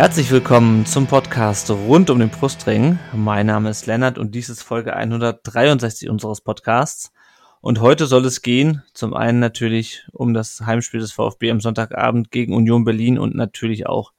[0.00, 2.98] Herzlich willkommen zum Podcast rund um den Brustring.
[3.12, 7.12] Mein Name ist Lennart und dies ist Folge 163 unseres Podcasts.
[7.60, 12.30] Und heute soll es gehen, zum einen natürlich um das Heimspiel des VfB am Sonntagabend
[12.30, 14.14] gegen Union Berlin und natürlich auch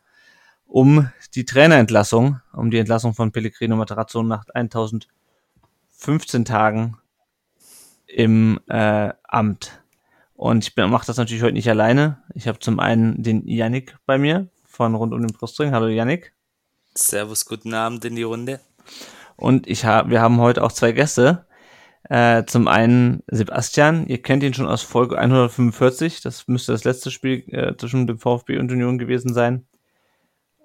[0.68, 7.00] um die Trainerentlassung, um die Entlassung von Pellegrino Matarazzo nach 1015 Tagen
[8.06, 9.82] im äh, Amt.
[10.36, 12.20] Und ich mache das natürlich heute nicht alleine.
[12.36, 15.72] Ich habe zum einen den Yannick bei mir von Rund um den Brustring.
[15.72, 16.34] Hallo Yannick.
[16.96, 18.60] Servus, guten Abend in die Runde.
[19.36, 21.46] Und ich hab, wir haben heute auch zwei Gäste.
[22.10, 27.12] Äh, zum einen Sebastian, ihr kennt ihn schon aus Folge 145, das müsste das letzte
[27.12, 29.68] Spiel äh, zwischen dem VfB und Union gewesen sein.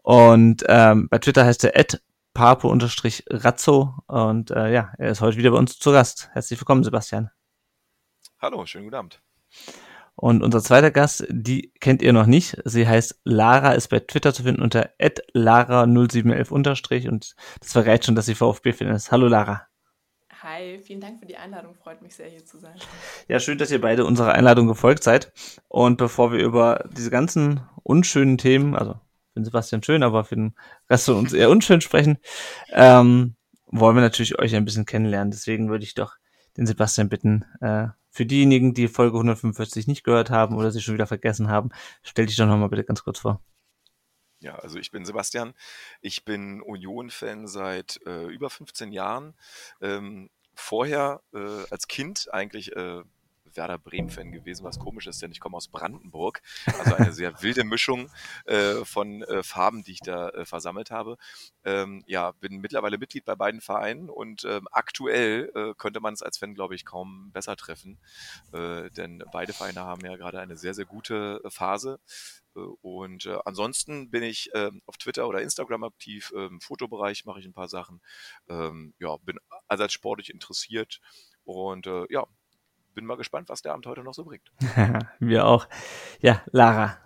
[0.02, 2.00] Und ähm, bei Twitter heißt er Ed
[2.32, 6.30] Papo-Razzo und äh, ja, er ist heute wieder bei uns zu Gast.
[6.32, 7.30] Herzlich willkommen, Sebastian.
[8.40, 9.20] Hallo, schönen guten Abend.
[10.16, 12.56] Und unser zweiter Gast, die kennt ihr noch nicht.
[12.64, 18.14] Sie heißt Lara, ist bei Twitter zu finden unter @lara0711 unterstrich und das verrät schon,
[18.14, 19.12] dass sie VfB-Fan ist.
[19.12, 19.66] Hallo Lara.
[20.42, 21.74] Hi, vielen Dank für die Einladung.
[21.74, 22.76] Freut mich sehr, hier zu sein.
[23.28, 25.32] Ja, schön, dass ihr beide unserer Einladung gefolgt seid.
[25.68, 28.92] Und bevor wir über diese ganzen unschönen Themen, also
[29.32, 30.54] für den Sebastian schön, aber für den
[30.88, 32.18] Rest von uns eher unschön sprechen,
[32.72, 33.34] ähm,
[33.66, 35.30] wollen wir natürlich euch ein bisschen kennenlernen.
[35.30, 36.14] Deswegen würde ich doch
[36.56, 40.94] den Sebastian bitten, äh, für diejenigen, die Folge 145 nicht gehört haben oder sie schon
[40.94, 41.68] wieder vergessen haben,
[42.02, 43.42] stell dich doch nochmal bitte ganz kurz vor.
[44.40, 45.52] Ja, also ich bin Sebastian.
[46.00, 49.34] Ich bin Union-Fan seit äh, über 15 Jahren.
[49.82, 53.02] Ähm, vorher äh, als Kind eigentlich äh,
[53.56, 56.42] Werder Bremen-Fan gewesen, was komisch ist, denn ich komme aus Brandenburg.
[56.78, 58.10] Also eine sehr wilde Mischung
[58.44, 61.16] äh, von äh, Farben, die ich da äh, versammelt habe.
[61.64, 66.22] Ähm, ja, bin mittlerweile Mitglied bei beiden Vereinen und ähm, aktuell äh, könnte man es
[66.22, 67.98] als Fan, glaube ich, kaum besser treffen.
[68.52, 71.98] Äh, denn beide Vereine haben ja gerade eine sehr, sehr gute äh, Phase.
[72.80, 76.32] Und äh, ansonsten bin ich äh, auf Twitter oder Instagram aktiv.
[76.34, 78.00] Äh, Im Fotobereich mache ich ein paar Sachen.
[78.48, 81.00] Ähm, ja, bin allseits sportlich interessiert.
[81.44, 82.26] Und äh, ja,
[82.96, 84.50] bin mal gespannt, was der Abend heute noch so bringt.
[85.20, 85.68] Wir auch.
[86.20, 86.98] Ja, Lara,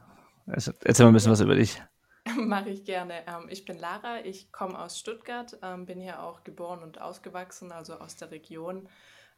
[0.47, 1.83] also, erzähl mal ein bisschen was über dich.
[2.37, 3.27] Mache ich gerne.
[3.27, 7.73] Ähm, ich bin Lara, ich komme aus Stuttgart, ähm, bin hier auch geboren und ausgewachsen,
[7.73, 8.89] also aus der Region.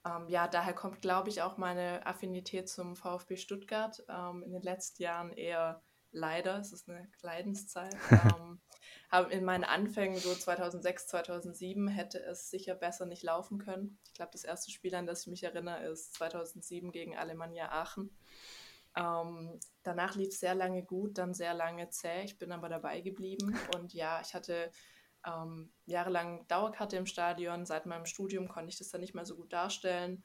[0.04, 4.02] Ähm, ja, daher kommt, glaube ich, auch meine Affinität zum VfB Stuttgart.
[4.44, 7.96] in den letzten Jahren eher leider, es ist eine Leidenszeit.
[9.10, 13.98] habe in meinen Anfängen so 2006, 2007 hätte es sicher besser nicht laufen können.
[14.06, 18.10] Ich glaube, das erste Spiel, an das ich mich erinnere, ist 2007 gegen Alemannia Aachen.
[18.94, 22.24] Ähm, danach lief es sehr lange gut, dann sehr lange zäh.
[22.24, 24.70] Ich bin aber dabei geblieben und ja, ich hatte
[25.26, 27.64] ähm, jahrelang Dauerkarte im Stadion.
[27.64, 30.24] Seit meinem Studium konnte ich das dann nicht mehr so gut darstellen.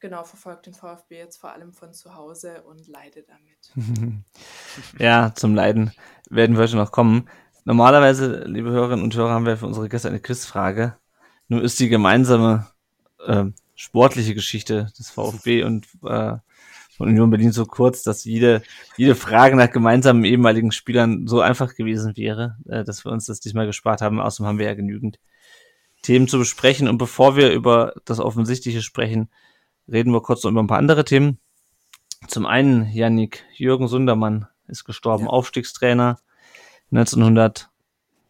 [0.00, 3.72] Genau, verfolgt den VfB jetzt vor allem von zu Hause und leide damit.
[4.98, 5.92] ja, zum Leiden
[6.28, 7.28] werden wir heute noch kommen.
[7.64, 10.96] Normalerweise, liebe Hörerinnen und Hörer, haben wir für unsere Gäste eine Quizfrage.
[11.48, 12.66] Nur ist die gemeinsame
[13.26, 13.44] äh,
[13.74, 16.36] sportliche Geschichte des VfB und äh,
[16.96, 18.62] von Union Berlin so kurz, dass jede,
[18.98, 23.40] jede Frage nach gemeinsamen ehemaligen Spielern so einfach gewesen wäre, äh, dass wir uns das
[23.40, 24.20] diesmal gespart haben.
[24.20, 25.18] Außerdem haben wir ja genügend
[26.02, 26.86] Themen zu besprechen.
[26.86, 29.30] Und bevor wir über das Offensichtliche sprechen,
[29.90, 31.38] reden wir kurz noch über ein paar andere Themen.
[32.28, 35.30] Zum einen, Yannick Jürgen Sundermann ist gestorben, ja.
[35.30, 36.18] Aufstiegstrainer
[36.94, 37.70] 1900,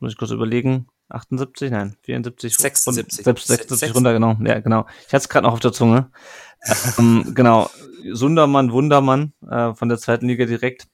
[0.00, 4.86] muss ich kurz überlegen, 78, nein, 74, 76, 76, 76 runter, genau, ja, genau.
[5.00, 6.10] Ich hatte es gerade noch auf der Zunge.
[6.98, 7.70] ähm, genau,
[8.12, 10.88] Sundermann, Wundermann äh, von der zweiten Liga direkt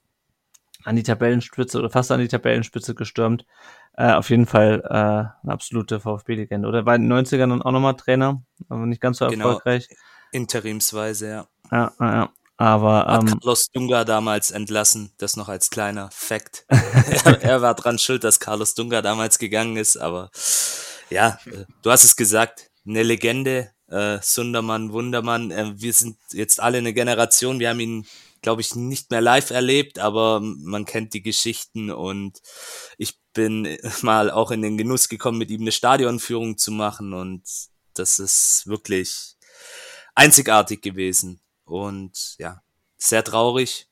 [0.83, 3.45] an die Tabellenspitze oder fast an die Tabellenspitze gestürmt.
[3.93, 6.67] Äh, auf jeden Fall äh, eine absolute VfB-Legende.
[6.67, 9.87] Oder war in den 90ern auch nochmal Trainer, aber nicht ganz so genau, erfolgreich.
[10.31, 11.47] Interimsweise, ja.
[11.71, 12.29] Ja, ja,
[12.61, 16.63] Aber Hat ähm, Carlos Dunga damals entlassen, das noch als kleiner Fact.
[16.69, 20.29] er, er, war dran schuld, dass Carlos Dunga damals gegangen ist, aber
[21.09, 25.49] ja, äh, du hast es gesagt, eine Legende, äh, Sundermann, Wundermann.
[25.49, 28.05] Äh, wir sind jetzt alle eine Generation, wir haben ihn,
[28.43, 32.43] glaube ich, nicht mehr live erlebt, aber man kennt die Geschichten und
[32.99, 37.41] ich bin mal auch in den Genuss gekommen, mit ihm eine Stadionführung zu machen und
[37.95, 39.35] das ist wirklich
[40.13, 41.41] einzigartig gewesen.
[41.65, 42.61] Und ja,
[42.97, 43.87] sehr traurig.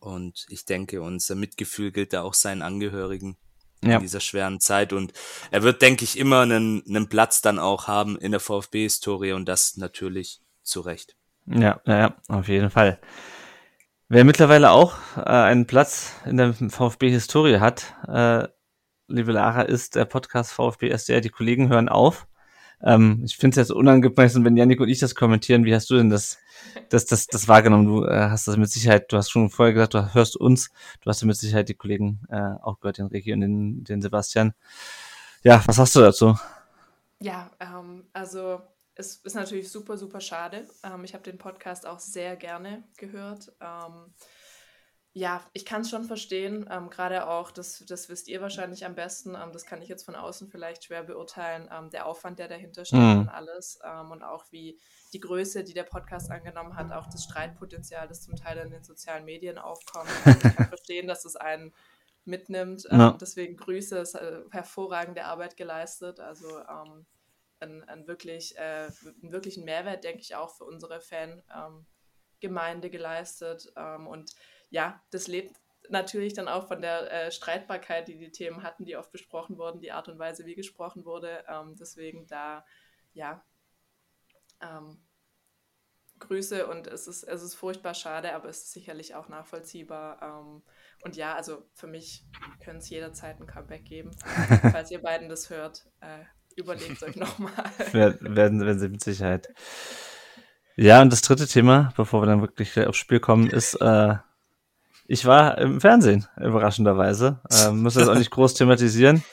[0.00, 3.36] Und ich denke, unser Mitgefühl gilt da auch seinen Angehörigen.
[3.82, 3.96] ja.
[3.96, 4.92] in dieser schweren Zeit.
[4.92, 5.12] Und
[5.50, 9.46] er wird, denke ich, immer einen, einen Platz dann auch haben in der VfB-Historie und
[9.46, 11.16] das natürlich zu Recht.
[11.46, 13.00] Ja, ja, auf jeden Fall.
[14.08, 18.48] Wer mittlerweile auch äh, einen Platz in der VfB-Historie hat, äh,
[19.08, 21.20] liebe Lara, ist der Podcast VfB SDR.
[21.20, 22.26] Die Kollegen hören auf.
[22.82, 25.64] Ähm, ich finde es jetzt unangemessen, wenn Janik und ich das kommentieren.
[25.64, 26.38] Wie hast du denn das,
[26.88, 27.86] das, das, das wahrgenommen?
[27.86, 30.70] Du äh, hast das mit Sicherheit, du hast schon vorher gesagt, du hörst uns.
[31.00, 34.02] Du hast ja mit Sicherheit die Kollegen äh, auch gehört, den Regie und den, den
[34.02, 34.54] Sebastian.
[35.42, 36.38] Ja, was hast du dazu?
[37.20, 38.60] Ja, ähm, also
[38.94, 40.66] es ist natürlich super, super schade.
[40.82, 43.52] Ähm, ich habe den Podcast auch sehr gerne gehört.
[43.60, 44.12] Ähm,
[45.12, 46.68] ja, ich kann es schon verstehen.
[46.70, 49.34] Ähm, Gerade auch, das, das wisst ihr wahrscheinlich am besten.
[49.34, 51.68] Ähm, das kann ich jetzt von außen vielleicht schwer beurteilen.
[51.72, 53.20] Ähm, der Aufwand, der dahinter steht mhm.
[53.22, 53.80] und alles.
[53.84, 54.78] Ähm, und auch wie
[55.12, 58.84] die Größe, die der Podcast angenommen hat, auch das Streitpotenzial, das zum Teil in den
[58.84, 60.08] sozialen Medien aufkommt.
[60.24, 61.74] Also ich kann verstehen, dass es einen
[62.24, 62.86] mitnimmt.
[62.88, 63.16] Ja.
[63.20, 66.20] deswegen Grüße, es äh, hervorragende Arbeit geleistet.
[66.20, 67.04] Also ähm,
[67.58, 68.90] ein, ein wirklich, äh,
[69.22, 73.72] einen wirklichen Mehrwert, denke ich, auch für unsere Fangemeinde ähm, geleistet.
[73.74, 74.30] und
[74.70, 75.56] ja, das lebt
[75.90, 79.80] natürlich dann auch von der äh, Streitbarkeit, die die Themen hatten, die oft besprochen wurden,
[79.80, 81.44] die Art und Weise, wie gesprochen wurde.
[81.48, 82.64] Ähm, deswegen da,
[83.12, 83.44] ja,
[84.62, 85.02] ähm,
[86.20, 90.20] Grüße und es ist, es ist furchtbar schade, aber es ist sicherlich auch nachvollziehbar.
[90.22, 90.62] Ähm,
[91.02, 92.26] und ja, also für mich
[92.62, 94.10] können es jederzeit ein Comeback geben.
[94.70, 96.24] Falls ihr beiden das hört, äh,
[96.56, 97.64] überlegt euch nochmal.
[97.92, 99.48] werden, werden sie mit Sicherheit.
[100.76, 104.16] Ja, und das dritte Thema, bevor wir dann wirklich aufs Spiel kommen, ist äh,
[105.10, 107.40] ich war im Fernsehen, überraschenderweise.
[107.50, 109.24] Ähm, muss das auch nicht groß thematisieren.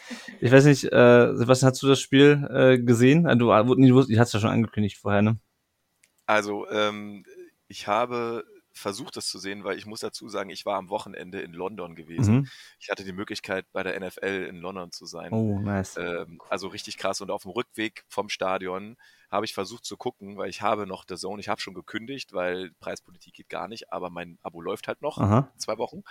[0.41, 3.25] Ich weiß nicht, äh, Sebastian, hast du das Spiel äh, gesehen?
[3.37, 5.39] Du, du, du, du hast ja schon angekündigt vorher, ne?
[6.25, 7.25] Also, ähm,
[7.67, 11.41] ich habe versucht, das zu sehen, weil ich muss dazu sagen, ich war am Wochenende
[11.41, 12.37] in London gewesen.
[12.37, 12.47] Mhm.
[12.79, 15.31] Ich hatte die Möglichkeit, bei der NFL in London zu sein.
[15.31, 15.95] Oh, nice.
[15.97, 17.21] Ähm, also richtig krass.
[17.21, 18.97] Und auf dem Rückweg vom Stadion
[19.29, 22.33] habe ich versucht zu gucken, weil ich habe noch The Zone, ich habe schon gekündigt,
[22.33, 25.51] weil Preispolitik geht gar nicht, aber mein Abo läuft halt noch Aha.
[25.57, 26.03] zwei Wochen.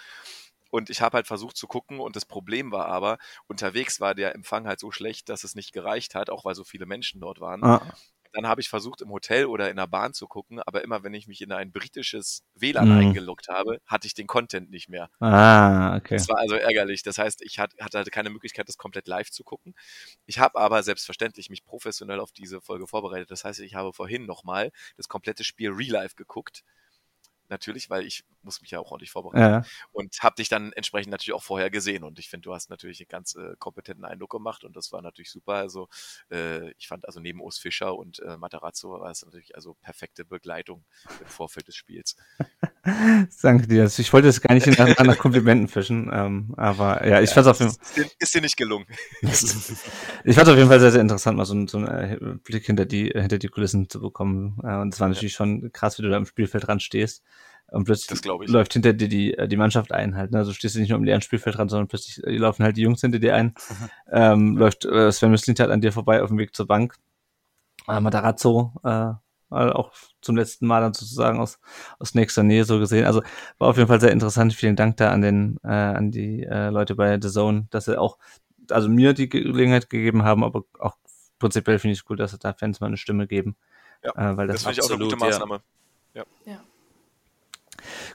[0.70, 4.34] Und ich habe halt versucht zu gucken und das Problem war aber, unterwegs war der
[4.34, 7.40] Empfang halt so schlecht, dass es nicht gereicht hat, auch weil so viele Menschen dort
[7.40, 7.64] waren.
[7.64, 7.94] Ah.
[8.36, 11.14] Dann habe ich versucht, im Hotel oder in der Bahn zu gucken, aber immer wenn
[11.14, 12.98] ich mich in ein britisches WLAN mhm.
[12.98, 15.08] eingeloggt habe, hatte ich den Content nicht mehr.
[15.20, 16.16] Ah, okay.
[16.16, 17.02] Das war also ärgerlich.
[17.02, 19.74] Das heißt, ich hatte halt keine Möglichkeit, das komplett live zu gucken.
[20.26, 23.30] Ich habe aber selbstverständlich mich professionell auf diese Folge vorbereitet.
[23.30, 26.62] Das heißt, ich habe vorhin nochmal das komplette Spiel Real Life geguckt
[27.50, 29.38] natürlich, weil ich muss mich ja auch ordentlich vorbereiten.
[29.38, 29.62] Ja.
[29.92, 32.04] Und habe dich dann entsprechend natürlich auch vorher gesehen.
[32.04, 35.02] Und ich finde, du hast natürlich einen ganz äh, kompetenten Eindruck gemacht und das war
[35.02, 35.54] natürlich super.
[35.54, 35.88] Also
[36.30, 40.24] äh, ich fand also neben Urs Fischer und äh, Materazzo war es natürlich also perfekte
[40.24, 40.84] Begleitung
[41.20, 42.16] im Vorfeld des Spiels.
[43.42, 43.84] Danke dir.
[43.84, 47.46] Ich wollte es gar nicht nach, nach Komplimenten fischen, ähm, aber ja, ich ja, fand
[47.46, 48.10] es auf jeden Fall.
[48.18, 48.86] Ist dir nicht gelungen.
[49.22, 52.86] ich fand es auf jeden Fall sehr, sehr interessant, mal so, so einen Blick hinter
[52.86, 54.58] die, hinter die Kulissen zu bekommen.
[54.60, 57.24] und es war natürlich schon krass, wie du da im Spielfeld dran stehst.
[57.68, 60.30] Und plötzlich läuft hinter dir die, äh, die Mannschaft ein halt.
[60.30, 60.38] Ne?
[60.38, 62.82] Also stehst du nicht nur im leeren Spielfeld dran, sondern plötzlich die laufen halt die
[62.82, 63.54] Jungs hinter dir ein.
[64.12, 66.94] ähm, läuft äh, Sven Müslint halt an dir vorbei auf dem Weg zur Bank.
[67.88, 69.14] Äh, Matarazzo, äh,
[69.50, 71.58] auch zum letzten Mal dann sozusagen aus,
[71.98, 73.04] aus nächster Nähe so gesehen.
[73.04, 73.22] Also
[73.58, 74.54] war auf jeden Fall sehr interessant.
[74.54, 77.98] Vielen Dank da an den, äh, an die äh, Leute bei The Zone, dass sie
[77.98, 78.18] auch,
[78.70, 80.96] also mir die Gelegenheit gegeben haben, aber auch
[81.38, 83.56] prinzipiell finde ich es gut, dass sie da Fans mal eine Stimme geben.
[84.04, 85.60] Ja, äh, weil das, das finde ich auch eine gute Maßnahme.
[86.14, 86.24] ja.
[86.44, 86.60] ja.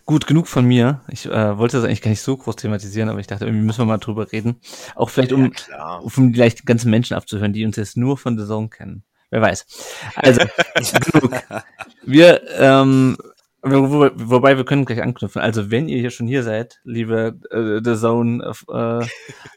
[0.06, 1.02] Gut, genug von mir.
[1.10, 3.80] Ich äh, wollte das eigentlich gar nicht so groß thematisieren, aber ich dachte, irgendwie müssen
[3.80, 4.60] wir mal drüber reden.
[4.96, 8.38] Auch vielleicht, um, ja, um vielleicht die ganzen Menschen abzuhören, die uns jetzt nur von
[8.38, 9.04] The Zone kennen.
[9.30, 9.66] Wer weiß.
[10.16, 10.42] Also,
[11.12, 11.32] genug.
[12.04, 13.18] Wir, ähm,
[13.64, 15.42] wo, wobei wir können gleich anknüpfen.
[15.42, 19.06] Also, wenn ihr hier schon hier seid, liebe äh, The Zone äh,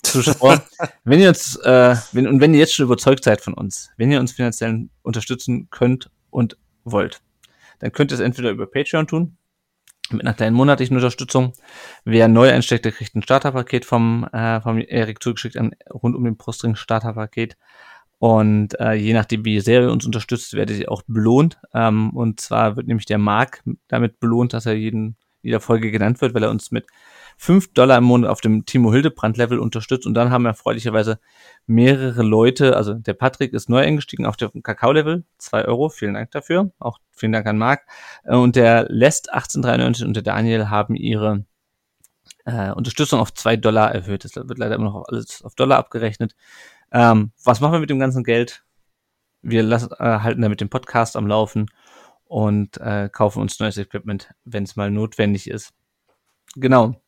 [0.03, 0.63] Zuschauer,
[1.05, 4.13] wenn ihr uns, äh, wenn, und wenn ihr jetzt schon überzeugt seid von uns, wenn
[4.13, 7.23] ihr uns finanziell unterstützen könnt und wollt,
[7.81, 9.37] dann könnt ihr es entweder über Patreon tun,
[10.11, 11.53] mit einer kleinen monatlichen Unterstützung.
[12.05, 16.25] Wer neu einsteckt, der kriegt ein Starterpaket vom, äh, vom Erik zugeschickt, ein rund um
[16.25, 17.57] den Brustring Starterpaket.
[18.19, 21.59] Und äh, je nachdem, wie sehr ihr uns unterstützt, werdet ihr auch belohnt.
[21.75, 26.21] Ähm, und zwar wird nämlich der Mark damit belohnt, dass er jeden, jeder Folge genannt
[26.21, 26.87] wird, weil er uns mit
[27.37, 31.19] 5 Dollar im Monat auf dem Timo Hildebrand Level unterstützt und dann haben wir erfreulicherweise
[31.67, 36.31] mehrere Leute, also der Patrick ist neu eingestiegen auf dem Kakao-Level, 2 Euro, vielen Dank
[36.31, 37.83] dafür, auch vielen Dank an Marc
[38.25, 41.45] äh, und der Lest 1893 und der Daniel haben ihre
[42.45, 44.25] äh, Unterstützung auf 2 Dollar erhöht.
[44.25, 46.35] Das wird leider immer noch alles auf Dollar abgerechnet.
[46.93, 48.65] Ähm, was machen wir mit dem ganzen Geld?
[49.43, 51.67] Wir lassen, äh, halten damit den Podcast am Laufen
[52.35, 55.73] und äh, kaufen uns neues Equipment, wenn es mal notwendig ist.
[56.57, 57.01] Genau.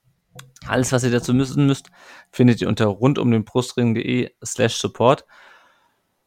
[0.69, 1.91] Alles, was ihr dazu wissen müsst,
[2.31, 5.27] findet ihr unter rundumdenbrustring.de slash support.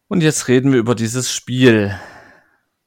[0.09, 1.97] Und jetzt reden wir über dieses Spiel.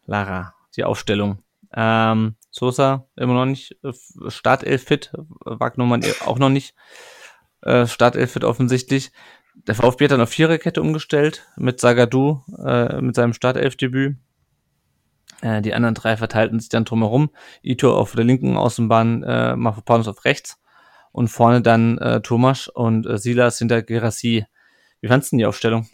[0.05, 1.43] Lara, die Aufstellung.
[1.73, 3.95] Ähm, Sosa immer noch nicht äh,
[4.29, 6.75] Startelf fit, Wagnumann auch noch nicht
[7.63, 9.13] äh, Startelf fit offensichtlich.
[9.55, 14.19] Der VfB hat dann auf Viererkette umgestellt mit Sagadu äh, mit seinem Startelfdebüt.
[15.43, 17.31] Äh, die anderen drei verteilten sich dann drumherum.
[17.63, 20.59] Ito auf der linken Außenbahn, äh, Mafropanos auf rechts
[21.13, 24.47] und vorne dann äh, Thomas und äh, Silas hinter Gerassi.
[25.01, 25.89] Wie fandest du die Aufstellung?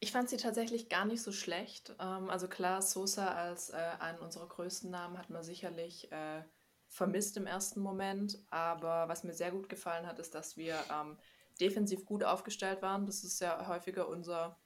[0.00, 1.94] Ich fand sie tatsächlich gar nicht so schlecht.
[2.00, 6.42] Ähm, also klar, Sosa als äh, einen unserer größten Namen hat man sicherlich äh,
[6.88, 8.38] vermisst im ersten Moment.
[8.50, 11.16] Aber was mir sehr gut gefallen hat, ist, dass wir ähm,
[11.60, 13.06] defensiv gut aufgestellt waren.
[13.06, 14.58] Das ist ja häufiger unser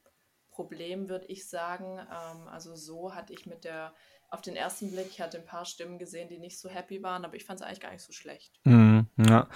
[0.58, 2.00] Problem, würde ich sagen.
[2.00, 3.92] Ähm, also so hatte ich mit der,
[4.28, 7.24] auf den ersten Blick, ich hatte ein paar Stimmen gesehen, die nicht so happy waren,
[7.24, 8.58] aber ich fand es eigentlich gar nicht so schlecht.
[8.64, 9.46] Mm, ja.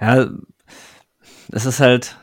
[0.00, 0.30] ja,
[1.50, 2.16] es ist halt,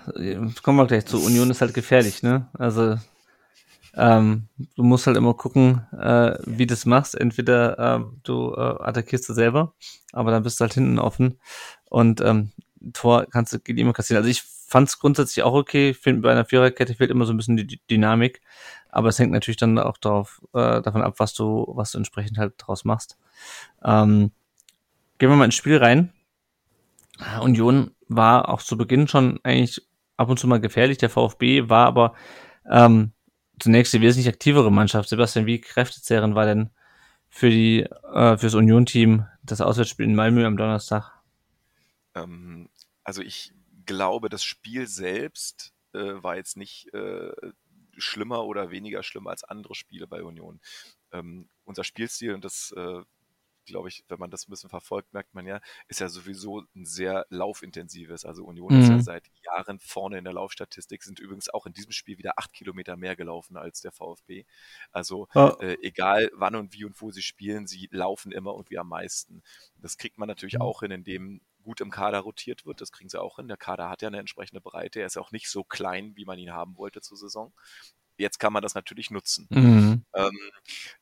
[0.63, 2.47] kommen wir gleich zu, Union ist halt gefährlich, ne?
[2.53, 2.95] Also
[3.95, 7.15] ähm, du musst halt immer gucken, äh, wie du es machst.
[7.15, 9.73] Entweder äh, du äh, attackierst du selber,
[10.13, 11.41] aber dann bist du halt hinten offen
[11.89, 12.53] und ähm,
[12.93, 14.23] Tor kannst du immer kassieren.
[14.23, 15.89] Also ich fand es grundsätzlich auch okay.
[15.89, 18.41] Ich finde, bei einer Viererkette fehlt immer so ein bisschen die Dynamik,
[18.89, 22.37] aber es hängt natürlich dann auch darauf, äh, davon ab, was du, was du entsprechend
[22.37, 23.17] halt draus machst.
[23.83, 24.31] Ähm,
[25.17, 26.13] gehen wir mal ins Spiel rein.
[27.41, 29.81] Union war auch zu Beginn schon eigentlich
[30.17, 30.97] ab und zu mal gefährlich.
[30.99, 32.13] Der VfB war aber
[32.69, 33.11] ähm,
[33.59, 35.09] zunächst die wesentlich aktivere Mannschaft.
[35.09, 36.69] Sebastian, wie kräftezehrend war denn
[37.27, 37.81] für die
[38.13, 41.11] äh, fürs Union-Team das Auswärtsspiel in Malmö am Donnerstag?
[42.15, 42.69] Ähm,
[43.03, 43.53] also ich
[43.89, 47.31] glaube, das Spiel selbst äh, war jetzt nicht äh,
[47.97, 50.61] schlimmer oder weniger schlimm als andere Spiele bei Union.
[51.11, 53.01] Ähm, unser Spielstil, und das äh,
[53.65, 56.85] glaube ich, wenn man das ein bisschen verfolgt, merkt man ja, ist ja sowieso ein
[56.85, 58.25] sehr laufintensives.
[58.25, 58.81] Also Union mhm.
[58.81, 59.01] ist ja mhm.
[59.01, 62.95] seit Jahren vorne in der Laufstatistik, sind übrigens auch in diesem Spiel wieder acht Kilometer
[62.95, 64.45] mehr gelaufen als der VfB.
[64.91, 65.53] Also oh.
[65.61, 68.89] äh, egal wann und wie und wo sie spielen, sie laufen immer und wie am
[68.89, 69.41] meisten.
[69.77, 70.61] Das kriegt man natürlich mhm.
[70.61, 72.81] auch hin, indem gut im Kader rotiert wird.
[72.81, 73.47] Das kriegen sie auch hin.
[73.47, 75.01] Der Kader hat ja eine entsprechende Breite.
[75.01, 77.53] Er ist auch nicht so klein, wie man ihn haben wollte zur Saison.
[78.17, 79.45] Jetzt kann man das natürlich nutzen.
[79.51, 80.03] Mhm.
[80.15, 80.39] Ähm,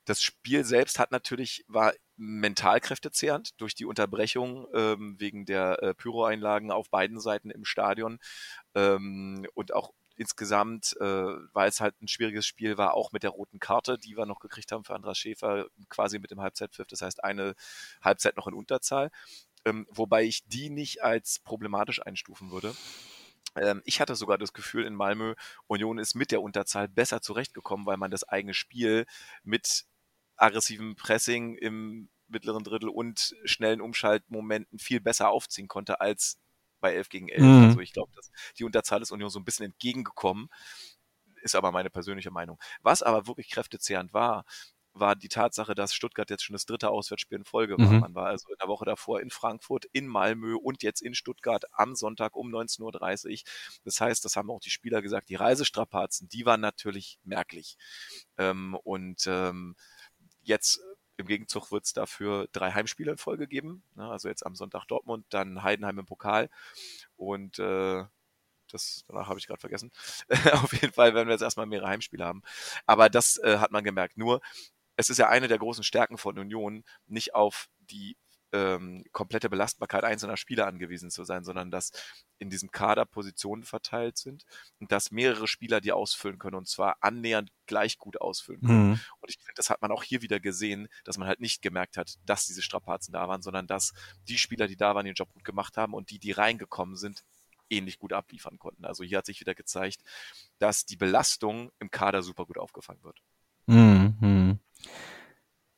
[0.04, 5.94] das Spiel selbst hat natürlich, war mental kräftezehrend durch die Unterbrechung ähm, wegen der äh,
[5.94, 8.20] Pyro-Einlagen auf beiden Seiten im Stadion
[8.76, 11.04] ähm, und auch insgesamt, äh,
[11.54, 14.40] weil es halt ein schwieriges Spiel war, auch mit der roten Karte, die wir noch
[14.40, 16.88] gekriegt haben für Andras Schäfer, quasi mit dem Halbzeitpfiff.
[16.88, 17.56] Das heißt, eine
[18.02, 19.12] Halbzeit noch in Unterzahl.
[19.68, 22.74] Ähm, wobei ich die nicht als problematisch einstufen würde.
[23.56, 25.36] Ähm, ich hatte sogar das Gefühl in Malmö,
[25.68, 29.06] Union ist mit der Unterzahl besser zurechtgekommen, weil man das eigene Spiel
[29.44, 29.86] mit
[30.38, 36.40] aggressivem Pressing im mittleren Drittel und schnellen Umschaltmomenten viel besser aufziehen konnte als
[36.80, 37.42] bei 11 gegen 11.
[37.42, 37.64] Mhm.
[37.66, 40.50] Also ich glaube, dass die Unterzahl ist Union so ein bisschen entgegengekommen,
[41.42, 42.60] ist aber meine persönliche Meinung.
[42.82, 44.46] Was aber wirklich kräftezehrend war,
[45.00, 47.92] war die Tatsache, dass Stuttgart jetzt schon das dritte Auswärtsspiel in Folge war.
[47.92, 48.00] Mhm.
[48.00, 51.66] Man war also in der Woche davor in Frankfurt, in Malmö und jetzt in Stuttgart
[51.72, 53.40] am Sonntag um 19.30 Uhr.
[53.84, 57.78] Das heißt, das haben auch die Spieler gesagt, die Reisestrapazen, die waren natürlich merklich.
[58.38, 59.76] Ähm, und ähm,
[60.42, 60.82] jetzt
[61.18, 63.84] im Gegenzug wird es dafür drei Heimspiele in Folge geben.
[63.96, 64.08] Ne?
[64.08, 66.50] Also jetzt am Sonntag Dortmund, dann Heidenheim im Pokal
[67.16, 68.06] und äh,
[68.72, 69.92] das danach habe ich gerade vergessen.
[70.54, 72.44] Auf jeden Fall werden wir jetzt erstmal mehrere Heimspiele haben.
[72.86, 74.18] Aber das äh, hat man gemerkt.
[74.18, 74.42] Nur
[74.98, 78.18] es ist ja eine der großen Stärken von Union, nicht auf die
[78.54, 81.92] ähm, komplette Belastbarkeit einzelner Spieler angewiesen zu sein, sondern dass
[82.40, 84.46] in diesem Kader Positionen verteilt sind
[84.80, 88.90] und dass mehrere Spieler die ausfüllen können und zwar annähernd gleich gut ausfüllen können.
[88.90, 89.00] Mhm.
[89.20, 91.98] Und ich finde, das hat man auch hier wieder gesehen, dass man halt nicht gemerkt
[91.98, 93.94] hat, dass diese Strapazen da waren, sondern dass
[94.28, 97.24] die Spieler, die da waren, den Job gut gemacht haben und die, die reingekommen sind,
[97.70, 98.86] ähnlich gut abliefern konnten.
[98.86, 100.02] Also hier hat sich wieder gezeigt,
[100.58, 103.20] dass die Belastung im Kader super gut aufgefangen wird.
[103.66, 104.16] Mhm.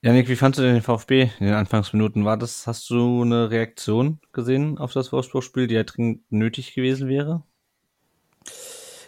[0.02, 2.24] Janik, wie fandest du denn den VfB in den Anfangsminuten?
[2.24, 7.10] War das, hast du eine Reaktion gesehen auf das Wolfsburg-Spiel, die ja dringend nötig gewesen
[7.10, 7.44] wäre?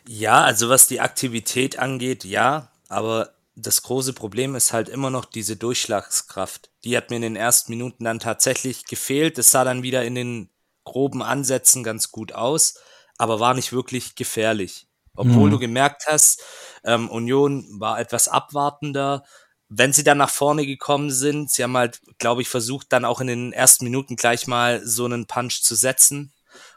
[0.08, 5.26] Ja, also was die Aktivität angeht, ja, aber das große Problem ist halt immer noch
[5.26, 6.72] diese Durchschlagskraft.
[6.84, 9.38] Die hat mir in den ersten Minuten dann tatsächlich gefehlt.
[9.38, 10.50] Das sah dann wieder in den
[10.84, 12.76] groben Ansätzen ganz gut aus,
[13.18, 14.88] aber war nicht wirklich gefährlich.
[15.16, 15.52] Obwohl mhm.
[15.52, 16.42] du gemerkt hast,
[16.84, 19.24] ähm, Union war etwas abwartender.
[19.74, 23.22] Wenn sie dann nach vorne gekommen sind, sie haben halt, glaube ich, versucht, dann auch
[23.22, 26.34] in den ersten Minuten gleich mal so einen Punch zu setzen,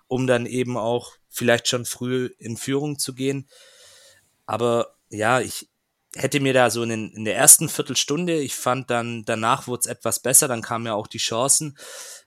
[0.06, 3.48] um dann eben auch vielleicht schon früh in Führung zu gehen.
[4.46, 5.68] Aber ja, ich
[6.14, 9.86] hätte mir da so in, in der ersten Viertelstunde, ich fand dann, danach wurde es
[9.86, 11.76] etwas besser, dann kamen ja auch die Chancen.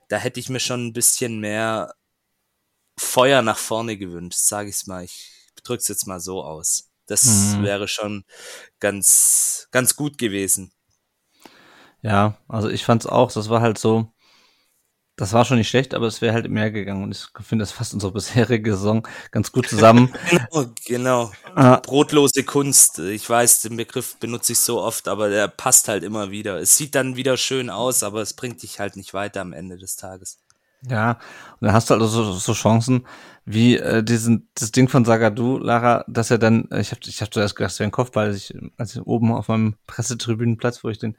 [0.10, 1.96] Da hätte ich mir schon ein bisschen mehr
[3.00, 5.06] Feuer nach vorne gewünscht, sage ich mal.
[5.06, 5.32] Ich
[5.64, 6.90] drücke es jetzt mal so aus.
[7.08, 7.64] Das mhm.
[7.64, 8.24] wäre schon
[8.80, 10.72] ganz, ganz gut gewesen.
[12.02, 14.12] Ja, also ich fand es auch, das war halt so,
[15.18, 17.04] das war schon nicht schlecht, aber es wäre halt mehr gegangen.
[17.04, 20.14] Und ich finde, das fasst unsere bisherige Saison ganz gut zusammen.
[20.30, 21.32] genau, genau.
[21.56, 21.78] Ah.
[21.78, 23.00] Brotlose Kunst.
[23.00, 26.60] Ich weiß, den Begriff benutze ich so oft, aber der passt halt immer wieder.
[26.60, 29.78] Es sieht dann wieder schön aus, aber es bringt dich halt nicht weiter am Ende
[29.78, 30.40] des Tages.
[30.88, 31.14] Ja,
[31.60, 33.08] und dann hast du also so, so Chancen
[33.50, 37.22] wie äh, diesen das Ding von Sagadu, Lara, dass er dann, äh, ich habe ich
[37.22, 40.84] hab zuerst gedacht, es wäre ein Kopfball, als ich, als ich oben auf meinem Pressetribünenplatz,
[40.84, 41.16] wo ich den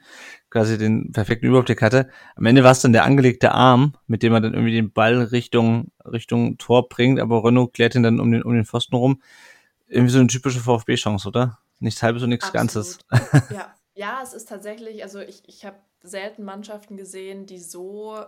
[0.51, 2.11] quasi den perfekten Überblick hatte.
[2.37, 5.23] Am Ende war es dann der angelegte Arm, mit dem er dann irgendwie den Ball
[5.23, 9.23] Richtung Richtung Tor bringt, aber Renault klärt ihn dann um den um den Pfosten rum.
[9.87, 11.61] Irgendwie so eine typische VfB-Chance, oder?
[11.81, 12.99] Nichts halbes und nichts Ganzes.
[13.51, 13.75] Ja.
[13.95, 18.23] ja, es ist tatsächlich, also ich, ich habe selten Mannschaften gesehen, die so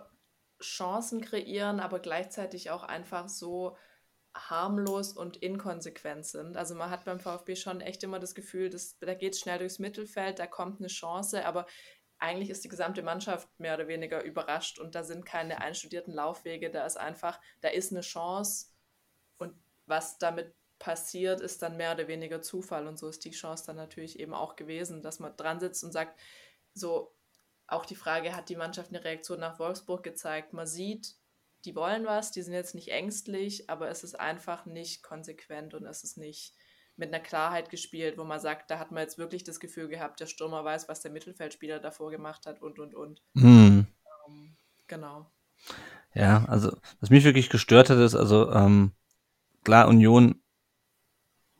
[0.63, 3.77] Chancen kreieren, aber gleichzeitig auch einfach so
[4.35, 6.57] harmlos und inkonsequent sind.
[6.57, 9.59] Also man hat beim VfB schon echt immer das Gefühl, dass, da geht es schnell
[9.59, 11.67] durchs Mittelfeld, da kommt eine Chance, aber
[12.19, 16.71] eigentlich ist die gesamte Mannschaft mehr oder weniger überrascht und da sind keine einstudierten Laufwege,
[16.71, 18.67] da ist einfach, da ist eine Chance
[19.39, 19.55] und
[19.87, 23.77] was damit passiert, ist dann mehr oder weniger Zufall und so ist die Chance dann
[23.77, 26.19] natürlich eben auch gewesen, dass man dran sitzt und sagt,
[26.75, 27.15] so
[27.67, 30.53] auch die Frage, hat die Mannschaft eine Reaktion nach Wolfsburg gezeigt?
[30.53, 31.17] Man sieht,
[31.65, 35.87] die wollen was, die sind jetzt nicht ängstlich, aber es ist einfach nicht konsequent und
[35.87, 36.55] es ist nicht
[36.97, 40.21] mit einer Klarheit gespielt, wo man sagt, da hat man jetzt wirklich das Gefühl gehabt,
[40.21, 43.23] der Stürmer weiß, was der Mittelfeldspieler davor gemacht hat und und und.
[43.35, 43.87] Hm.
[44.29, 45.31] Ähm, genau.
[46.15, 48.93] Ja, also was mich wirklich gestört hat, ist, also ähm,
[49.65, 50.43] klar, Union,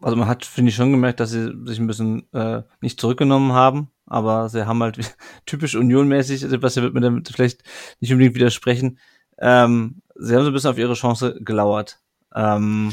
[0.01, 3.53] also man hat, finde ich, schon gemerkt, dass sie sich ein bisschen äh, nicht zurückgenommen
[3.53, 4.99] haben, aber sie haben halt
[5.47, 7.63] typisch Unionmäßig, Sebastian wird mir damit vielleicht
[8.01, 8.99] nicht unbedingt widersprechen,
[9.41, 11.99] ähm, sie haben so ein bisschen auf ihre Chance gelauert.
[12.35, 12.93] Ähm,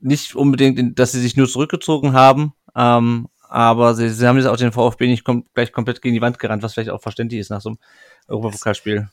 [0.00, 4.56] nicht unbedingt, dass sie sich nur zurückgezogen haben, ähm, aber sie, sie haben jetzt auch
[4.56, 7.50] den VfB nicht kom gleich komplett gegen die Wand gerannt, was vielleicht auch verständlich ist
[7.50, 7.78] nach so einem
[8.28, 9.08] Europapokalspiel.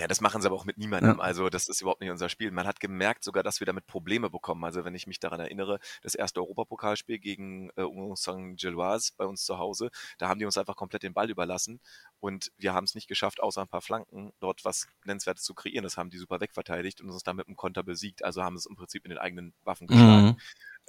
[0.00, 1.18] Ja, das machen sie aber auch mit niemandem.
[1.18, 1.22] Ja.
[1.22, 2.50] Also das ist überhaupt nicht unser Spiel.
[2.50, 4.64] Man hat gemerkt sogar, dass wir damit Probleme bekommen.
[4.64, 9.44] Also wenn ich mich daran erinnere, das erste Europapokalspiel gegen äh, Union Saint-Gilloise bei uns
[9.44, 11.80] zu Hause, da haben die uns einfach komplett den Ball überlassen
[12.18, 15.82] und wir haben es nicht geschafft, außer ein paar Flanken dort was Nennenswertes zu kreieren.
[15.82, 18.24] Das haben die super wegverteidigt und uns dann mit einem Konter besiegt.
[18.24, 20.28] Also haben es im Prinzip in den eigenen Waffen geschlagen.
[20.28, 20.36] Mhm.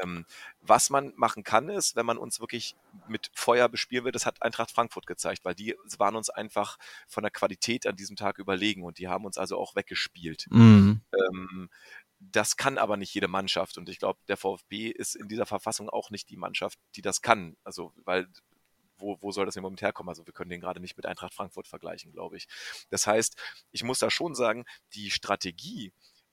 [0.01, 0.25] Ähm,
[0.61, 2.75] was man machen kann, ist, wenn man uns wirklich
[3.07, 7.23] mit Feuer bespielen will, das hat Eintracht Frankfurt gezeigt, weil die waren uns einfach von
[7.23, 10.47] der Qualität an diesem Tag überlegen und die haben uns also auch weggespielt.
[10.49, 11.01] Mhm.
[11.13, 11.69] Ähm,
[12.19, 15.89] das kann aber nicht jede Mannschaft und ich glaube, der VfB ist in dieser Verfassung
[15.89, 17.57] auch nicht die Mannschaft, die das kann.
[17.63, 18.27] Also, weil
[19.01, 20.09] wo, wo soll das im Moment herkommen?
[20.09, 22.47] Also wir können den gerade nicht mit Eintracht Frankfurt vergleichen, glaube ich.
[22.89, 23.35] Das heißt,
[23.71, 25.91] ich muss da schon sagen, die Strategie,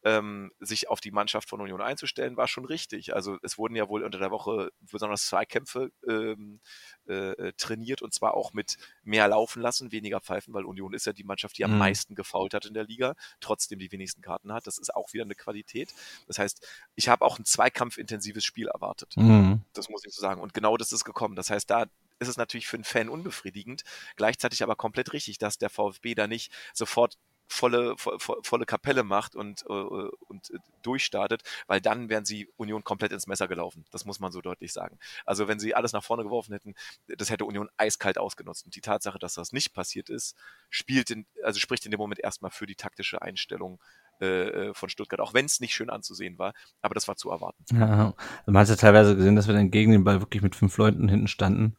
[0.09, 3.15] ähm, sich auf die Mannschaft von Union einzustellen, war schon richtig.
[3.15, 6.61] Also es wurden ja wohl unter der Woche besonders Zweikämpfe ähm,
[7.07, 11.07] äh, äh, trainiert und zwar auch mit mehr laufen lassen, weniger pfeifen, weil Union ist
[11.07, 11.79] ja die Mannschaft, die am mhm.
[11.79, 14.67] meisten gefault hat in der Liga, trotzdem die wenigsten Karten hat.
[14.67, 15.93] Das ist auch wieder eine Qualität.
[16.27, 19.15] Das heißt, ich habe auch ein zweikampfintensives Spiel erwartet.
[19.17, 19.63] Mhm.
[19.75, 20.41] Das muss ich so sagen.
[20.41, 21.37] Und genau das ist gekommen.
[21.37, 21.87] Das heißt, da
[22.19, 23.85] ist es natürlich für einen Fan unbefriedigend,
[24.17, 29.35] gleichzeitig aber komplett richtig, dass der VfB da nicht sofort volle, volle, volle Kapelle macht
[29.35, 33.85] und, äh, und äh, durchstartet, weil dann wären sie Union komplett ins Messer gelaufen.
[33.91, 34.99] Das muss man so deutlich sagen.
[35.25, 36.75] Also wenn sie alles nach vorne geworfen hätten,
[37.07, 38.65] das hätte Union eiskalt ausgenutzt.
[38.65, 40.37] Und die Tatsache, dass das nicht passiert ist,
[40.71, 43.81] spielt in, also spricht in dem Moment erstmal für die taktische Einstellung
[44.21, 47.65] äh, von Stuttgart, auch wenn es nicht schön anzusehen war, aber das war zu erwarten.
[47.73, 48.15] Ja,
[48.47, 51.09] man hat ja teilweise gesehen, dass wir dann gegen den Ball wirklich mit fünf Leuten
[51.09, 51.77] hinten standen.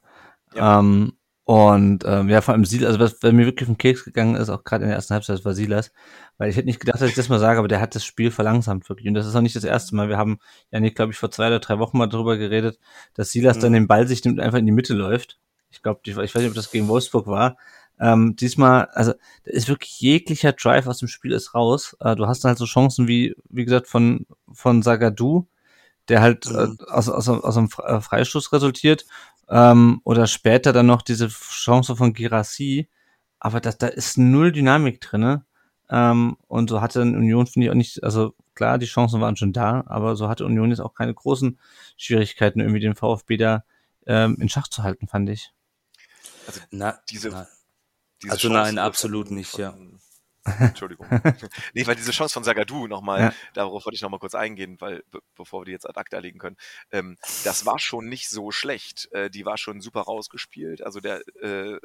[0.53, 0.79] Ja.
[0.79, 1.18] Ähm,
[1.49, 4.49] und ähm, ja, vor allem Silas, also was, was mir wirklich den Keks gegangen ist,
[4.49, 5.91] auch gerade in der ersten Halbzeit, war Silas,
[6.37, 8.29] weil ich hätte nicht gedacht, dass ich das mal sage, aber der hat das Spiel
[8.29, 9.07] verlangsamt wirklich.
[9.07, 10.09] Und das ist auch nicht das erste Mal.
[10.09, 10.37] Wir haben
[10.69, 12.77] ja nicht, glaube ich, vor zwei oder drei Wochen mal darüber geredet,
[13.15, 13.61] dass Silas mhm.
[13.61, 15.39] dann den Ball sich nimmt und einfach in die Mitte läuft.
[15.71, 17.57] Ich glaube, ich, ich weiß nicht, ob das gegen Wolfsburg war.
[17.99, 21.97] Ähm, diesmal, also da ist wirklich jeglicher Drive aus dem Spiel ist raus.
[21.99, 25.47] Äh, du hast dann halt so Chancen wie, wie gesagt, von, von Sagadu,
[26.09, 26.77] der halt äh, mhm.
[26.89, 29.05] aus, aus, aus einem äh, Freistoß resultiert
[29.49, 32.89] ähm, oder später dann noch diese Chance von Girassi.
[33.39, 35.45] Aber das, da ist null Dynamik drinne.
[35.89, 39.53] Ähm, und so hatte Union, finde ich auch nicht, also klar, die Chancen waren schon
[39.53, 41.59] da, aber so hatte Union jetzt auch keine großen
[41.97, 43.63] Schwierigkeiten, irgendwie den VfB da
[44.05, 45.51] ähm, in Schach zu halten, fand ich.
[46.45, 47.47] Also, na, diese, na.
[48.21, 49.73] Diese also Chance nein, absolut nicht, ja.
[50.59, 51.07] Entschuldigung.
[51.73, 53.33] nee, weil diese Chance von Sagadu nochmal, ja.
[53.53, 56.39] darauf wollte ich nochmal kurz eingehen, weil be bevor wir die jetzt ad acta legen
[56.39, 56.57] können,
[56.91, 59.11] ähm, das war schon nicht so schlecht.
[59.11, 60.81] Äh, die war schon super rausgespielt.
[60.81, 61.77] Also der äh,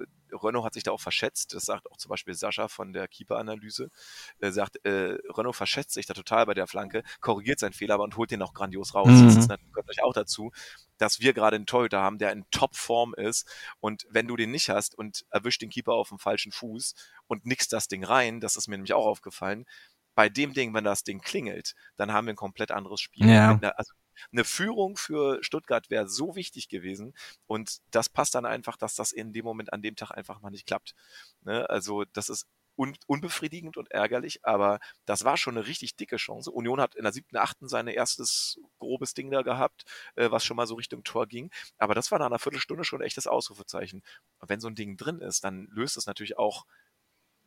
[0.42, 1.54] Renault hat sich da auch verschätzt.
[1.54, 3.90] Das sagt auch zum Beispiel Sascha von der Keeper-Analyse.
[4.38, 8.04] Er sagt, äh, Renault verschätzt sich da total bei der Flanke, korrigiert seinen Fehler aber
[8.04, 9.08] und holt den auch grandios raus.
[9.08, 9.26] Mhm.
[9.26, 10.52] Das ist natürlich auch dazu,
[10.98, 13.48] dass wir gerade einen Torhüter haben, der in Topform ist.
[13.80, 16.94] Und wenn du den nicht hast und erwischt den Keeper auf dem falschen Fuß
[17.26, 19.66] und nix das Ding rein, das ist mir nämlich auch aufgefallen,
[20.14, 23.28] bei dem Ding, wenn das Ding klingelt, dann haben wir ein komplett anderes Spiel.
[23.28, 23.58] Ja.
[23.76, 23.92] Also
[24.32, 27.14] eine Führung für Stuttgart wäre so wichtig gewesen
[27.46, 30.50] und das passt dann einfach, dass das in dem Moment an dem Tag einfach mal
[30.50, 30.94] nicht klappt.
[31.42, 31.68] Ne?
[31.68, 32.46] Also das ist
[32.76, 36.50] un unbefriedigend und ärgerlich, aber das war schon eine richtig dicke Chance.
[36.50, 39.84] Union hat in der siebten, achten sein erstes grobes Ding da gehabt,
[40.16, 41.50] äh, was schon mal so Richtung Tor ging.
[41.78, 44.02] Aber das war nach einer Viertelstunde schon ein echtes Ausrufezeichen.
[44.38, 46.66] Und wenn so ein Ding drin ist, dann löst es natürlich auch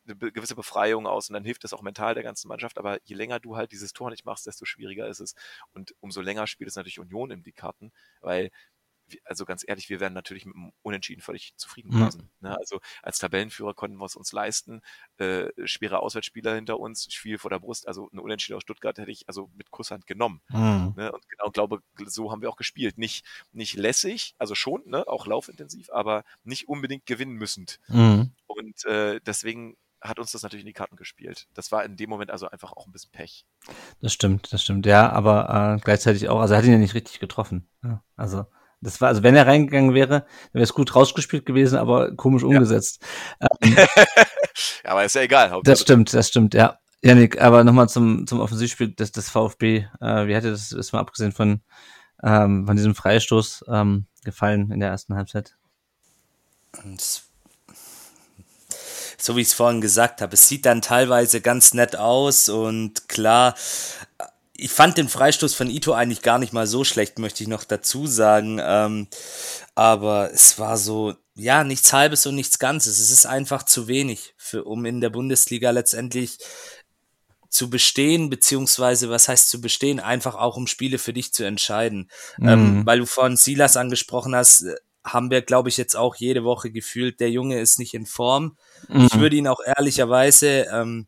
[0.07, 2.77] eine gewisse Befreiung aus und dann hilft es auch mental der ganzen Mannschaft.
[2.77, 5.35] Aber je länger du halt dieses Tor nicht machst, desto schwieriger ist es.
[5.73, 7.91] Und umso länger spielt es natürlich Union in die Karten,
[8.21, 8.51] weil
[9.25, 12.29] also ganz ehrlich, wir wären natürlich mit dem Unentschieden völlig zufrieden gewesen.
[12.39, 12.57] Ne?
[12.57, 14.81] Also als Tabellenführer konnten wir es uns leisten.
[15.17, 17.87] Äh, schwere Auswärtsspieler hinter uns, Spiel vor der Brust.
[17.87, 20.41] Also ein Unentschieden aus Stuttgart hätte ich also mit Kusshand genommen.
[20.49, 20.93] Mhm.
[20.95, 21.11] Ne?
[21.11, 22.97] Und genau, glaube, so haben wir auch gespielt.
[22.97, 25.07] Nicht, nicht lässig, also schon, ne?
[25.07, 27.79] auch laufintensiv, aber nicht unbedingt gewinnen müssend.
[27.87, 28.31] Mhm.
[28.47, 31.47] Und äh, deswegen hat uns das natürlich in die Karten gespielt.
[31.53, 33.45] Das war in dem Moment also einfach auch ein bisschen Pech.
[34.01, 34.85] Das stimmt, das stimmt.
[34.85, 37.67] Ja, aber äh, gleichzeitig auch, also er hat ihn ja nicht richtig getroffen.
[37.83, 38.45] Ja, also
[38.81, 42.43] das war, also wenn er reingegangen wäre, dann wäre es gut rausgespielt gewesen, aber komisch
[42.43, 43.03] umgesetzt.
[43.41, 43.75] Ähm,
[44.83, 45.51] Ja, aber ist ja egal.
[45.51, 46.79] Hauptsache- das stimmt, das stimmt, ja.
[47.03, 49.85] Janik, aber nochmal zum, zum Offensivspiel des, des VfB.
[50.01, 51.61] Äh, wie hat dir das, ist mal abgesehen von,
[52.23, 55.57] ähm, von diesem Freistoß ähm, gefallen in der ersten Halbzeit?
[56.83, 57.26] Und es-
[59.19, 63.07] so wie ich es vorhin gesagt habe, es sieht dann teilweise ganz nett aus und
[63.09, 63.55] klar,
[64.59, 67.63] ich fand den Freistoß von Ito eigentlich gar nicht mal so schlecht, möchte ich noch
[67.63, 68.59] dazu sagen.
[68.61, 69.07] Ähm,
[69.75, 72.99] aber es war so, ja, nichts Halbes und nichts Ganzes.
[72.99, 76.39] Es ist einfach zu wenig, für, um in der Bundesliga letztendlich
[77.49, 82.09] zu bestehen, beziehungsweise was heißt zu bestehen, einfach auch um Spiele für dich zu entscheiden.
[82.41, 82.85] Ähm, Mhm.
[82.85, 84.75] weil du vorhin Silas angesprochen hast, äh,
[85.07, 88.57] haben wir, glaube ich, jetzt auch jede Woche gefühlt, der Junge ist nicht in Form.
[88.89, 89.19] Ich Mhm.
[89.19, 91.07] würde ihn auch ehrlicherweise, ähm,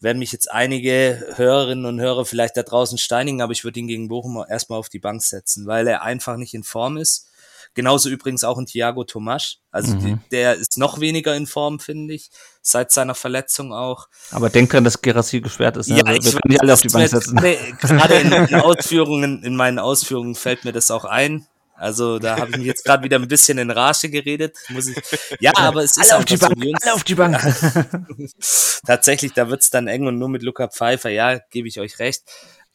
[0.00, 3.88] werden mich jetzt einige Hörerinnen und Hörer vielleicht da draußen steinigen, aber ich würde ihn
[3.88, 7.26] gegen Bochum erstmal auf die Bank setzen, weil er einfach nicht in Form ist.
[7.74, 9.58] Genauso übrigens auch ein Thiago Tomasch.
[9.70, 10.00] Also Mhm.
[10.00, 12.30] die, der ist noch weniger in Form, finde ich,
[12.62, 14.08] seit seiner Verletzung auch.
[14.30, 15.88] Aber denk dran, dass Gerassi gesperrt ist.
[15.88, 15.98] Ne?
[15.98, 17.38] Ja, also, ich wir können nicht alle auf die das Bank setzen.
[17.42, 21.46] Nee, gerade in, in Ausführungen, in meinen Ausführungen fällt mir das auch ein.
[21.76, 24.56] Also da habe ich mich jetzt gerade wieder ein bisschen in Rage geredet.
[24.70, 24.96] Muss ich.
[25.40, 27.40] Ja, aber es ist alle auf die Bank, Jungs- alle auf die Bank.
[28.86, 32.22] Tatsächlich, da wird's dann eng und nur mit Luca Pfeiffer, ja, gebe ich euch recht.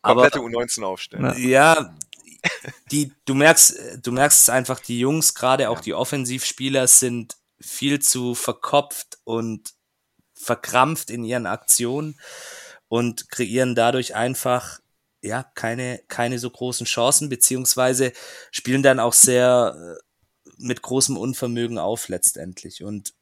[0.02, 1.26] Aber Komplette U19 aufstellen.
[1.38, 1.76] Ja.
[1.76, 1.96] ja,
[2.92, 8.00] die, du merkst, du merkst es einfach, die Jungs, gerade auch die Offensivspieler, sind viel
[8.00, 9.74] zu verkopft und
[10.34, 12.20] verkrampft in ihren Aktionen
[12.88, 14.80] und kreieren dadurch einfach
[15.22, 18.14] ja keine keine so großen Chancen beziehungsweise
[18.52, 23.14] spielen dann auch sehr äh, mit großem Unvermögen auf letztendlich und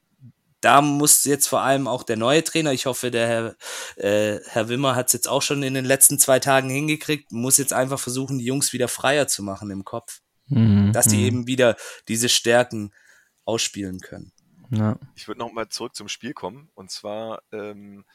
[0.61, 3.55] da muss jetzt vor allem auch der neue Trainer, ich hoffe, der Herr,
[3.95, 7.57] äh, Herr Wimmer hat es jetzt auch schon in den letzten zwei Tagen hingekriegt, muss
[7.57, 11.25] jetzt einfach versuchen, die Jungs wieder freier zu machen im Kopf, Mhm, dass die mhm.
[11.25, 11.75] eben wieder
[12.07, 12.91] diese Stärken
[13.45, 14.31] ausspielen können.
[14.71, 14.99] Ja.
[15.15, 18.05] Ich würde noch mal zurück zum Spiel kommen und zwar ähm,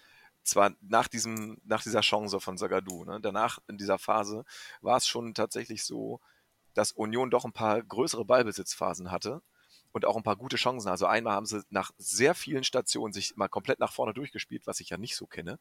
[0.45, 3.05] zwar nach diesem nach dieser Chance von Sagadu.
[3.05, 3.21] Ne?
[3.21, 4.45] Danach in dieser Phase
[4.81, 6.21] war es schon tatsächlich so,
[6.75, 9.43] dass Union doch ein paar größere Ballbesitzphasen hatte
[9.95, 10.89] und auch ein paar gute Chancen.
[10.89, 14.81] Also einmal haben sie nach sehr vielen Stationen sich mal komplett nach vorne durchgespielt, was
[14.81, 15.61] ich ja nicht so kenne.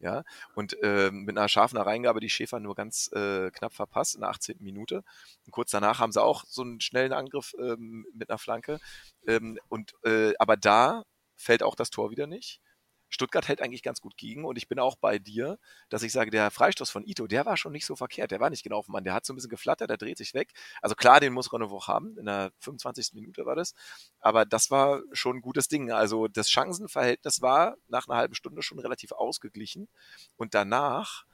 [0.00, 4.22] Ja, und ähm, mit einer scharfen Reingabe die Schäfer nur ganz äh, knapp verpasst in
[4.22, 4.56] der 18.
[4.60, 5.04] Minute.
[5.44, 8.80] Und kurz danach haben sie auch so einen schnellen Angriff ähm, mit einer Flanke.
[9.26, 11.04] Ähm, und äh, aber da
[11.36, 12.60] fällt auch das Tor wieder nicht.
[13.08, 16.30] Stuttgart hält eigentlich ganz gut gegen und ich bin auch bei dir, dass ich sage,
[16.30, 18.86] der Freistoß von Ito, der war schon nicht so verkehrt, der war nicht genau auf
[18.86, 20.52] dem Mann, der hat so ein bisschen geflattert, der dreht sich weg.
[20.82, 23.14] Also klar, den muss Renault haben, in der 25.
[23.14, 23.74] Minute war das,
[24.20, 25.90] aber das war schon ein gutes Ding.
[25.92, 29.88] Also das Chancenverhältnis war nach einer halben Stunde schon relativ ausgeglichen
[30.36, 31.24] und danach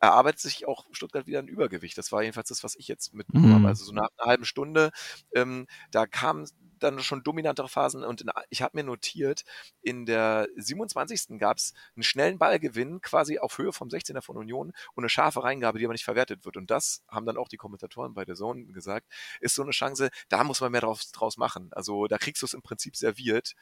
[0.00, 1.96] erarbeitet sich auch Stuttgart wieder ein Übergewicht.
[1.96, 3.54] Das war jedenfalls das, was ich jetzt mitbekommen Mhm.
[3.54, 3.68] habe.
[3.68, 4.90] Also so nach einer halben Stunde,
[5.34, 6.46] ähm, da kamen
[6.78, 9.44] dann schon dominantere Phasen und in, ich habe mir notiert,
[9.82, 11.38] in der 27.
[11.38, 15.42] gab es einen schnellen Ballgewinn quasi auf Höhe vom 16er von Union und eine scharfe
[15.42, 16.56] Reingabe, die aber nicht verwertet wird.
[16.56, 19.06] Und das haben dann auch die Kommentatoren bei der Zone gesagt,
[19.40, 21.70] ist so eine Chance, da muss man mehr draus, draus machen.
[21.72, 23.54] Also da kriegst du es im Prinzip serviert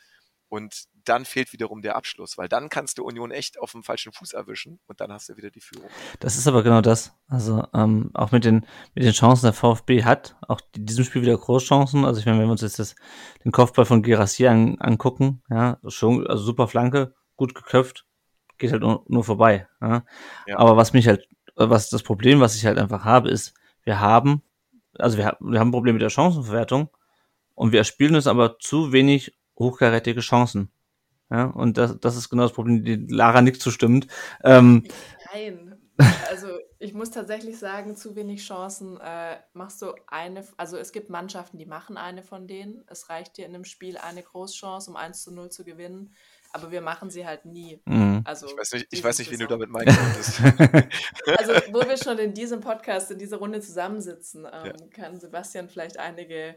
[0.53, 4.13] Und dann fehlt wiederum der Abschluss, weil dann kannst du Union echt auf dem falschen
[4.13, 5.89] Fuß erwischen und dann hast du wieder die Führung.
[6.21, 7.15] Das ist aber genau das.
[7.27, 11.23] Also ähm, auch mit den mit den Chancen der VfB hat auch in diesem Spiel
[11.23, 12.05] wieder Großchancen.
[12.05, 12.95] Also ich meine, wenn wir uns jetzt das,
[13.43, 18.05] den Kopfball von Gerassi an, angucken, ja, schon also super Flanke, gut geköpft,
[18.59, 19.67] geht halt nur, nur vorbei.
[19.81, 20.05] Ja.
[20.47, 20.59] Ja.
[20.59, 24.43] Aber was mich halt, was das Problem, was ich halt einfach habe, ist, wir haben,
[24.99, 26.91] also wir, haben- wir haben ein Problem mit der Chancenverwertung
[27.55, 30.71] und wir erspielen uns aber zu wenig hochkarätige Chancen.
[31.31, 34.07] Ja, und das, das ist genau das Problem, die Lara nicht zustimmt.
[34.45, 34.85] Ähm,
[35.33, 35.79] Nein.
[36.31, 41.11] Also ich muss tatsächlich sagen, zu wenig Chancen äh, machst du eine, also es gibt
[41.11, 42.83] Mannschaften, die machen eine von denen.
[42.89, 46.13] Es reicht dir in einem Spiel eine Großchance, um 1 zu 0 zu gewinnen,
[46.53, 47.81] aber wir machen sie halt nie.
[47.85, 48.23] mh.
[48.25, 50.41] Also Ich weiß nicht, ich weiß nicht, wen du damit meinen könntest.
[51.39, 54.73] Also, wo wir schon in diesem Podcast, in dieser Runde zusammensitzen, ähm, Ja.
[54.91, 56.57] kann Sebastian vielleicht einige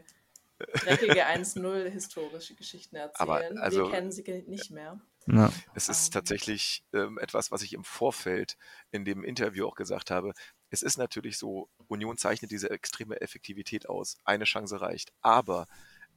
[0.58, 3.28] dreckige 1-0 historische Geschichten erzählen.
[3.28, 5.00] Aber, also- wir kennen sie nicht mehr.
[5.26, 5.52] ja.
[5.74, 6.12] Es ist Ähm.
[6.12, 8.56] tatsächlich ähm, etwas, was ich im Vorfeld
[8.90, 10.32] in dem Interview auch gesagt habe.
[10.70, 14.16] Es ist natürlich so, Union zeichnet diese extreme Effektivität aus.
[14.24, 15.12] Eine Chance reicht.
[15.20, 15.66] Aber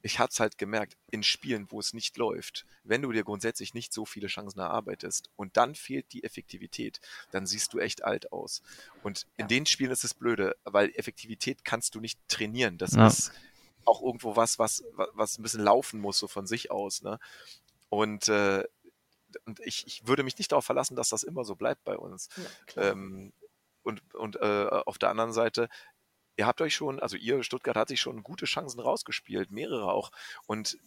[0.01, 3.73] ich habe es halt gemerkt, in Spielen, wo es nicht läuft, wenn du dir grundsätzlich
[3.73, 8.31] nicht so viele Chancen erarbeitest und dann fehlt die Effektivität, dann siehst du echt alt
[8.31, 8.61] aus.
[9.03, 9.47] Und in Ja.
[9.47, 12.77] den Spielen ist es blöde, weil Effektivität kannst du nicht trainieren.
[12.77, 13.07] Das Ja.
[13.07, 13.33] ist
[13.89, 17.01] auch irgendwo was, was, was ein bisschen laufen muss, so von sich aus.
[17.01, 17.19] Ne?
[17.89, 18.63] Und äh,
[19.45, 22.29] und ich, ich würde mich nicht darauf verlassen, dass das immer so bleibt bei uns.
[22.75, 22.89] Ja.
[22.89, 23.33] Ähm,
[23.83, 25.69] und und äh, auf der anderen Seite,
[26.35, 30.11] ihr habt euch schon, also ihr, Stuttgart, hat sich schon gute Chancen rausgespielt, mehrere auch.
[30.47, 30.77] Und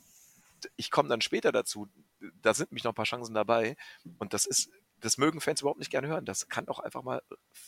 [0.76, 1.88] ich komme dann später dazu,
[2.40, 3.76] da sind nämlich noch ein paar Chancen dabei.
[4.18, 6.24] Und das ist, das mögen Fans überhaupt nicht gerne hören.
[6.24, 7.22] Das kann auch einfach mal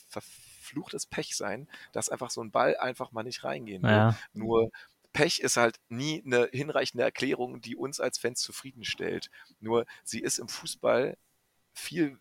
[0.08, 3.90] verfluchtes Pech sein, dass einfach so ein Ball einfach mal nicht reingehen will.
[3.90, 4.18] Ja.
[4.32, 4.70] Nur
[5.14, 9.30] Pech ist halt nie eine hinreichende Erklärung, die uns als Fans zufriedenstellt.
[9.60, 11.16] Nur sie ist im Fußball
[11.72, 12.18] viel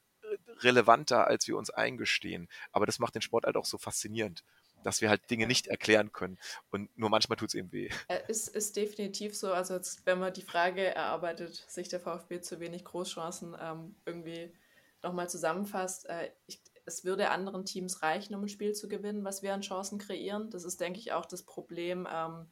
[0.62, 2.48] relevanter, als wir uns eingestehen.
[2.72, 4.44] Aber das macht den Sport halt auch so faszinierend,
[4.84, 6.38] dass wir halt Dinge nicht erklären können.
[6.70, 7.90] Und nur manchmal tut es eben weh.
[8.08, 9.52] Äh, Ist, ist definitiv so.
[9.54, 14.54] Also jetzt, wenn man die Frage erarbeitet, sich der VfB zu wenig Großchancen ähm, irgendwie
[15.02, 19.42] nochmal zusammenfasst, äh, ich, es würde anderen Teams reichen, um ein Spiel zu gewinnen, was
[19.42, 20.50] wir an Chancen kreieren.
[20.52, 22.48] Das ist, denke ich, auch das Problem, ähm,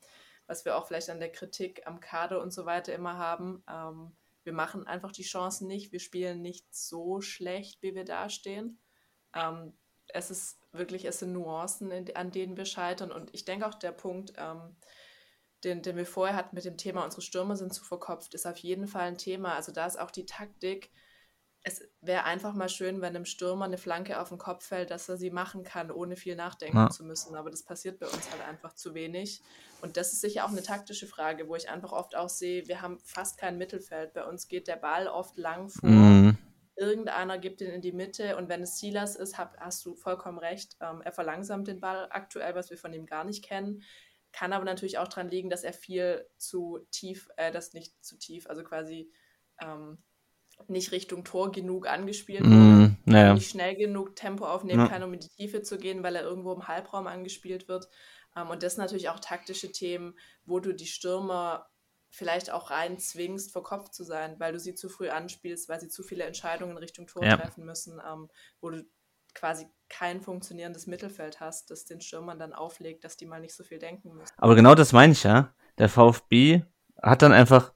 [0.51, 3.63] was wir auch vielleicht an der Kritik am Kader und so weiter immer haben.
[3.69, 4.11] Ähm,
[4.43, 5.93] wir machen einfach die Chancen nicht.
[5.93, 8.77] Wir spielen nicht so schlecht, wie wir dastehen.
[9.33, 9.71] Ähm,
[10.09, 13.13] es ist wirklich, es sind Nuancen, in, an denen wir scheitern.
[13.13, 14.75] Und ich denke auch der Punkt, ähm,
[15.63, 18.57] den, den wir vorher hatten mit dem Thema, unsere Stürmer sind zu verkopft, ist auf
[18.57, 19.55] jeden Fall ein Thema.
[19.55, 20.91] Also da ist auch die Taktik.
[21.63, 25.08] Es wäre einfach mal schön, wenn einem Stürmer eine Flanke auf den Kopf fällt, dass
[25.10, 26.89] er sie machen kann, ohne viel nachdenken Ja.
[26.89, 27.36] zu müssen.
[27.36, 29.43] Aber das passiert bei uns halt einfach zu wenig.
[29.80, 32.82] Und das ist sicher auch eine taktische Frage, wo ich einfach oft auch sehe, wir
[32.82, 34.13] haben fast kein Mittelfeld.
[34.13, 36.38] Bei uns geht der Ball oft lang vor Mhm.
[36.76, 40.39] irgendeiner gibt ihn in die Mitte und wenn es Silas ist, hab, hast du vollkommen
[40.39, 40.78] recht.
[40.80, 43.84] Ähm, er verlangsamt den Ball aktuell, was wir von ihm gar nicht kennen.
[44.32, 48.17] Kann aber natürlich auch daran liegen, dass er viel zu tief, äh, das nicht zu
[48.17, 49.12] tief, also quasi
[49.62, 50.02] ähm,
[50.69, 52.56] nicht Richtung Tor genug angespielt wurde.
[52.56, 52.97] Mhm.
[53.06, 53.34] Naja.
[53.34, 54.88] Nicht schnell genug Tempo aufnehmen Ja.
[54.88, 57.88] kann, um in die Tiefe zu gehen, weil er irgendwo im Halbraum angespielt wird.
[58.36, 61.67] Ähm, und das sind natürlich auch taktische Themen, wo du die Stürmer
[62.10, 65.80] vielleicht auch rein zwingst, vor Kopf zu sein, weil du sie zu früh anspielst, weil
[65.80, 67.38] sie zu viele Entscheidungen Richtung Tor Ja.
[67.38, 68.84] treffen müssen, ähm, wo du
[69.34, 73.63] quasi kein funktionierendes Mittelfeld hast, das den Stürmern dann auflegt, dass die mal nicht so
[73.63, 74.34] viel denken müssen.
[74.38, 75.54] Aber genau das meine ich ja.
[75.78, 76.63] Der VfB
[77.02, 77.74] hat dann einfach,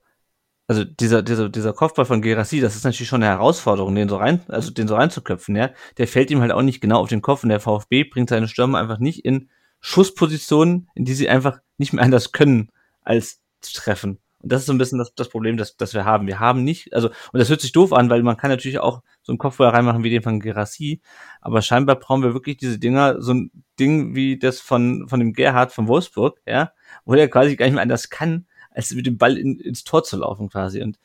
[0.67, 4.17] also dieser, dieser, dieser Kopfball von Gerassi, das ist natürlich schon eine Herausforderung, den so
[4.17, 5.71] rein, also den so reinzuköpfen, ja.
[5.97, 8.47] Der fällt ihm halt auch nicht genau auf den Kopf und der VfB bringt seine
[8.47, 9.49] Stürmer einfach nicht in
[9.82, 12.71] Schusspositionen, in die sie einfach nicht mehr anders können,
[13.04, 14.19] als zu treffen.
[14.45, 16.28] Und das ist so ein bisschen das, das Problem, das, das wir haben.
[16.28, 19.01] Wir haben nicht, also, und das hört sich doof an, weil man kann natürlich auch
[19.21, 21.01] so einen Kopfball reinmachen wie den von Gerassi,
[21.41, 25.34] aber scheinbar brauchen wir wirklich diese Dinger, so ein Ding wie das von, von dem
[25.34, 26.71] Gerhard von Wolfsburg, ja,
[27.06, 30.03] wo der quasi gar nicht mehr anders kann, als mit dem Ball in, ins Tor
[30.03, 30.81] zu laufen quasi.
[30.81, 30.99] Und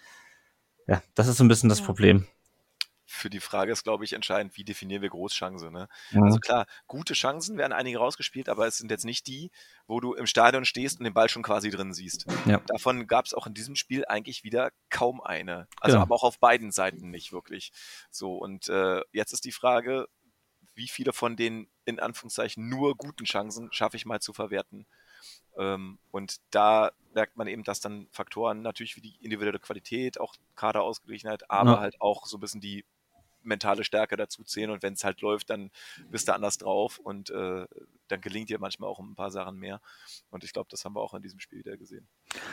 [0.86, 1.86] ja, das ist so ein bisschen das Ja.
[1.86, 2.26] Problem.
[3.12, 5.72] Für die Frage ist, glaube ich, entscheidend, wie definieren wir Großchance.
[5.72, 5.88] Ne?
[6.12, 6.22] Ja.
[6.22, 9.50] Also klar, gute Chancen werden einige rausgespielt, aber es sind jetzt nicht die,
[9.88, 12.26] wo du im Stadion stehst und den Ball schon quasi drin siehst.
[12.46, 12.60] Ja.
[12.68, 15.66] Davon gab es auch in diesem Spiel eigentlich wieder kaum eine.
[15.80, 16.02] Also Genau.
[16.02, 17.72] aber auch auf beiden Seiten nicht wirklich.
[18.12, 20.06] So, und äh, jetzt ist die Frage,
[20.76, 24.86] wie viele von den in Anführungszeichen nur guten Chancen schaffe ich mal zu verwerten.
[25.56, 30.34] Ähm, und da merkt man eben, dass dann Faktoren natürlich wie die individuelle Qualität, auch
[30.56, 31.80] Kaderausgeglichenheit, aber Ja.
[31.80, 32.84] halt auch so ein bisschen die
[33.42, 35.70] mentale Stärke dazu zählen und wenn es halt läuft, dann
[36.10, 37.66] bist du anders drauf und äh,
[38.08, 39.80] dann gelingt dir manchmal auch ein paar Sachen mehr.
[40.30, 42.06] Und ich glaube, das haben wir auch in diesem Spiel wieder gesehen.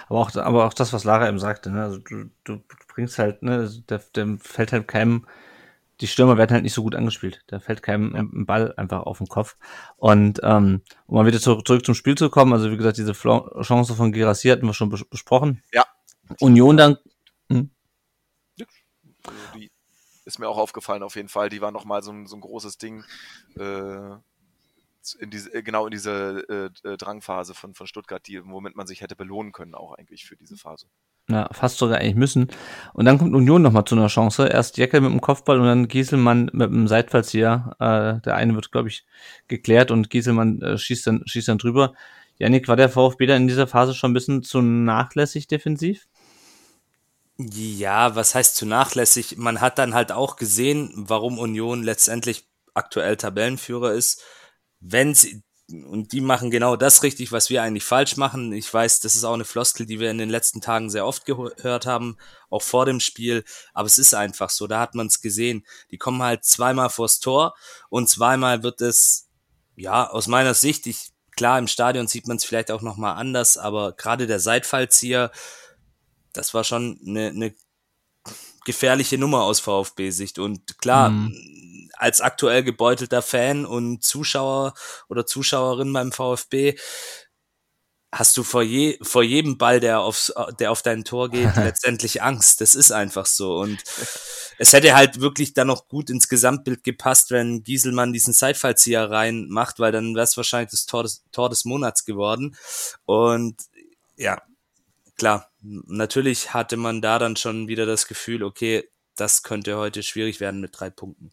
[0.08, 1.84] Aber auch, aber auch das, was Lara eben sagte, ne?
[1.84, 5.28] also du, du bringst halt, ne, der, der fällt halt keinem,
[6.02, 7.44] die Stürmer werden halt nicht so gut angespielt.
[7.48, 9.58] Da fällt keinem ein Ball einfach auf den Kopf.
[9.96, 13.14] Und ähm, um mal wieder zurück, zurück zum Spiel zu kommen, also wie gesagt, diese
[13.14, 15.64] Chance von Girassi hatten wir schon bes besprochen.
[15.74, 15.86] Ja.
[16.40, 16.98] Union dann.
[17.50, 17.72] Hm?
[19.56, 19.72] Die
[20.26, 21.50] ist mir auch aufgefallen auf jeden Fall.
[21.50, 23.04] Die war nochmal so ein, so ein großes Ding.
[23.58, 24.18] Äh,
[25.20, 29.02] in diese, genau in diese äh, äh, Drangphase von, von Stuttgart, die, womit man sich
[29.02, 30.88] hätte belohnen können, auch eigentlich für diese Phase.
[31.30, 32.48] Ja, fast sogar eigentlich müssen.
[32.94, 34.48] Und dann kommt Union nochmal zu einer Chance.
[34.48, 37.76] Erst Jeckel mit dem Kopfball und dann Gieselmann mit dem Seitfallzieher.
[37.80, 39.06] Äh, der eine wird, glaube ich,
[39.50, 41.94] geklärt und Gieselmann äh, schießt, dann, schießt dann drüber.
[42.38, 46.08] Janik, war der VfB da in dieser Phase schon ein bisschen zu nachlässig defensiv?
[47.38, 49.38] Ja, was heißt zu nachlässig?
[49.38, 54.24] Man hat dann halt auch gesehen, warum Union letztendlich aktuell Tabellenführer ist
[54.80, 58.54] wenn sie, und die machen genau das richtig, was wir eigentlich falsch machen.
[58.54, 61.26] Ich weiß, das ist auch eine Floskel, die wir in den letzten Tagen sehr oft
[61.26, 62.18] gehört haben,
[62.50, 63.44] auch vor dem Spiel.
[63.74, 65.66] Aber es ist einfach so, da hat man es gesehen.
[65.92, 67.54] Die kommen halt zweimal vors Tor
[67.90, 69.28] und zweimal wird es,
[69.76, 73.58] ja, aus meiner Sicht, ich, klar, im Stadion sieht man es vielleicht auch nochmal anders,
[73.58, 75.32] aber gerade der Seitfallzieher,
[76.32, 77.56] das war schon eine, eine
[78.64, 80.40] gefährliche Nummer aus VfB-Sicht.
[80.40, 81.34] Und klar, mhm.
[81.98, 84.74] Als aktuell gebeutelter Fan und Zuschauer
[85.10, 86.76] oder Zuschauerin beim VfB
[88.12, 92.22] hast du vor, je, vor jedem Ball, der, aufs, der auf dein Tor geht, letztendlich
[92.22, 92.62] Angst.
[92.62, 93.58] Das ist einfach so.
[93.58, 93.84] Und
[94.58, 99.80] es hätte halt wirklich dann noch gut ins Gesamtbild gepasst, wenn Gieselmann diesen Seitfallzieher reinmacht,
[99.80, 102.56] weil dann wäre es wahrscheinlich das Tor des, Tor des Monats geworden.
[103.06, 103.56] Und
[104.16, 104.42] ja,
[105.18, 110.40] klar, natürlich hatte man da dann schon wieder das Gefühl, okay, das könnte heute schwierig
[110.40, 111.32] werden mit drei Punkten.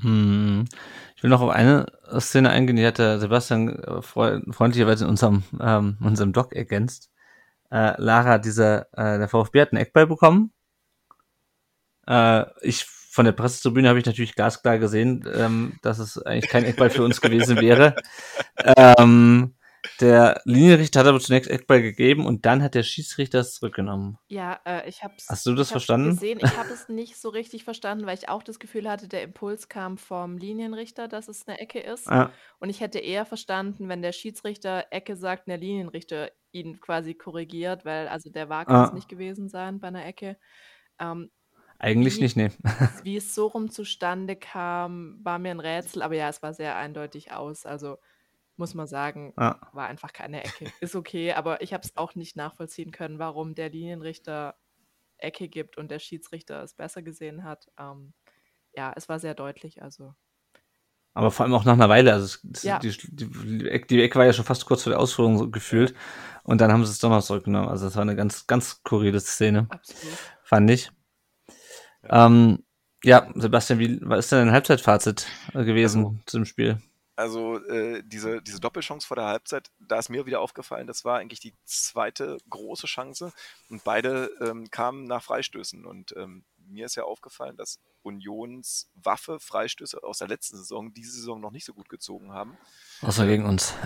[0.00, 0.64] Hm.
[1.16, 1.86] Ich will noch auf eine
[2.18, 7.10] Szene eingehen, die hat der Sebastian äh, freundlicherweise in unserem, ähm, unserem Doc ergänzt.
[7.70, 10.52] Äh, Lara, dieser, äh, der VfB hat einen Eckball bekommen.
[12.06, 16.64] Äh, ich von der Pressetribüne habe ich natürlich glasklar gesehen, ähm, dass es eigentlich kein
[16.64, 17.94] Eckball für uns gewesen wäre.
[18.76, 19.54] Ähm,
[20.00, 24.18] der Linienrichter hat aber zunächst Eckball gegeben und dann hat der Schiedsrichter es zurückgenommen.
[24.28, 26.10] Ja, äh, ich habe Hast du das verstanden?
[26.10, 26.38] gesehen.
[26.42, 29.68] Ich habe es nicht so richtig verstanden, weil ich auch das Gefühl hatte, der Impuls
[29.68, 32.06] kam vom Linienrichter, dass es eine Ecke ist.
[32.06, 32.30] Ja.
[32.58, 37.84] Und ich hätte eher verstanden, wenn der Schiedsrichter Ecke sagt der Linienrichter ihn quasi korrigiert,
[37.84, 38.94] weil also der war kann es Ah.
[38.94, 40.36] nicht gewesen sein bei einer Ecke.
[40.98, 41.30] Ähm,
[41.78, 42.50] Eigentlich wie, nicht, nee.
[43.02, 46.76] wie es so rum zustande kam, war mir ein Rätsel, aber ja, es war sehr
[46.76, 47.66] eindeutig aus.
[47.66, 47.98] Also
[48.56, 49.60] muss man sagen, Ja.
[49.72, 50.70] war einfach keine Ecke.
[50.80, 54.54] Ist okay, aber ich habe es auch nicht nachvollziehen können, warum der Linienrichter
[55.18, 57.70] Ecke gibt und der Schiedsrichter es besser gesehen hat.
[57.78, 58.12] Ähm,
[58.74, 60.14] ja, es war sehr deutlich, also
[61.14, 62.12] Aber vor allem auch nach einer Weile.
[62.12, 62.78] Also es, es, Ja.
[62.80, 65.94] die, die, Eck- die Ecke war ja schon fast kurz vor der Ausführung so gefühlt.
[66.42, 67.68] Und dann haben sie es doch noch zurückgenommen.
[67.68, 70.18] Also das war eine ganz, ganz skurrile Szene, absolut.
[70.42, 70.90] fand ich.
[72.08, 72.64] Ähm,
[73.02, 76.82] ja, Sebastian, wie was ist denn dein Halbzeitfazit äh, gewesen Also- zu dem Spiel?
[77.16, 81.18] Also äh, diese, diese Doppelchance vor der Halbzeit, da ist mir wieder aufgefallen, das war
[81.18, 83.32] eigentlich die zweite große Chance
[83.70, 85.84] und beide ähm, kamen nach Freistößen.
[85.86, 91.12] Und ähm, mir ist ja aufgefallen, dass Unions Waffe Freistöße aus der letzten Saison diese
[91.12, 92.56] Saison noch nicht so gut gezogen haben.
[93.02, 93.74] Außer gegen uns.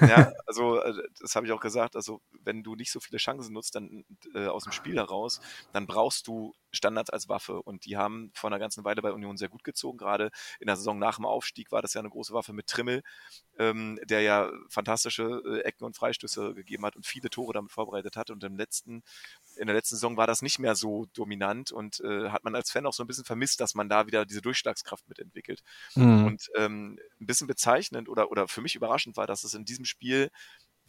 [0.00, 1.96] Ja, also äh, das habe ich auch gesagt.
[1.96, 5.40] Also wenn du nicht so viele Chancen nutzt, dann äh, aus dem Spiel heraus,
[5.72, 7.62] dann brauchst du Standards als Waffe.
[7.62, 9.98] Und die haben vor einer ganzen Weile bei Union sehr gut gezogen.
[9.98, 13.02] Gerade in der Saison nach dem Aufstieg war das ja eine große Waffe mit Trimmel,
[13.58, 18.16] ähm, der ja fantastische äh, Ecken und Freistöße gegeben hat und viele Tore damit vorbereitet
[18.16, 18.30] hat.
[18.30, 19.02] Und im letzten,
[19.56, 22.70] in der letzten Saison war das nicht mehr so dominant und äh, hat man als
[22.70, 25.62] Fan auch so ein bisschen vermisst, dass man da wieder diese Durchschlagskraft mitentwickelt.
[25.94, 26.26] Mhm.
[26.26, 29.84] Und ähm, ein bisschen bezeichnend oder, oder für mich überraschend war, dass es in diesem
[29.84, 30.30] Spiel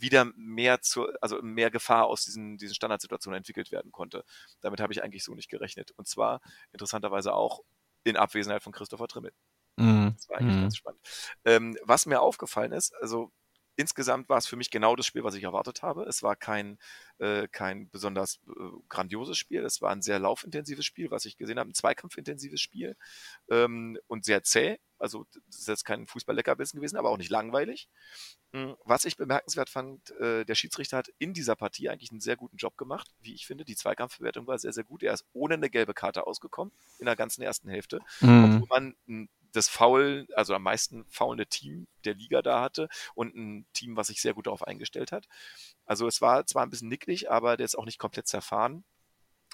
[0.03, 4.23] wieder mehr zur, also mehr Gefahr aus diesen, diesen Standardsituationen entwickelt werden konnte.
[4.61, 5.91] Damit habe ich eigentlich so nicht gerechnet.
[5.97, 6.41] Und zwar
[6.73, 7.61] interessanterweise auch
[8.03, 9.33] in Abwesenheit von Christopher Trimmel.
[9.77, 10.13] Mhm.
[10.15, 10.61] Das war eigentlich Mhm.
[10.61, 11.01] ganz spannend.
[11.45, 13.31] Ähm, was mir aufgefallen ist, also
[13.75, 16.03] insgesamt war es für mich genau das Spiel, was ich erwartet habe.
[16.03, 16.77] Es war kein,
[17.19, 18.51] äh, kein besonders äh,
[18.89, 19.63] grandioses Spiel.
[19.63, 22.95] Es war ein sehr laufintensives Spiel, was ich gesehen habe, ein zweikampfintensives Spiel
[23.49, 24.79] ähm, und sehr zäh.
[24.99, 27.89] Also das ist jetzt kein Fußball-Leckerbissen gewesen, aber auch nicht langweilig.
[28.53, 32.37] Mm, Was ich bemerkenswert fand, äh, der Schiedsrichter hat in dieser Partie eigentlich einen sehr
[32.37, 33.65] guten Job gemacht, wie ich finde.
[33.65, 35.03] Die Zweikampfbewertung war sehr, sehr gut.
[35.03, 38.61] Er ist ohne eine gelbe Karte ausgekommen in der ganzen ersten Hälfte Mhm.
[38.61, 43.65] obwohl man das Foul, also am meisten faulende Team der Liga da hatte und ein
[43.73, 45.27] Team, was sich sehr gut darauf eingestellt hat.
[45.85, 48.83] Also es war zwar ein bisschen nicklig, aber der ist auch nicht komplett zerfahren.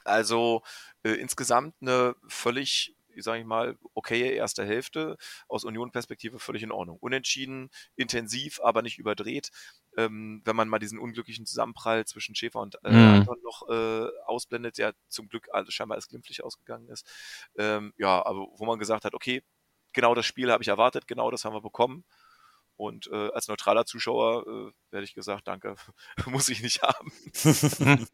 [0.06, 0.64] Also
[1.04, 6.98] äh, insgesamt eine völlig sage ich mal, okay erste Hälfte, aus Union-Perspektive völlig in Ordnung.
[7.00, 9.52] Unentschieden, intensiv, aber nicht überdreht.
[9.98, 13.16] Ähm, wenn man mal diesen unglücklichen Zusammenprall zwischen Schäfer und äh, mhm.
[13.16, 17.06] Anton noch äh, ausblendet, der zum Glück also scheinbar als glimpflich ausgegangen ist.
[17.58, 19.44] Ähm, ja, aber wo man gesagt hat, okay,
[19.94, 22.06] genau das Spiel habe ich erwartet, genau das haben wir bekommen.
[22.80, 25.76] Und äh, als neutraler Zuschauer äh, werde ich gesagt, danke,
[26.28, 27.12] muss ich nicht haben.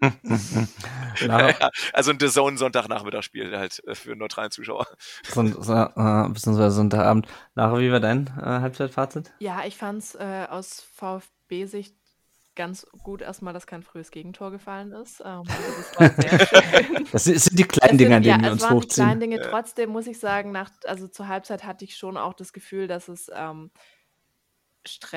[1.28, 4.88] naja, also ein Zone Sonntagnachmittagsspiel halt äh, für einen neutralen Zuschauer.
[5.24, 7.28] Son äh, beziehungsweise Sonntagabend.
[7.54, 9.32] Lara, wie war dein äh, Halbzeitfazit?
[9.38, 11.96] Ja, ich fand es äh, aus VfB-Sicht
[12.56, 15.22] ganz gut erstmal, dass kein frühes Gegentor gefallen ist.
[15.22, 17.08] Ähm, also das war sehr schön.
[17.12, 18.88] Das sind die kleinen Dinge, an denen ja, wir uns hochziehen.
[18.88, 19.42] Die kleinen Dinge.
[19.42, 23.08] Trotzdem muss ich sagen, nach, also zur Halbzeit hatte ich schon auch das Gefühl, dass
[23.08, 23.72] es ähm,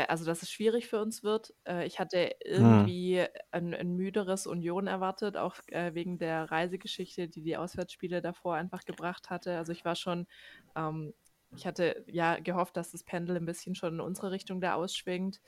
[0.08, 1.54] also dass es schwierig für uns wird.
[1.64, 2.64] Äh, ich hatte hm.
[2.64, 8.54] irgendwie ein, ein müderes Union erwartet, auch äh, wegen der Reisegeschichte, die die Auswärtsspiele davor
[8.54, 9.56] einfach gebracht hatte.
[9.56, 10.26] Also ich war schon,
[10.76, 11.14] ähm,
[11.54, 15.40] ich hatte ja gehofft, dass das Pendel ein bisschen schon in unsere Richtung da ausschwingt.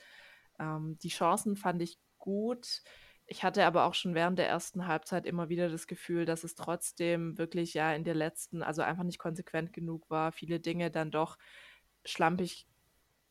[0.61, 2.83] Ähm, die Chancen fand ich gut.
[3.25, 6.55] Ich hatte aber auch schon während der ersten Halbzeit immer wieder das Gefühl, dass es
[6.55, 11.11] trotzdem wirklich ja in der letzten, also einfach nicht konsequent genug war, viele Dinge dann
[11.11, 11.37] doch
[12.05, 12.67] schlampig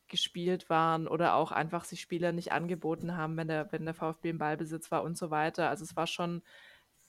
[0.07, 4.31] gespielt waren oder auch einfach sich Spieler nicht angeboten haben, wenn der, wenn der VfB
[4.31, 5.69] im Ballbesitz war und so weiter.
[5.69, 6.41] Also es war schon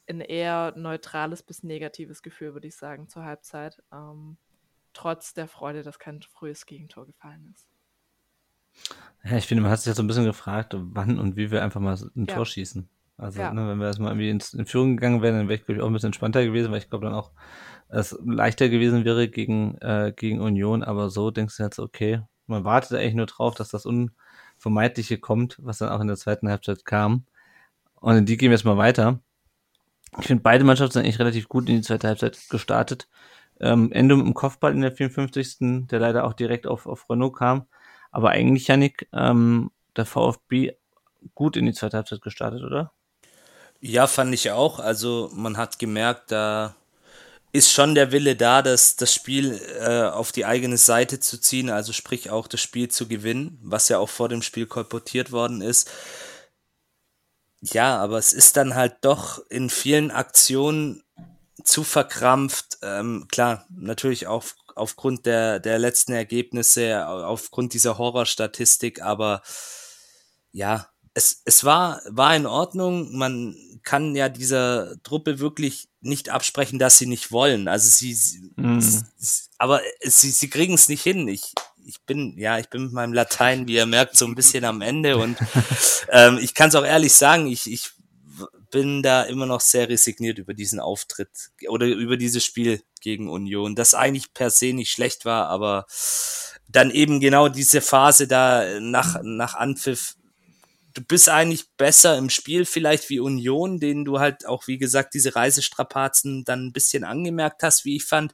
[0.09, 3.83] ein eher neutrales bis negatives Gefühl, würde ich sagen, zur Halbzeit.
[3.93, 4.37] Ähm,
[4.93, 7.72] trotz der Freude, dass kein frühes Gegentor gefallen ist.
[9.25, 11.63] Ja, ich finde, man hat sich ja so ein bisschen gefragt, wann und wie wir
[11.63, 12.35] einfach mal ein ja.
[12.35, 12.89] Tor schießen.
[13.17, 13.53] Also, ja.
[13.53, 15.83] ne, wenn wir erstmal irgendwie in, in Führung gegangen wären, dann wäre ich, glaube ich,
[15.83, 17.31] auch ein bisschen entspannter gewesen, weil ich glaube dann auch,
[17.89, 22.65] es leichter gewesen wäre gegen, äh, gegen Union, aber so denkst du jetzt, okay, man
[22.65, 26.85] wartet eigentlich nur drauf, dass das Unvermeidliche kommt, was dann auch in der zweiten Halbzeit
[26.85, 27.27] kam.
[27.97, 29.21] Und in die gehen wir jetzt mal weiter.
[30.19, 33.09] Ich finde, beide Mannschaften sind eigentlich relativ gut in die zweite Halbzeit gestartet.
[33.61, 35.87] Ähm, Ende im Kopfball in der 54.
[35.87, 37.67] der leider auch direkt auf, auf Renault kam.
[38.13, 40.75] Aber eigentlich, Janik, ähm, der VfB
[41.35, 42.93] gut in die zweite Halbzeit gestartet, oder?
[43.81, 44.79] Ja, fand ich auch.
[44.79, 46.77] Also man hat gemerkt, da
[47.53, 51.69] ist schon der Wille da, das, das Spiel äh, auf die eigene Seite zu ziehen,
[51.69, 55.61] also sprich auch das Spiel zu gewinnen, was ja auch vor dem Spiel kolportiert worden
[55.61, 55.91] ist.
[57.61, 61.03] Ja, aber es ist dann halt doch in vielen Aktionen
[61.63, 62.79] zu verkrampft.
[62.83, 64.45] Ähm, klar, natürlich auch
[64.75, 69.43] aufgrund der, der letzten Ergebnisse, aufgrund dieser Horrorstatistik, aber
[70.53, 73.17] ja, es, es war, war in Ordnung.
[73.17, 77.69] Man kann ja dieser Truppe wirklich nicht absprechen, dass sie nicht wollen.
[77.69, 78.17] Also sie,
[78.57, 78.81] mm.
[78.81, 79.03] sie
[79.59, 81.29] aber sie, sie kriegen es nicht hin.
[81.29, 81.53] Ich,
[81.85, 84.81] ich bin, ja, ich bin mit meinem Latein, wie ihr merkt, so ein bisschen am
[84.81, 85.37] Ende und
[86.09, 87.91] ähm, ich kann es auch ehrlich sagen, ich, ich
[88.71, 93.75] bin da immer noch sehr resigniert über diesen Auftritt oder über dieses Spiel gegen Union,
[93.75, 95.87] das eigentlich per se nicht schlecht war, aber
[96.69, 100.15] dann eben genau diese Phase da nach, nach Anpfiff
[100.95, 105.15] du bist eigentlich besser im Spiel vielleicht wie Union, denen du halt auch, wie gesagt,
[105.15, 108.33] diese Reisestrapazen dann ein bisschen angemerkt hast, wie ich fand.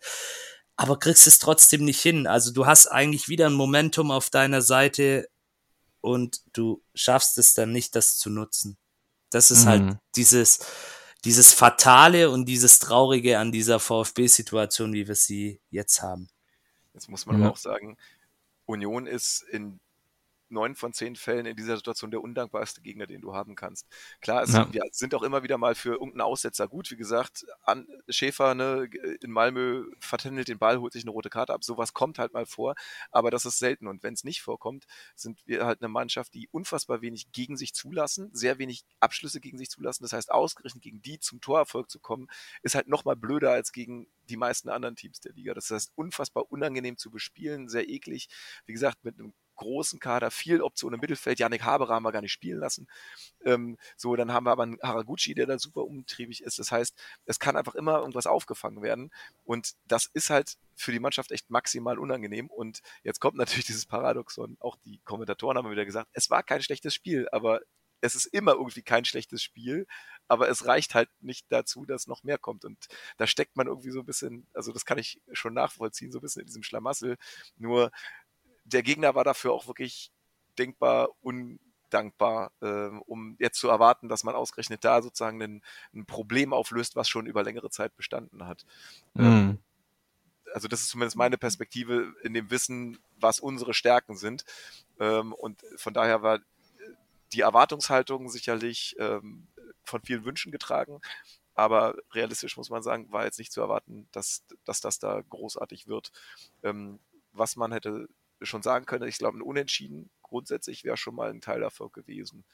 [0.77, 2.27] Aber kriegst es trotzdem nicht hin.
[2.27, 5.29] Also du hast eigentlich wieder ein Momentum auf deiner Seite
[6.01, 8.79] und du schaffst es dann nicht, das zu nutzen.
[9.31, 9.89] Das ist halt mhm.
[9.89, 10.61] halt dieses,
[11.25, 16.29] dieses Fatale und dieses Traurige an dieser VfB-Situation, wie wir sie jetzt haben.
[16.95, 17.47] Jetzt muss man ja.
[17.47, 17.97] aber auch sagen,
[18.67, 19.81] Union ist in
[20.51, 23.87] neun von zehn Fällen in dieser Situation der undankbarste Gegner, den du haben kannst.
[24.21, 24.73] Klar, es, ja.
[24.73, 26.91] wir sind auch immer wieder mal für irgendeinen Aussetzer gut.
[26.91, 28.89] Wie gesagt, an, Schäfer ne,
[29.23, 31.65] in Malmö vertändelt den Ball, holt sich eine rote Karte ab.
[31.65, 32.75] Sowas kommt halt mal vor,
[33.11, 33.87] aber das ist selten.
[33.87, 37.75] Und wenn es nicht vorkommt, sind wir halt eine Mannschaft, die unfassbar wenig gegen sich
[37.75, 40.05] zulassen, sehr wenig Abschlüsse gegen sich zulassen.
[40.05, 42.29] Das heißt, ausgerechnet gegen die zum Torerfolg zu kommen,
[42.63, 45.55] ist halt noch mal blöder als gegen die meisten anderen Teams der Liga.
[45.55, 48.29] Das heißt, unfassbar unangenehm zu bespielen, sehr eklig.
[48.67, 51.39] Wie gesagt, mit einem großen Kader, viel Optionen im Mittelfeld.
[51.39, 52.89] Yannick Haberer haben wir gar nicht spielen lassen.
[53.45, 56.59] Ähm, so, dann haben wir aber einen Haraguchi, der da super umtriebig ist.
[56.59, 56.97] Das heißt,
[57.27, 59.11] es kann einfach immer irgendwas aufgefangen werden.
[59.45, 62.49] Und das ist halt für die Mannschaft echt maximal unangenehm.
[62.49, 64.57] Und jetzt kommt natürlich dieses Paradoxon.
[64.61, 67.61] Auch die Kommentatoren haben wieder gesagt, es war kein schlechtes Spiel, aber
[68.01, 69.87] es ist immer irgendwie kein schlechtes Spiel,
[70.29, 72.65] aber es reicht halt nicht dazu, dass noch mehr kommt.
[72.65, 72.87] Und
[73.17, 76.23] da steckt man irgendwie so ein bisschen, also das kann ich schon nachvollziehen, so ein
[76.23, 77.17] bisschen in diesem Schlamassel.
[77.57, 77.91] Nur
[78.69, 80.13] der Gegner war dafür auch wirklich
[80.59, 85.63] denkbar undankbar, äh, um jetzt zu erwarten, dass man ausgerechnet da sozusagen ein,
[85.95, 88.65] ein Problem auflöst, was schon über längere Zeit bestanden hat.
[89.15, 89.25] Mhm.
[89.25, 89.59] Ähm,
[90.55, 94.45] also das ist zumindest meine Perspektive in dem Wissen, was unsere Stärken sind.
[94.99, 96.41] Ähm, und von daher war
[97.33, 99.47] die Erwartungshaltung sicherlich ähm,
[99.85, 101.01] von vielen Wünschen getragen.
[101.55, 105.89] aber realistisch muss man sagen, war jetzt nicht zu erwarten, dass, dass das da großartig
[105.89, 106.13] wird.
[106.63, 107.01] Ähm,
[107.33, 108.09] was man hätte
[108.47, 112.45] schon sagen können, ich glaube, ein Unentschieden grundsätzlich wäre schon mal ein Teilerfolg gewesen.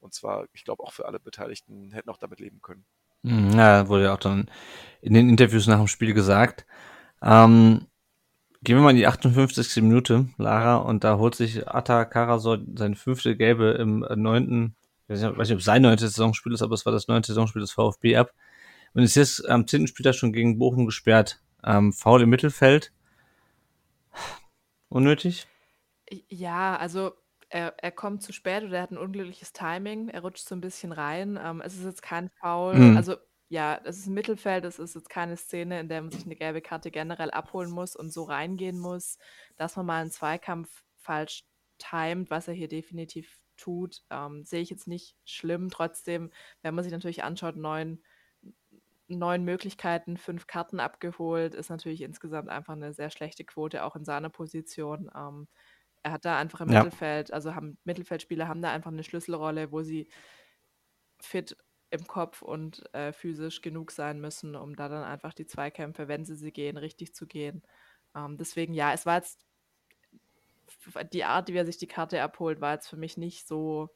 [0.00, 2.84] Und zwar, ich glaube, auch für alle Beteiligten hätten auch damit leben können.
[3.24, 4.50] Hm, ja, wurde ja auch dann
[5.00, 6.66] in den Interviews nach dem Spiel gesagt.
[7.22, 7.86] Ähm,
[8.62, 9.82] gehen wir mal in die 58.
[9.82, 14.76] Minute, Lara, und da holt sich Atta Karasor seine fünfte Gelbe im neunten,
[15.08, 17.72] ich weiß nicht, ob sein neuntes Saisonspiel ist, aber es war das neunte Saisonspiel des
[17.72, 18.32] VfB ab.
[18.94, 21.40] Und ist jetzt am zehnten Spieltag schon gegen Bochum gesperrt.
[21.64, 22.92] Ähm, faul im Mittelfeld.
[24.94, 25.48] Unnötig?
[26.28, 27.12] Ja, also
[27.48, 30.08] er, er kommt zu spät oder er hat ein unglückliches Timing.
[30.08, 31.38] Er rutscht so ein bisschen rein.
[31.42, 32.76] Ähm, es ist jetzt kein Foul.
[32.76, 32.96] Mhm.
[32.96, 33.16] Also
[33.48, 34.64] ja, es ist ein Mittelfeld.
[34.64, 37.96] Es ist jetzt keine Szene, in der man sich eine gelbe Karte generell abholen muss
[37.96, 39.18] und so reingehen muss,
[39.56, 41.44] dass man mal einen Zweikampf falsch
[41.78, 45.70] timet, was er hier definitiv tut, ähm, sehe ich jetzt nicht schlimm.
[45.70, 46.30] Trotzdem,
[46.62, 48.02] wenn man sich natürlich anschaut, neun,
[49.08, 54.04] neun Möglichkeiten, fünf Karten abgeholt, ist natürlich insgesamt einfach eine sehr schlechte Quote, auch in
[54.04, 55.10] seiner Position.
[55.14, 55.48] Ähm,
[56.02, 56.82] er hat da einfach im ja.
[56.82, 60.08] Mittelfeld, also haben Mittelfeldspieler haben da einfach eine Schlüsselrolle, wo sie
[61.20, 61.56] fit
[61.90, 66.24] im Kopf und äh, physisch genug sein müssen, um da dann einfach die Zweikämpfe, wenn
[66.24, 67.62] sie sie gehen, richtig zu gehen.
[68.14, 69.44] Ähm, deswegen ja, es war jetzt
[71.12, 73.90] die Art, wie er sich die Karte abholt, war jetzt für mich nicht so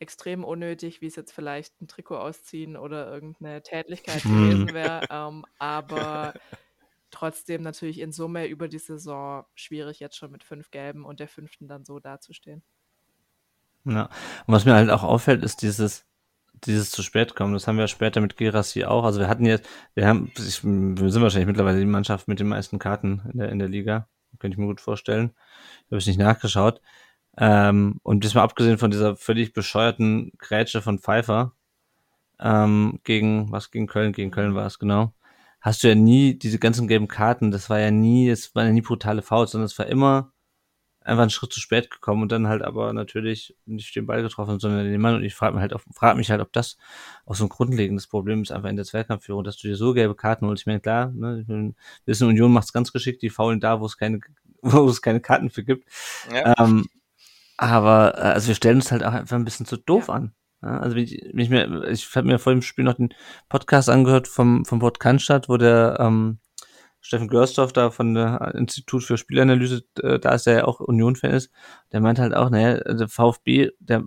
[0.00, 5.06] extrem unnötig, wie es jetzt vielleicht ein Trikot ausziehen oder irgendeine Tätlichkeit gewesen wäre.
[5.10, 6.34] Ähm, aber
[7.10, 11.28] trotzdem natürlich in Summe über die Saison schwierig, jetzt schon mit fünf Gelben und der
[11.28, 12.62] fünften dann so dazustehen.
[13.84, 14.04] Ja,
[14.46, 16.04] und was mir halt auch auffällt, ist dieses,
[16.64, 17.52] dieses zu spät kommen.
[17.52, 19.04] Das haben wir später mit Gerassi auch.
[19.04, 22.48] Also wir hatten jetzt, wir haben, ich, wir sind wahrscheinlich mittlerweile die Mannschaft mit den
[22.48, 24.08] meisten Karten in der, in der Liga.
[24.38, 25.34] Könnte ich mir gut vorstellen.
[25.86, 26.80] Habe ich nicht nachgeschaut.
[27.38, 31.52] Ähm, und diesmal abgesehen von dieser völlig bescheuerten Grätsche von Pfeiffer,
[32.40, 35.12] ähm, gegen, was gegen Köln, gegen Köln war es, genau
[35.66, 38.72] hast du ja nie diese ganzen gelben Karten, das war ja nie, es waren ja
[38.72, 40.32] nie brutale Fouls, sondern es war immer
[41.00, 44.60] einfach einen Schritt zu spät gekommen und dann halt aber natürlich nicht den Ball getroffen,
[44.60, 45.16] sondern den Mann.
[45.16, 46.76] Und ich frage mich halt, frag mich halt, ob das
[47.24, 50.14] auch so ein grundlegendes Problem ist, einfach in der Zweikampfführung, dass du dir so gelbe
[50.14, 50.62] Karten holst.
[50.62, 51.74] Ich meine, klar, ne, ich meine,
[52.04, 54.20] wissen Union macht's ganz geschickt, die faulen da, wo es keine,
[54.62, 55.88] wo es keine Karten für gibt.
[56.32, 56.54] Ja.
[56.58, 56.86] Ähm,
[57.56, 60.14] aber äh, also wir stellen uns halt auch einfach ein bisschen zu doof ja.
[60.14, 60.34] an.
[60.62, 63.14] Ja, also wenn ich, wenn ich mir, ich habe mir vor dem Spiel noch den
[63.48, 66.38] Podcast angehört vom, vom Port Cannstatt, wo der ähm,
[67.00, 71.30] Steffen Görsdorf da von der Institut für Spielanalyse, äh, da ist er ja auch Union-Fan
[71.32, 71.50] ist,
[71.92, 74.04] der meint halt auch, naja, der VfB, der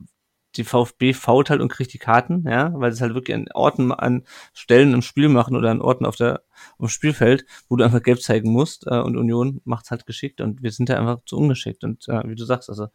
[0.55, 3.91] die VfB fault halt und kriegt die Karten, ja, weil es halt wirklich an Orten,
[3.91, 4.23] an
[4.53, 6.41] Stellen im Spiel machen oder an Orten auf der
[6.77, 10.41] auf dem Spielfeld, wo du einfach gelb zeigen musst äh, und Union macht's halt geschickt
[10.41, 12.87] und wir sind da einfach zu ungeschickt und äh, wie du sagst, also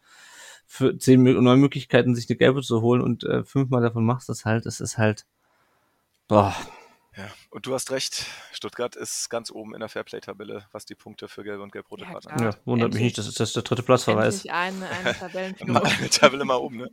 [0.65, 4.45] für zehn neue Möglichkeiten, sich eine gelbe zu holen und äh, fünfmal davon machst das
[4.45, 5.25] halt, das ist halt,
[6.27, 6.55] boah.
[7.17, 11.29] Ja, und du hast recht, Stuttgart ist ganz oben in der Fairplay-Tabelle, was die Punkte
[11.29, 12.55] für gelbe und gelb-rote ja, Karten angeht.
[12.55, 14.35] Ja, wundert mich nicht, dass das der dritte Platzverweis.
[14.35, 14.49] ist.
[14.49, 16.91] eine, eine eine Tabelle mal oben, ne?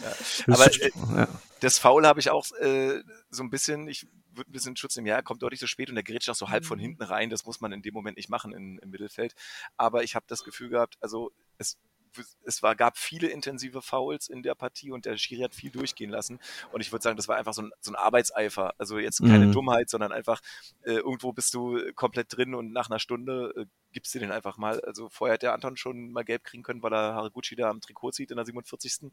[0.00, 0.54] Ja.
[0.54, 1.28] Aber äh, ja.
[1.58, 5.08] das Foul habe ich auch äh, so ein bisschen, ich würde ein bisschen Schutz nehmen,
[5.08, 6.82] ja, er kommt deutlich zu spät und der grätscht auch so halb von mhm.
[6.82, 9.34] hinten rein, das muss man in dem Moment nicht machen in, im Mittelfeld.
[9.76, 11.78] Aber ich habe das Gefühl gehabt, also es
[12.44, 16.10] es war, gab viele intensive Fouls in der Partie und der Schiri hat viel durchgehen
[16.10, 16.40] lassen.
[16.72, 18.74] Und ich würde sagen, das war einfach so ein, so ein Arbeitseifer.
[18.78, 19.52] Also jetzt keine mhm.
[19.52, 20.40] Dummheit, sondern einfach
[20.82, 24.58] äh, irgendwo bist du komplett drin und nach einer Stunde äh, gibst du den einfach
[24.58, 24.80] mal.
[24.80, 27.80] Also vorher hätte der Anton schon mal gelb kriegen können, weil er Haraguchi da am
[27.80, 29.10] Trikot zieht in der 47.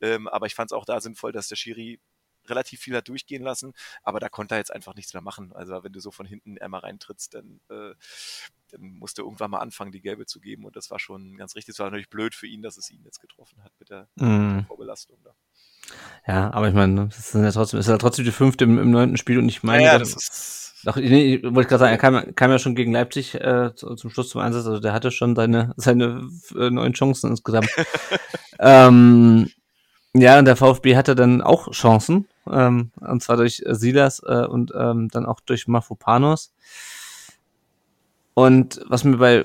[0.00, 2.00] Ähm, aber ich fand es auch da sinnvoll, dass der Schiri
[2.46, 3.72] relativ viel hat durchgehen lassen,
[4.02, 5.52] aber da konnte er jetzt einfach nichts mehr machen.
[5.52, 7.94] Also wenn du so von hinten einmal reintrittst, dann, äh,
[8.70, 11.54] dann musst du irgendwann mal anfangen, die Gelbe zu geben und das war schon ganz
[11.56, 11.74] richtig.
[11.74, 14.66] Es war natürlich blöd für ihn, dass es ihn jetzt getroffen hat mit der, mm.
[14.66, 15.34] Vorbelastung da.
[16.26, 18.90] Ja, aber ich meine, das ist ja trotzdem, ist ja trotzdem die fünfte im, im
[18.90, 21.92] neunten Spiel und ich meine, ja, ja, das ist doch, nee, ich wollte gerade sagen,
[21.92, 25.12] er kam, kam ja schon gegen Leipzig äh, zum Schluss zum Einsatz, also der hatte
[25.12, 27.68] schon seine, seine äh, neun Chancen insgesamt.
[28.58, 29.48] ähm,
[30.14, 34.46] ja, und der VfB hatte dann auch Chancen, ähm, und zwar durch äh, Silas äh,
[34.46, 36.52] und ähm, dann auch durch Mafopanos.
[38.34, 39.44] Und was mir bei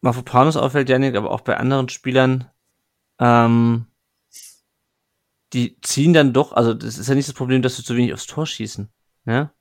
[0.00, 2.50] Mafopanos auffällt, Janik, aber auch bei anderen Spielern,
[3.18, 3.86] ähm,
[5.52, 8.12] die ziehen dann doch, also das ist ja nicht das Problem, dass sie zu wenig
[8.12, 8.88] aufs Tor schießen,
[9.26, 9.52] ja.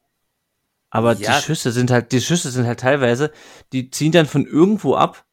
[0.90, 1.36] Aber ja.
[1.36, 3.32] die Schüsse sind halt, die Schüsse sind halt teilweise,
[3.74, 5.26] die ziehen dann von irgendwo ab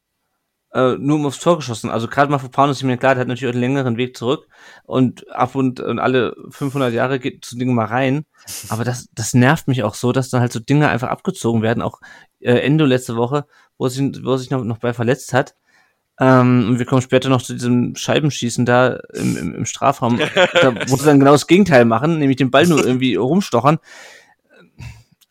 [0.75, 1.89] äh, nur um aufs Tor geschossen.
[1.89, 4.47] Also gerade Mafropanos, ich mir klar, der hat natürlich einen längeren Weg zurück
[4.83, 8.25] und ab und, und alle 500 Jahre geht so Dinge mal rein.
[8.67, 11.81] Aber das, das nervt mich auch so, dass dann halt so Dinge einfach abgezogen werden.
[11.81, 12.01] Auch
[12.41, 13.45] äh, Endo letzte Woche,
[13.77, 15.55] wo er sich, wo er sich noch, noch bei verletzt hat.
[16.19, 20.17] Ähm, und wir kommen später noch zu diesem Scheibenschießen da im, im, im Strafraum.
[20.61, 23.79] da wurde dann genau das Gegenteil machen, nämlich den Ball nur irgendwie rumstochern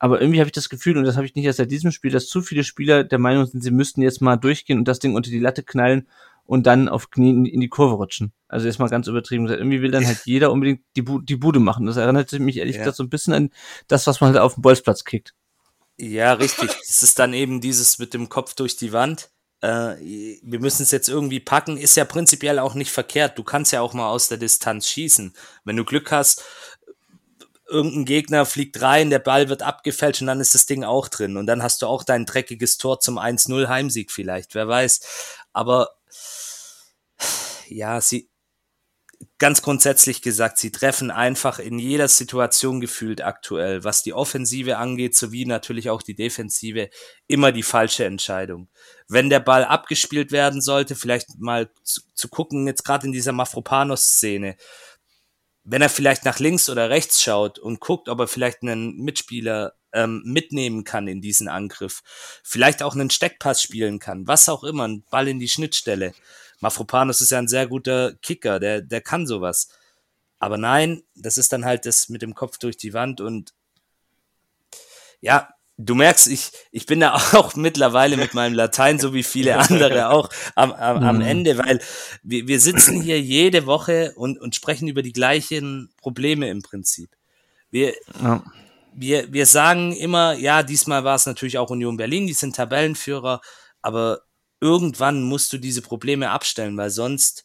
[0.05, 2.11] Aber irgendwie habe ich das Gefühl, und das habe ich nicht erst seit diesem Spiel,
[2.11, 5.15] dass zu viele Spieler der Meinung sind, sie müssten jetzt mal durchgehen und das Ding
[5.15, 6.07] unter die Latte knallen
[6.45, 8.35] und dann auf Knie in die Kurve rutschen.
[8.47, 9.63] Also jetzt mal ganz übertrieben gesagt.
[9.63, 11.87] Irgendwie will dann halt jeder unbedingt die, Bu die Bude machen.
[11.87, 12.83] Das erinnert mich ehrlich ja.
[12.83, 13.51] gesagt so ein bisschen an
[13.89, 15.33] das, was man halt auf dem Bolzplatz kickt.
[15.97, 16.69] Ja, richtig.
[16.83, 19.31] Es ist dann eben dieses mit dem Kopf durch die Wand.
[19.63, 19.97] Äh,
[20.43, 23.39] wir müssen es jetzt irgendwie packen, ist ja prinzipiell auch nicht verkehrt.
[23.39, 25.33] Du kannst ja auch mal aus der Distanz schießen.
[25.65, 26.45] Wenn du Glück hast,
[27.69, 31.37] irgendein Gegner fliegt rein, der Ball wird abgefälscht und dann ist das Ding auch drin.
[31.37, 35.01] Und dann hast du auch dein dreckiges Tor zum 1-0 Heimsieg vielleicht, wer weiß.
[35.53, 35.91] Aber
[37.69, 38.31] ja, sie,
[39.39, 45.17] ganz grundsätzlich gesagt, sie treffen einfach in jeder Situation gefühlt aktuell, was die Offensive angeht,
[45.17, 46.91] sowie natürlich auch die Defensive,
[47.27, 48.69] immer die falsche Entscheidung.
[49.09, 53.33] Wenn der Ball abgespielt werden sollte, vielleicht mal zu, zu gucken, jetzt gerade in dieser
[53.33, 54.57] Mafropanos-Szene,
[55.65, 59.75] wenn er vielleicht nach links oder rechts schaut und guckt, ob er vielleicht einen Mitspieler
[59.93, 62.03] ähm, mitnehmen kann in diesen Angriff,
[62.43, 66.13] vielleicht auch einen Steckpass spielen kann, was auch immer, ein Ball in die Schnittstelle,
[66.61, 69.69] Mafropanos ist ja ein sehr guter Kicker, der, der kann sowas.
[70.39, 73.55] Aber nein, das ist dann halt das mit dem Kopf durch die Wand und
[75.21, 79.59] ja, du merkst, ich, ich bin da auch mittlerweile mit meinem Latein, so wie viele
[79.59, 81.23] andere auch, am, am, am mhm.
[81.23, 81.81] Ende, weil
[82.23, 87.11] wir, wir sitzen hier jede Woche und, und sprechen über die gleichen Probleme im Prinzip.
[87.71, 88.43] Wir, ja.
[88.95, 93.41] wir, wir sagen immer, ja, diesmal war es natürlich auch Union Berlin, die sind Tabellenführer,
[93.83, 94.21] aber
[94.61, 97.45] irgendwann musst du diese Probleme abstellen, weil sonst,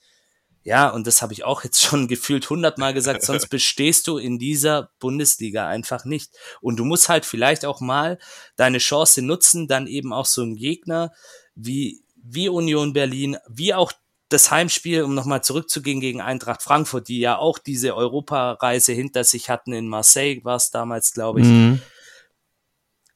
[0.63, 4.39] ja, und das habe ich auch jetzt schon gefühlt hundertmal gesagt, sonst bestehst du in
[4.39, 6.31] dieser Bundesliga einfach nicht.
[6.61, 8.19] Und du musst halt vielleicht auch mal
[8.55, 11.11] deine Chance nutzen, dann eben auch so einen Gegner
[11.55, 13.91] wie, wie Union Berlin, wie auch
[14.29, 19.49] das Heimspiel, um nochmal zurückzugehen gegen Eintracht Frankfurt, die ja auch diese Europareise hinter sich
[19.49, 21.47] hatten in Marseille, war es damals, glaube ich.
[21.47, 21.81] Mhm.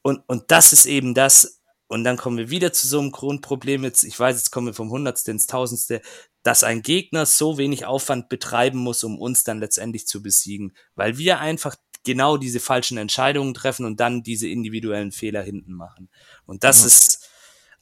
[0.02, 3.84] Und, und das ist eben das, und dann kommen wir wieder zu so einem Grundproblem.
[3.84, 6.02] Jetzt, ich weiß, jetzt kommen wir vom Hundertste ins Tausendste,
[6.44, 11.18] dass ein Gegner so wenig Aufwand betreiben muss, um uns dann letztendlich zu besiegen, weil
[11.18, 11.74] wir einfach
[12.04, 16.10] genau diese falschen Entscheidungen treffen und dann diese individuellen Fehler hinten machen.
[16.46, 16.86] Und das ja.
[16.86, 17.28] ist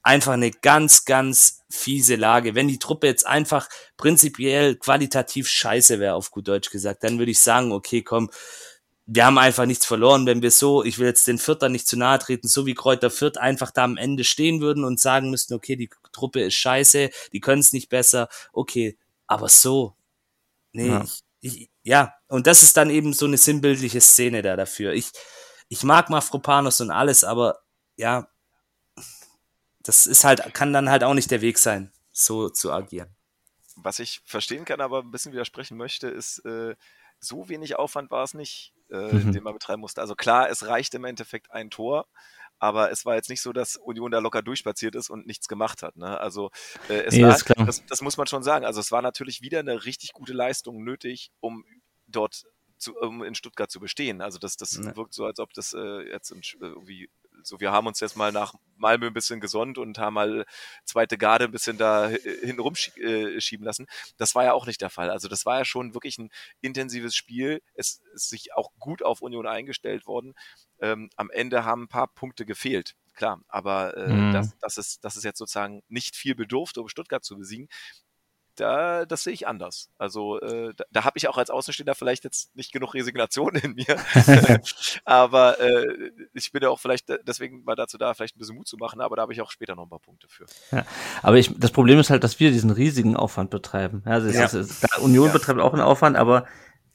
[0.03, 2.55] einfach eine ganz, ganz fiese Lage.
[2.55, 7.33] Wenn die Truppe jetzt einfach prinzipiell qualitativ scheiße wäre, auf gut Deutsch gesagt, dann würde
[7.33, 8.31] ich sagen, okay, komm,
[9.07, 11.97] wir haben einfach nichts verloren, wenn wir so, ich will jetzt den Vierter nicht zu
[11.99, 15.55] nahe treten, so wie Kräuter Viert einfach da am Ende stehen würden und sagen müssten,
[15.55, 19.97] okay, die Truppe ist scheiße, die können es nicht besser, okay, aber so,
[20.73, 21.05] nee, ja.
[21.41, 24.93] Ich, ich, ja, und das ist dann eben so eine sinnbildliche Szene da dafür.
[24.93, 25.11] Ich,
[25.69, 27.63] ich mag Mafropanos und alles, aber
[27.97, 28.29] ja,
[29.83, 33.09] das ist halt, kann dann halt auch nicht der Weg sein, so zu agieren.
[33.77, 36.77] Was ich verstehen kann, aber ein bisschen widersprechen möchte, ist, äh,
[37.23, 39.33] so wenig Aufwand war es nicht, äh, mhm.
[39.33, 40.01] den man betreiben musste.
[40.01, 42.07] Also klar, es reicht im Endeffekt ein Tor,
[42.63, 45.83] aber es war jetzt nicht so, dass Union da locker durchspaziert ist und nichts gemacht
[45.83, 45.97] hat.
[45.97, 46.21] Ne?
[46.21, 46.53] Also
[46.89, 48.65] äh, es ja, war, das, das, muss man schon sagen.
[48.65, 51.65] Also es war natürlich wieder eine richtig gute Leistung nötig, um
[52.07, 52.45] dort
[52.79, 54.21] zu, um in Stuttgart zu bestehen.
[54.21, 54.95] Also das, das ja.
[54.95, 57.11] wirkt so, als ob das äh, jetzt äh, irgendwie
[57.45, 60.45] so, wir haben uns jetzt mal nach Malmö ein bisschen gesonnt und haben mal
[60.85, 63.87] zweite Garde ein bisschen da hin rumschieben äh, lassen.
[64.17, 65.11] Das war ja auch nicht der Fall.
[65.11, 66.31] Also das war ja schon wirklich ein
[66.61, 67.63] intensives Spiel.
[67.75, 70.35] Es ist sich auch gut auf Union eingestellt worden.
[70.81, 74.33] Ähm, am Ende haben ein paar Punkte gefehlt klar, aber äh, mhm.
[74.33, 77.69] das, das, ist, das ist jetzt sozusagen nicht viel bedurft, um Stuttgart zu besiegen
[78.57, 79.91] da, das sehe ich anders.
[79.99, 83.75] Also äh, da, da habe ich auch als Außenstehender vielleicht jetzt nicht genug Resignation in
[83.75, 83.97] mir.
[85.05, 88.69] aber äh, ich bin ja auch vielleicht deswegen mal dazu da, vielleicht ein bisschen Mut
[88.69, 90.47] zu machen, aber da habe ich auch später noch ein paar Punkte für.
[90.71, 90.85] Ja,
[91.23, 94.03] aber ich, das Problem ist halt, dass wir diesen riesigen Aufwand betreiben.
[94.05, 94.45] Also ja.
[94.45, 95.33] Ist, ist, Union ja.
[95.33, 96.47] betreibt auch einen Aufwand, aber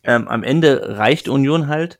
[0.03, 1.99] ähm, am Ende reicht Union halt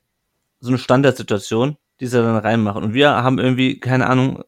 [0.60, 2.82] so eine Standardsituation, die sie dann reinmachen.
[2.82, 4.44] Und wir haben irgendwie, keine Ahnung,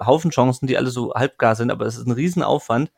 [0.00, 2.92] Haufen Chancen, die alle so halbgar sind, aber es ist ein Riesenaufwand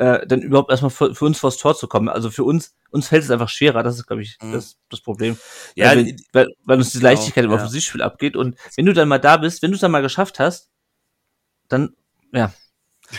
[0.00, 2.08] äh, dann überhaupt erstmal für, für uns vors Tor zu kommen.
[2.08, 4.52] Also für uns, uns fällt es einfach schwerer, das ist, glaube ich, mhm.
[4.52, 5.36] das, das Problem.
[5.74, 7.56] Ja, weil, weil, weil uns die genau, Leichtigkeit im ja.
[7.58, 8.34] Offensivspiel abgeht.
[8.34, 10.70] Und wenn du dann mal da bist, wenn du es dann mal geschafft hast,
[11.68, 11.94] dann,
[12.32, 12.50] ja,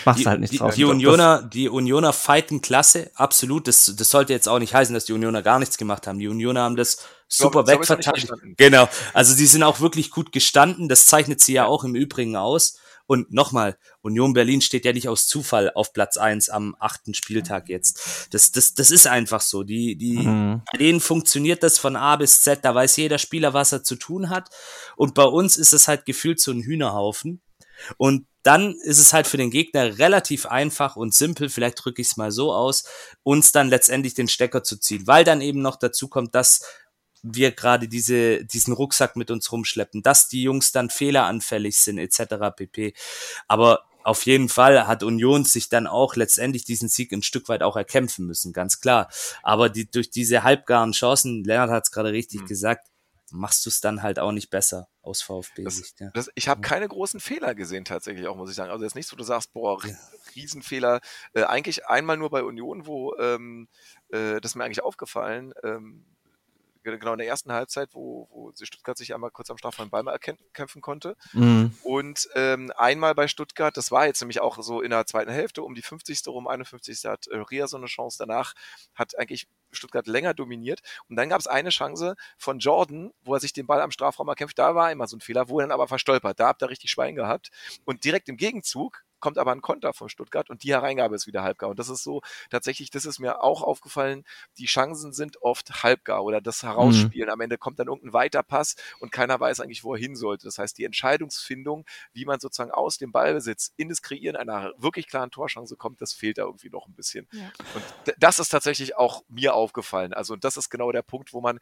[0.06, 0.74] machst du halt nichts die, drauf.
[0.74, 3.68] Die Unioner, die Unioner fighten klasse, absolut.
[3.68, 6.18] Das, das sollte jetzt auch nicht heißen, dass die Unioner gar nichts gemacht haben.
[6.18, 8.32] Die Unioner haben das super wegverteidigt.
[8.58, 8.90] Genau.
[9.14, 10.90] Also die sind auch wirklich gut gestanden.
[10.90, 12.80] Das zeichnet sie ja auch im Übrigen aus.
[13.12, 17.68] Und nochmal, Union Berlin steht ja nicht aus Zufall auf Platz eins am achten Spieltag
[17.68, 18.30] jetzt.
[18.32, 19.64] Das, das, das ist einfach so.
[19.64, 20.62] Die, die, mhm.
[20.72, 22.64] Bei denen funktioniert das von A bis Z.
[22.64, 24.50] Da weiß jeder Spieler, was er zu tun hat.
[24.96, 27.42] Und bei uns ist es halt gefühlt so ein Hühnerhaufen.
[27.98, 32.08] Und dann ist es halt für den Gegner relativ einfach und simpel, vielleicht drücke ich
[32.08, 32.86] es mal so aus,
[33.24, 36.66] uns dann letztendlich den Stecker zu ziehen, weil dann eben noch dazu kommt, dass
[37.24, 42.56] wir gerade diese, diesen Rucksack mit uns rumschleppen, dass die Jungs dann fehleranfällig sind, etc.
[42.56, 42.94] pp.
[43.48, 47.64] Aber auf jeden Fall hat Union sich dann auch letztendlich diesen Sieg ein Stück weit
[47.64, 49.10] auch erkämpfen müssen, ganz klar.
[49.44, 52.48] Aber die, durch diese halbgaren Chancen, Lennart hat es gerade richtig mhm.
[52.48, 52.88] gesagt,
[53.32, 56.00] machst du es dann halt auch nicht besser aus VfB-Sicht.
[56.00, 56.12] Ja.
[56.36, 58.72] ich habe keine großen Fehler gesehen tatsächlich auch, muss ich sagen.
[58.72, 59.96] Also jetzt nichts, wo du sagst, boah, ja.
[60.36, 61.00] Riesenfehler.
[61.34, 63.68] Äh, eigentlich einmal nur bei Union, wo ähm,
[64.10, 65.54] äh, das ist mir eigentlich aufgefallen.
[65.64, 66.06] Ähm,
[66.84, 70.18] genau in der ersten Halbzeit, wo, wo Stuttgart sich einmal kurz am Strafraum Ball mal
[70.20, 71.16] kämpfen konnte.
[71.34, 71.76] Mhm.
[71.84, 75.64] Und ähm, einmal bei Stuttgart, das war jetzt nämlich auch so in der zweiten Hälfte,
[75.64, 76.28] um die 50.
[76.28, 77.06] rum, 51.
[77.06, 78.18] hat äh, Ria so eine Chance.
[78.20, 78.54] Danach
[78.96, 80.82] hat eigentlich Stuttgart länger dominiert.
[81.10, 84.28] Und dann gab es eine Chance von Jordan, wo er sich den Ball am Strafraum
[84.28, 84.60] erkämpft.
[84.60, 86.40] Da war immer so ein Fehler, wo er dann aber verstolpert.
[86.40, 87.52] Da habt ihr richtig Schwein gehabt.
[87.86, 91.44] Und direkt im Gegenzug kommt aber ein Konter von Stuttgart und die Hereingabe ist wieder
[91.44, 91.70] halbgar.
[91.70, 94.26] Und das ist so, tatsächlich, das ist mir auch aufgefallen,
[94.58, 97.28] die Chancen sind oft halbgar oder das Herausspielen.
[97.28, 97.34] Mhm.
[97.34, 100.46] Am Ende kommt dann irgendein weiter Pass und keiner weiß eigentlich, wo er hin sollte.
[100.46, 105.08] Das heißt, die Entscheidungsfindung, wie man sozusagen aus dem Ballbesitz in das Kreieren einer wirklich
[105.08, 107.28] klaren Torchance kommt, das fehlt da irgendwie noch ein bisschen.
[107.32, 107.52] Ja.
[107.74, 110.14] Und das ist tatsächlich auch mir aufgefallen.
[110.14, 111.60] Also, das ist genau der Punkt, wo man,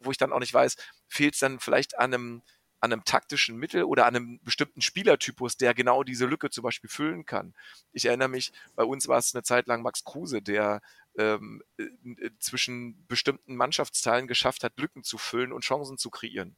[0.00, 0.76] wo ich dann auch nicht weiß,
[1.06, 2.42] fehlt es dann vielleicht an einem,
[2.84, 6.90] an einem taktischen Mittel oder an einem bestimmten Spielertypus, der genau diese Lücke zum Beispiel
[6.90, 7.54] füllen kann.
[7.92, 10.82] Ich erinnere mich, bei uns war es eine Zeit lang Max Kruse, der
[11.18, 11.84] ähm, äh,
[12.38, 16.54] zwischen bestimmten Mannschaftsteilen geschafft hat, Lücken zu füllen und Chancen zu kreieren.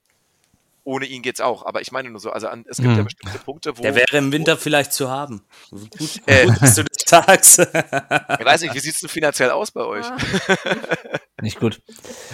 [0.83, 2.99] Ohne ihn geht's auch, aber ich meine nur so, also an, es gibt hm.
[2.99, 3.83] ja bestimmte Punkte, wo.
[3.83, 5.43] Der wäre im Winter wo, vielleicht zu haben.
[5.71, 7.59] Gut, äh, gut bist du des Tags.
[7.59, 10.07] ich weiß nicht, wie sieht's denn finanziell aus bei euch?
[11.43, 11.81] Nicht gut.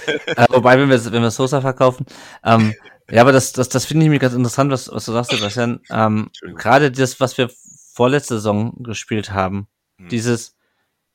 [0.07, 2.07] äh, wobei, wenn wir, wenn wir Sosa verkaufen,
[2.45, 2.75] ähm,
[3.11, 5.81] ja, aber das, das, das finde ich mir ganz interessant, was, was du sagst, Sebastian.
[5.91, 7.51] Ähm, Gerade das, was wir
[7.95, 10.09] vorletzte Saison gespielt haben, hm.
[10.09, 10.57] dieses,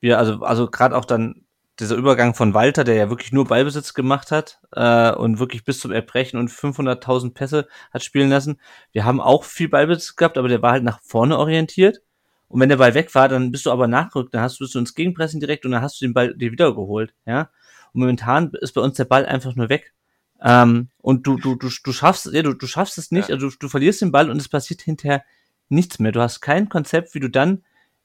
[0.00, 1.46] wir, also, also gerade auch dann
[1.80, 5.78] dieser Übergang von Walter, der ja wirklich nur Ballbesitz gemacht hat äh, und wirklich bis
[5.78, 8.60] zum Erbrechen und 500.000 Pässe hat spielen lassen.
[8.92, 12.02] Wir haben auch viel Ballbesitz gehabt, aber der war halt nach vorne orientiert.
[12.48, 14.74] Und wenn der Ball weg war, dann bist du aber nachgerückt, dann hast du, bist
[14.74, 17.50] du ins Gegenpressen direkt und dann hast du den Ball dir wiedergeholt, ja.
[17.92, 19.94] Und momentan ist bei uns der Ball einfach nur weg.
[20.40, 23.34] Ähm, und du, du, du, du schaffst, ja, du, du schaffst es nicht, ja.
[23.34, 25.24] also du, du verlierst den Ball und es passiert hinterher
[25.68, 26.12] nichts mehr.
[26.12, 27.64] Du hast kein Konzept, wie du dann,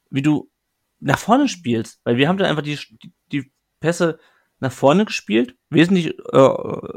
[0.09, 0.49] wie du
[0.99, 2.79] nach vorne spielst, weil wir haben dann einfach die,
[3.31, 4.19] die Pässe
[4.59, 6.49] nach vorne gespielt, wesentlich äh,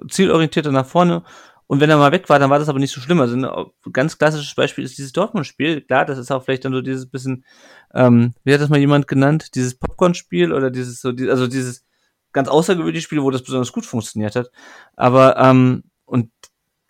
[0.08, 1.24] zielorientierter nach vorne.
[1.66, 3.20] Und wenn er mal weg war, dann war das aber nicht so schlimm.
[3.20, 5.80] Also ein ganz klassisches Beispiel ist dieses Dortmund-Spiel.
[5.80, 7.44] Klar, das ist auch vielleicht dann so dieses bisschen,
[7.92, 11.84] ähm, wie hat das mal jemand genannt, dieses Popcorn-Spiel oder dieses so, also dieses
[12.36, 14.50] ganz außergewöhnliche Spiel, wo das besonders gut funktioniert hat.
[14.94, 16.30] Aber, ähm, und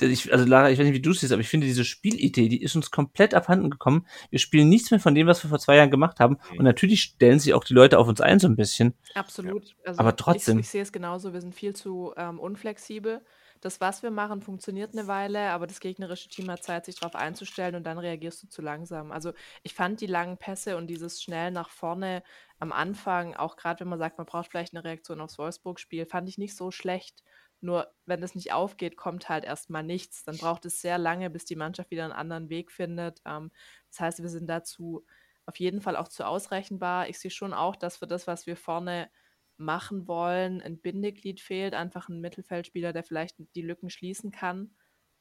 [0.01, 2.49] ich, also Lara, ich weiß nicht, wie du es siehst, aber ich finde diese Spielidee,
[2.49, 4.07] die ist uns komplett abhanden gekommen.
[4.29, 6.37] Wir spielen nichts mehr von dem, was wir vor zwei Jahren gemacht haben.
[6.51, 8.95] Und natürlich stellen sich auch die Leute auf uns ein so ein bisschen.
[9.15, 9.77] Absolut.
[9.85, 10.59] Also aber trotzdem.
[10.59, 11.33] Ich, ich sehe es genauso.
[11.33, 13.23] Wir sind viel zu ähm, unflexibel.
[13.61, 17.15] Das, was wir machen, funktioniert eine Weile, aber das gegnerische Team hat Zeit, sich darauf
[17.15, 19.13] einzustellen und dann reagierst du zu langsam.
[19.13, 19.33] Also
[19.63, 22.23] ich fand die langen Pässe und dieses schnell nach vorne
[22.59, 26.29] am Anfang, auch gerade wenn man sagt, man braucht vielleicht eine Reaktion aufs Wolfsburg-Spiel, fand
[26.29, 27.23] ich nicht so schlecht.
[27.61, 30.25] Nur wenn das nicht aufgeht, kommt halt erstmal nichts.
[30.25, 33.21] Dann braucht es sehr lange, bis die Mannschaft wieder einen anderen Weg findet.
[33.25, 33.51] Ähm,
[33.91, 35.05] das heißt, wir sind dazu
[35.47, 37.09] auf jeden Fall auch zu ausrechenbar.
[37.09, 39.11] Ich sehe schon auch, dass für das, was wir vorne
[39.59, 44.75] machen wollen, ein Bindeglied fehlt, einfach ein Mittelfeldspieler, der vielleicht die Lücken schließen kann.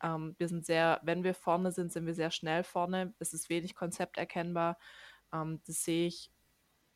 [0.04, 3.14] Ähm, wir sind sehr, wenn wir vorne sind, sind wir sehr schnell vorne.
[3.20, 4.78] Es ist wenig Konzept erkennbar.
[5.34, 6.32] Ähm, das sehe ich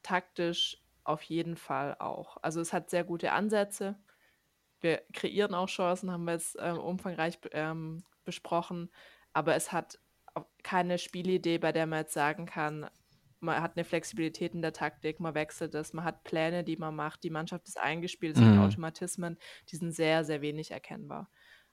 [0.04, 2.38] taktisch auf jeden Fall auch.
[2.42, 3.98] Also es hat sehr gute Ansätze.
[4.80, 8.90] Wir kreieren auch Chancen, haben wir jetzt ähm, umfangreich ähm, besprochen,
[9.34, 10.00] aber es hat
[10.64, 12.90] keine Spielidee, bei der man jetzt sagen kann,
[13.42, 16.96] man hat eine Flexibilität in der Taktik, man wechselt es, man hat Pläne, die man
[16.96, 18.52] macht, die Mannschaft ist eingespielt, es mhm.
[18.52, 19.38] gibt Automatismen,
[19.70, 21.30] die sind sehr, sehr wenig erkennbar.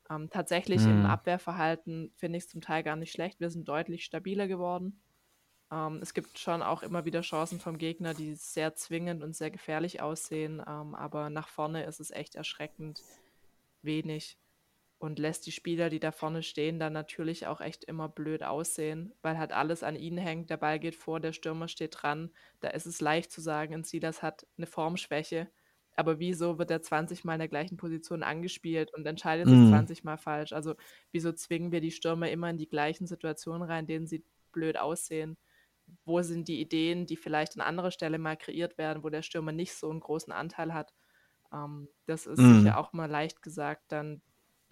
[0.09, 0.91] Ähm, tatsächlich mhm.
[0.91, 3.41] im Abwehrverhalten finde ich es zum Teil gar nicht schlecht.
[3.41, 5.01] Wir sind deutlich stabiler geworden.
[5.70, 9.50] Ähm, es gibt schon auch immer wieder Chancen vom Gegner, die sehr zwingend und sehr
[9.50, 13.02] gefährlich aussehen, ähm, aber nach vorne ist es echt erschreckend
[13.82, 14.38] wenig
[14.98, 19.12] und lässt die Spieler, die da vorne stehen, dann natürlich auch echt immer blöd aussehen,
[19.22, 20.48] weil halt alles an ihnen hängt.
[20.48, 22.30] Der Ball geht vor, der Stürmer steht dran.
[22.60, 25.48] Da ist es leicht zu sagen, Silas hat eine Formschwäche.
[25.96, 29.68] Aber wieso wird er 20 Mal in der gleichen Position angespielt und entscheidet sich mm.
[29.68, 30.52] 20 Mal falsch?
[30.52, 30.74] Also
[31.10, 35.36] wieso zwingen wir die Stürmer immer in die gleichen Situationen rein, denen sie blöd aussehen?
[36.05, 39.53] Wo sind die Ideen, die vielleicht an anderer Stelle mal kreiert werden, wo der Stürmer
[39.53, 40.95] nicht so einen großen Anteil hat.
[41.53, 42.61] Ähm, das ist mhm.
[42.61, 44.22] sicher auch mal leicht gesagt, dann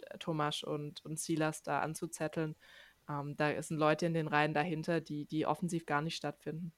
[0.03, 2.57] äh, Thomas und, und Silas da anzuzetteln.
[3.09, 6.73] Ähm, da sind Leute in den Reihen dahinter, die, die offensiv gar nicht stattfinden.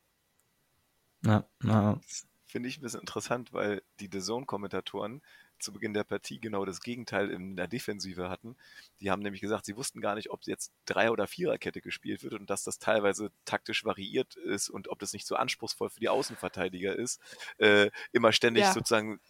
[1.24, 2.00] Ja, ja.
[2.48, 5.20] Finde ich ein bisschen interessant, weil die The Zone-Kommentatoren
[5.58, 8.56] zu Beginn der Partie genau das Gegenteil in der Defensive hatten.
[9.00, 12.34] Die haben nämlich gesagt, sie wussten gar nicht, ob jetzt Drei- oder Viererkette gespielt wird
[12.34, 16.08] und dass das teilweise taktisch variiert ist und ob das nicht so anspruchsvoll für die
[16.08, 17.20] Außenverteidiger ist,
[17.58, 18.72] äh, immer ständig Ja.
[18.72, 19.20] sozusagen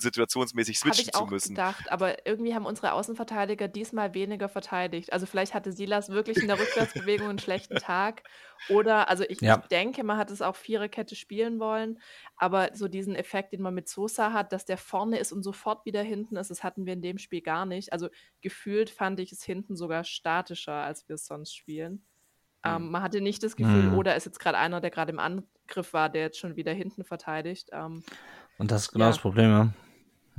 [0.00, 1.48] situationsmäßig Habe switchen ich zu auch müssen.
[1.50, 5.12] gedacht, aber irgendwie haben unsere Außenverteidiger diesmal weniger verteidigt.
[5.12, 8.22] Also vielleicht hatte Silas wirklich in der Rückwärtsbewegung einen schlechten Tag.
[8.68, 9.60] Oder, also ich, Ja.
[9.62, 12.00] ich denke, man hat es auch Viererkette spielen wollen,
[12.36, 15.86] aber so diesen Effekt, den man mit Sosa hat, dass der vorne ist und sofort
[15.86, 17.92] wieder hinten ist, das hatten wir in dem Spiel gar nicht.
[17.94, 18.08] Also
[18.42, 22.04] gefühlt fand ich es hinten sogar statischer, als wir es sonst spielen.
[22.62, 22.90] Ähm, Mhm.
[22.90, 23.94] man hatte nicht das Gefühl, Mhm.
[23.94, 27.04] oder ist jetzt gerade einer, der gerade im Angriff war, der jetzt schon wieder hinten
[27.04, 27.70] verteidigt.
[27.72, 28.02] Ähm,
[28.58, 29.10] Und das ist genau Ja.
[29.12, 29.72] das Problem, ja.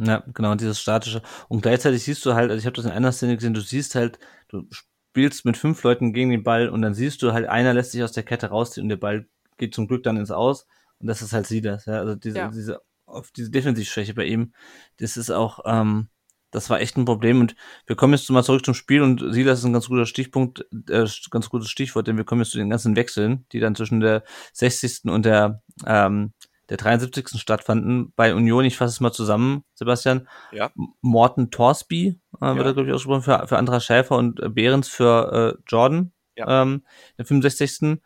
[0.01, 1.21] Ja, genau, dieses statische.
[1.49, 3.95] Und gleichzeitig siehst du halt, also ich habe das in einer Szene gesehen, du siehst
[3.95, 7.73] halt, du spielst mit fünf Leuten gegen den Ball und dann siehst du halt, einer
[7.73, 9.27] lässt sich aus der Kette rausziehen und der Ball
[9.57, 10.67] geht zum Glück dann ins Aus.
[10.99, 11.99] Und das ist halt Silas, ja.
[11.99, 12.47] Also diese, Ja.
[12.49, 14.53] diese, auf diese Defensivschwäche bei ihm,
[14.97, 16.07] das ist auch, ähm,
[16.51, 17.41] das war echt ein Problem.
[17.41, 20.65] Und wir kommen jetzt mal zurück zum Spiel und Silas ist ein ganz guter Stichpunkt,
[20.89, 23.99] äh, ganz gutes Stichwort, denn wir kommen jetzt zu den ganzen Wechseln, die dann zwischen
[23.99, 24.23] der
[24.53, 25.09] 60.
[25.11, 26.33] und der, ähm,
[26.69, 27.39] der 73.
[27.39, 28.13] stattfanden.
[28.15, 30.27] Bei Union, ich fasse es mal zusammen, Sebastian.
[30.51, 30.71] Ja.
[31.01, 32.63] Morten Torsby, äh, wird Ja.
[32.65, 36.61] er, glaube ich, ausgesprochen, für, für Andra Schäfer und äh, Behrens für äh, Jordan, Ja.
[36.61, 36.83] ähm,
[37.17, 37.99] der 65.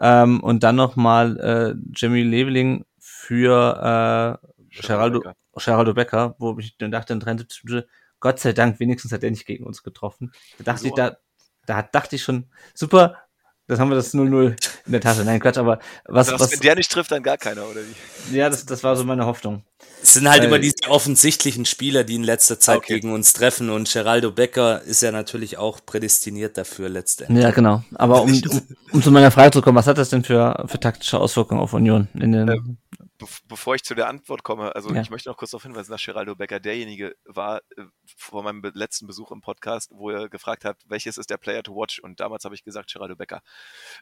[0.00, 4.48] Ähm, und dann nochmal äh, Jamie Leveling für äh,
[4.80, 5.34] Geraldo, Becker.
[5.64, 7.88] Geraldo Becker, wo ich dann dachte, in 73 Minuten,
[8.20, 10.32] Gott sei Dank, wenigstens hat er nicht gegen uns getroffen.
[10.58, 10.88] Da dachte Wieso?
[10.88, 11.16] ich, da,
[11.66, 13.16] da dachte ich schon, super,
[13.68, 14.56] das haben wir das 0-0
[14.86, 15.24] in der Tasche.
[15.24, 17.80] Nein, Quatsch, aber was, Also, was, wenn der nicht trifft, dann gar keiner, oder
[18.30, 18.36] wie?
[18.36, 19.62] ja, das, das war so meine Hoffnung.
[20.02, 22.94] Es sind halt Weil- immer diese offensichtlichen Spieler, die in letzter Zeit Okay.
[22.94, 27.42] gegen uns treffen und Geraldo Becker ist ja natürlich auch prädestiniert dafür letztendlich.
[27.42, 27.82] Ja, genau.
[27.94, 28.62] Aber um, um,
[28.92, 31.72] um zu meiner Frage zu kommen, was hat das denn für, für taktische Auswirkungen auf
[31.74, 32.08] Union?
[32.14, 32.76] In den, Ähm,
[33.46, 35.00] Bevor ich zu der Antwort komme, also Ja.
[35.02, 37.84] ich möchte noch kurz darauf hinweisen, dass Geraldo Becker derjenige war äh,
[38.16, 41.74] vor meinem letzten Besuch im Podcast, wo er gefragt hat, welches ist der Player to
[41.74, 41.98] watch?
[41.98, 43.42] Und damals habe ich gesagt Geraldo Becker.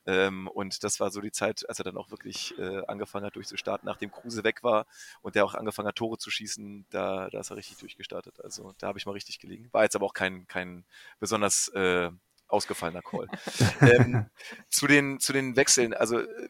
[0.05, 3.37] Ähm, und das war so die Zeit, als er dann auch wirklich äh, angefangen hat
[3.37, 4.87] durchzustarten, nachdem Kruse weg war
[5.23, 8.45] und der auch angefangen hat, Tore zu schießen, da, da ist er richtig durchgestartet.
[8.45, 9.69] Also da habe ich mal richtig gelegen.
[9.73, 10.85] War jetzt aber auch kein, kein
[11.21, 12.11] besonders äh,
[12.49, 13.29] ausgefallener Call.
[13.81, 14.27] ähm,
[14.69, 16.49] zu, den, zu den Wechseln, also äh,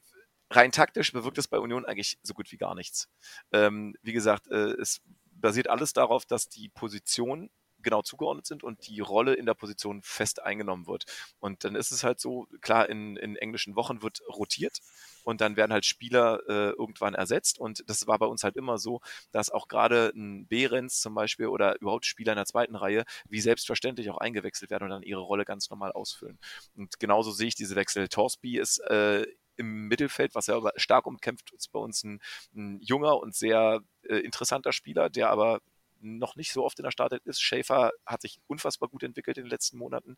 [0.51, 3.09] rein taktisch bewirkt es bei Union eigentlich so gut wie gar nichts.
[3.53, 5.01] Ähm, wie gesagt, äh, es
[5.33, 7.51] basiert alles darauf, dass die Positionen
[7.87, 11.05] genau zugeordnet sind und die Rolle in der Position fest eingenommen wird.
[11.39, 14.81] Und dann ist es halt so, klar, in, in englischen Wochen wird rotiert
[15.23, 17.61] und dann werden halt Spieler äh, irgendwann ersetzt.
[17.61, 21.47] Und das war bei uns halt immer so, dass auch gerade ein Behrens zum Beispiel
[21.47, 25.21] oder überhaupt Spieler in der zweiten Reihe wie selbstverständlich auch eingewechselt werden und dann ihre
[25.21, 26.39] Rolle ganz normal ausfüllen.
[26.75, 28.09] Und genauso sehe ich diese Wechsel.
[28.09, 29.27] Torsby ist äh,
[29.57, 32.21] im Mittelfeld, was ja aber stark umkämpft ist, bei uns ein,
[32.55, 35.61] ein junger und sehr äh, interessanter Spieler, der aber
[36.01, 37.41] noch nicht so oft in der Startelf ist.
[37.41, 40.17] Schäfer hat sich unfassbar gut entwickelt in den letzten Monaten,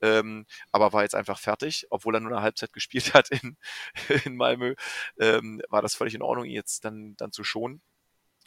[0.00, 3.56] ähm, aber war jetzt einfach fertig, obwohl er nur eine Halbzeit gespielt hat in,
[4.24, 4.74] in Malmö,
[5.18, 7.82] ähm, war das völlig in Ordnung, ihn jetzt dann, dann zu schonen.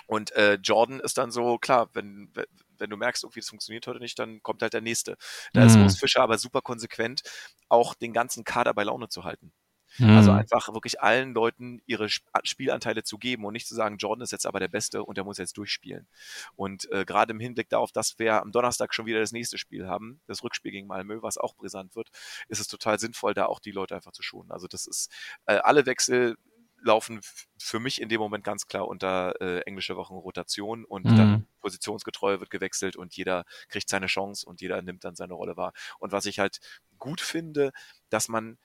[0.07, 2.33] Und äh, Jordan ist dann so, klar, wenn,
[2.79, 5.17] wenn du merkst, irgendwie das funktioniert heute nicht, dann kommt halt der nächste.
[5.53, 5.83] Da ist Mhm.
[5.83, 7.21] Urs Fischer aber super konsequent,
[7.67, 9.53] auch den ganzen Kader bei Laune zu halten.
[9.97, 10.11] Mhm.
[10.17, 14.23] Also einfach wirklich allen Leuten ihre Sp- Spielanteile zu geben und nicht zu sagen, Jordan
[14.23, 16.07] ist jetzt aber der Beste und der muss jetzt durchspielen.
[16.55, 19.87] Und äh, gerade im Hinblick darauf, dass wir am Donnerstag schon wieder das nächste Spiel
[19.87, 22.09] haben, das Rückspiel gegen Malmö, was auch brisant wird,
[22.47, 24.51] ist es total sinnvoll, da auch die Leute einfach zu schonen.
[24.51, 25.11] Also das ist,
[25.45, 26.35] äh, alle Wechsel
[26.81, 27.19] laufen
[27.57, 31.15] für mich in dem Moment ganz klar unter äh, englische Wochen Rotation und Mhm.
[31.17, 35.57] dann positionsgetreu wird gewechselt und jeder kriegt seine Chance und jeder nimmt dann seine Rolle
[35.57, 35.73] wahr.
[35.99, 36.59] Und was ich halt
[36.97, 37.71] gut finde,
[38.09, 38.57] dass man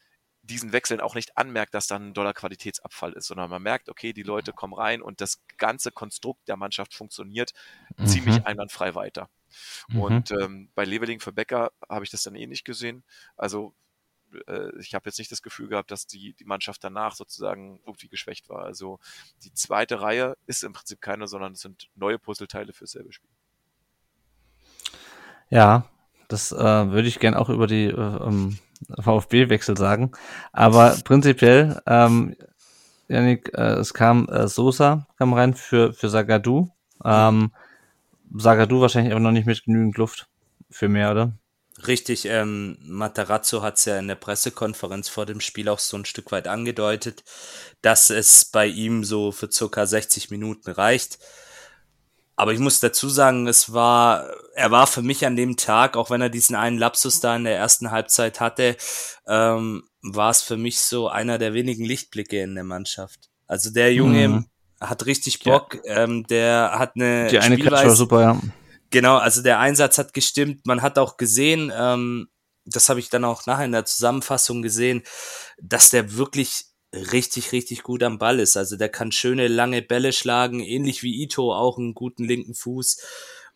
[0.44, 4.12] diesen Wechseln auch nicht anmerkt, dass dann ein doller Qualitätsabfall ist, sondern man merkt, okay,
[4.12, 7.52] die Leute kommen rein und das ganze Konstrukt der Mannschaft funktioniert
[7.98, 8.06] Mhm.
[8.06, 9.28] ziemlich einwandfrei weiter.
[9.88, 10.00] Mhm.
[10.00, 13.04] Und ähm, bei Leveling für Becker habe ich das dann ähnlich gesehen.
[13.36, 13.74] Also
[14.46, 18.08] äh, ich habe jetzt nicht das Gefühl gehabt, dass die, die Mannschaft danach sozusagen irgendwie
[18.08, 18.64] geschwächt war.
[18.64, 18.98] Also
[19.44, 23.30] die zweite Reihe ist im Prinzip keine, sondern es sind neue Puzzleteile für dasselbe Spiel.
[25.50, 25.88] Ja,
[26.28, 28.58] das äh, würde ich gern auch über die äh, ähm,
[28.98, 30.12] VfB-Wechsel sagen.
[30.52, 32.36] Aber prinzipiell, ähm,
[33.08, 36.70] Janik, äh, es kam äh, Sosa, kam rein für, für Sagadu.
[37.04, 37.52] Ähm,
[38.34, 40.28] Sagadu wahrscheinlich aber noch nicht mit genügend Luft
[40.70, 41.32] für mehr, oder?
[41.86, 46.04] Richtig, ähm, Matarazzo hat es ja in der Pressekonferenz vor dem Spiel auch so ein
[46.04, 47.24] Stück weit angedeutet,
[47.82, 51.18] dass es bei ihm so für circa 60 Minuten reicht.
[52.36, 56.10] Aber ich muss dazu sagen, es war, er war für mich an dem Tag, auch
[56.10, 58.76] wenn er diesen einen Lapsus da in der ersten Halbzeit hatte,
[59.28, 63.30] ähm, war es für mich so einer der wenigen Lichtblicke in der Mannschaft.
[63.46, 64.46] Also der Junge Mhm.
[64.80, 65.78] hat richtig Bock.
[65.84, 66.04] Ja.
[66.04, 68.40] Ähm, der hat eine Die eine Catch war super, ja.
[68.90, 70.66] Genau, also der Einsatz hat gestimmt.
[70.66, 72.28] Man hat auch gesehen, ähm,
[72.64, 75.02] das habe ich dann auch nachher in der Zusammenfassung gesehen,
[75.60, 76.64] dass der wirklich
[77.12, 78.56] richtig, richtig gut am Ball ist.
[78.56, 83.00] Also der kann schöne lange Bälle schlagen, ähnlich wie Ito, auch einen guten linken Fuß.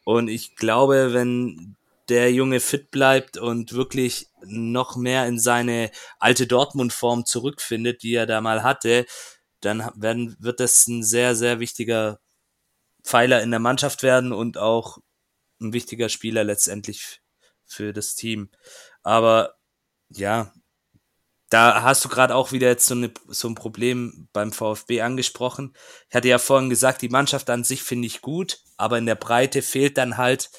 [0.05, 1.77] Und ich glaube, wenn
[2.09, 8.27] der Junge fit bleibt und wirklich noch mehr in seine alte Dortmund-Form zurückfindet, die er
[8.27, 9.07] da mal hatte,
[9.61, 12.21] dann werden, wird das ein sehr, sehr wichtiger
[13.05, 14.99] Pfeiler in der Mannschaft werden und auch
[15.61, 17.21] ein wichtiger Spieler letztendlich
[17.65, 18.51] für das Team.
[19.03, 19.57] Aber
[20.09, 20.53] ja,
[21.51, 25.75] da hast du gerade auch wieder jetzt so, eine, so ein Problem beim VfB angesprochen.
[26.09, 29.15] Ich hatte ja vorhin gesagt, die Mannschaft an sich finde ich gut, aber in der
[29.15, 30.51] Breite fehlt dann halt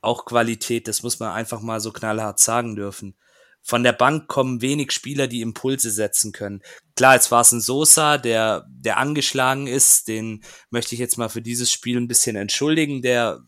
[0.00, 0.88] auch Qualität.
[0.88, 3.16] Das muss man einfach mal so knallhart sagen dürfen.
[3.62, 6.62] Von der Bank kommen wenig Spieler, die Impulse setzen können.
[6.96, 10.08] Klar, jetzt war es ein Sosa, der, der angeschlagen ist.
[10.08, 13.02] Den möchte ich jetzt mal für dieses Spiel ein bisschen entschuldigen.
[13.02, 13.42] Der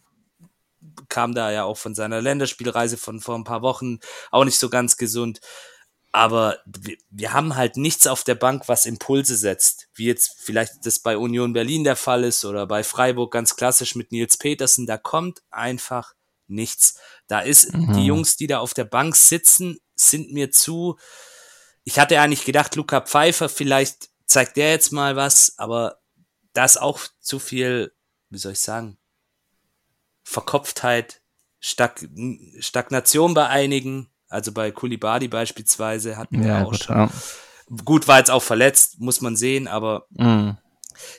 [1.09, 3.99] kam da ja auch von seiner Länderspielreise von vor ein paar Wochen
[4.31, 5.41] auch nicht so ganz gesund.
[6.13, 10.85] Aber wir, wir haben halt nichts auf der Bank, was Impulse setzt, wie jetzt vielleicht
[10.85, 14.87] das bei Union Berlin der Fall ist oder bei Freiburg ganz klassisch mit Nils Petersen.
[14.87, 16.15] Da kommt einfach
[16.49, 16.99] nichts.
[17.29, 17.93] Da ist mhm.
[17.93, 20.99] die Jungs, die da auf der Bank sitzen, sind mir zu.
[21.85, 26.01] Ich hatte eigentlich gedacht, Luca Pfeiffer, vielleicht zeigt der jetzt mal was, aber
[26.53, 27.93] da ist auch zu viel,
[28.31, 28.99] wie soll ich sagen,
[30.23, 31.23] Verkopftheit,
[31.61, 32.05] Stag
[32.59, 34.10] Stagnation bei einigen.
[34.31, 36.97] Also bei Kulibadi beispielsweise hatten wir ja, auch gut, schon.
[36.97, 37.11] Ja.
[37.85, 40.57] Gut, war jetzt auch verletzt, muss man sehen, aber mhm.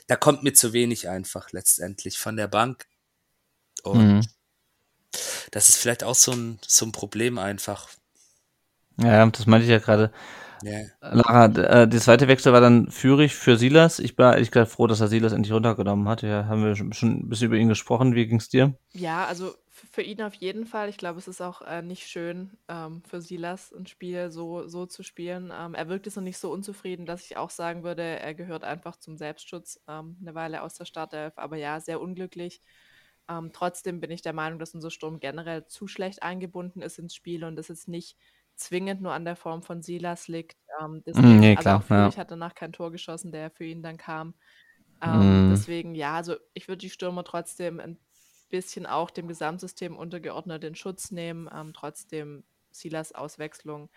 [0.06, 2.86] da kommt mir zu wenig einfach letztendlich von der Bank.
[3.82, 4.26] Und mhm.
[5.50, 7.88] das ist vielleicht auch so ein, so ein Problem einfach.
[8.96, 10.10] Ja, das meinte ich ja gerade.
[10.64, 10.86] Yeah.
[11.00, 13.98] Lara, äh, der zweite Wechsel war dann Führig für Silas.
[13.98, 16.22] Ich war ehrlich gesagt froh, dass er Silas endlich runtergenommen hat.
[16.22, 18.14] Ja, haben wir schon ein bisschen über ihn gesprochen.
[18.14, 18.74] Wie ging's dir?
[18.92, 19.54] Ja, also
[19.90, 20.88] für ihn auf jeden Fall.
[20.88, 24.86] Ich glaube, es ist auch äh, nicht schön ähm, für Silas, ein Spiel so, so
[24.86, 25.52] zu spielen.
[25.54, 28.64] Ähm, er wirkt jetzt noch nicht so unzufrieden, dass ich auch sagen würde, er gehört
[28.64, 31.34] einfach zum Selbstschutz ähm, eine Weile aus der Startelf.
[31.36, 32.60] Aber ja, sehr unglücklich.
[33.28, 37.14] Ähm, trotzdem bin ich der Meinung, dass unser Sturm generell zu schlecht eingebunden ist ins
[37.14, 38.16] Spiel und das jetzt nicht
[38.54, 40.56] zwingend nur an der Form von Silas liegt.
[40.80, 42.16] Ähm, mm, deswegen, nee, also klar, also ja.
[42.16, 44.34] hat danach kein Tor geschossen, der für ihn dann kam.
[45.00, 45.50] Ähm, mm.
[45.50, 47.98] Deswegen, ja, also ich würde die Stürmer trotzdem ein
[48.52, 51.48] bisschen auch dem Gesamtsystem untergeordnet in Schutz nehmen.
[51.52, 53.90] Ähm, trotzdem Silas Auswechslung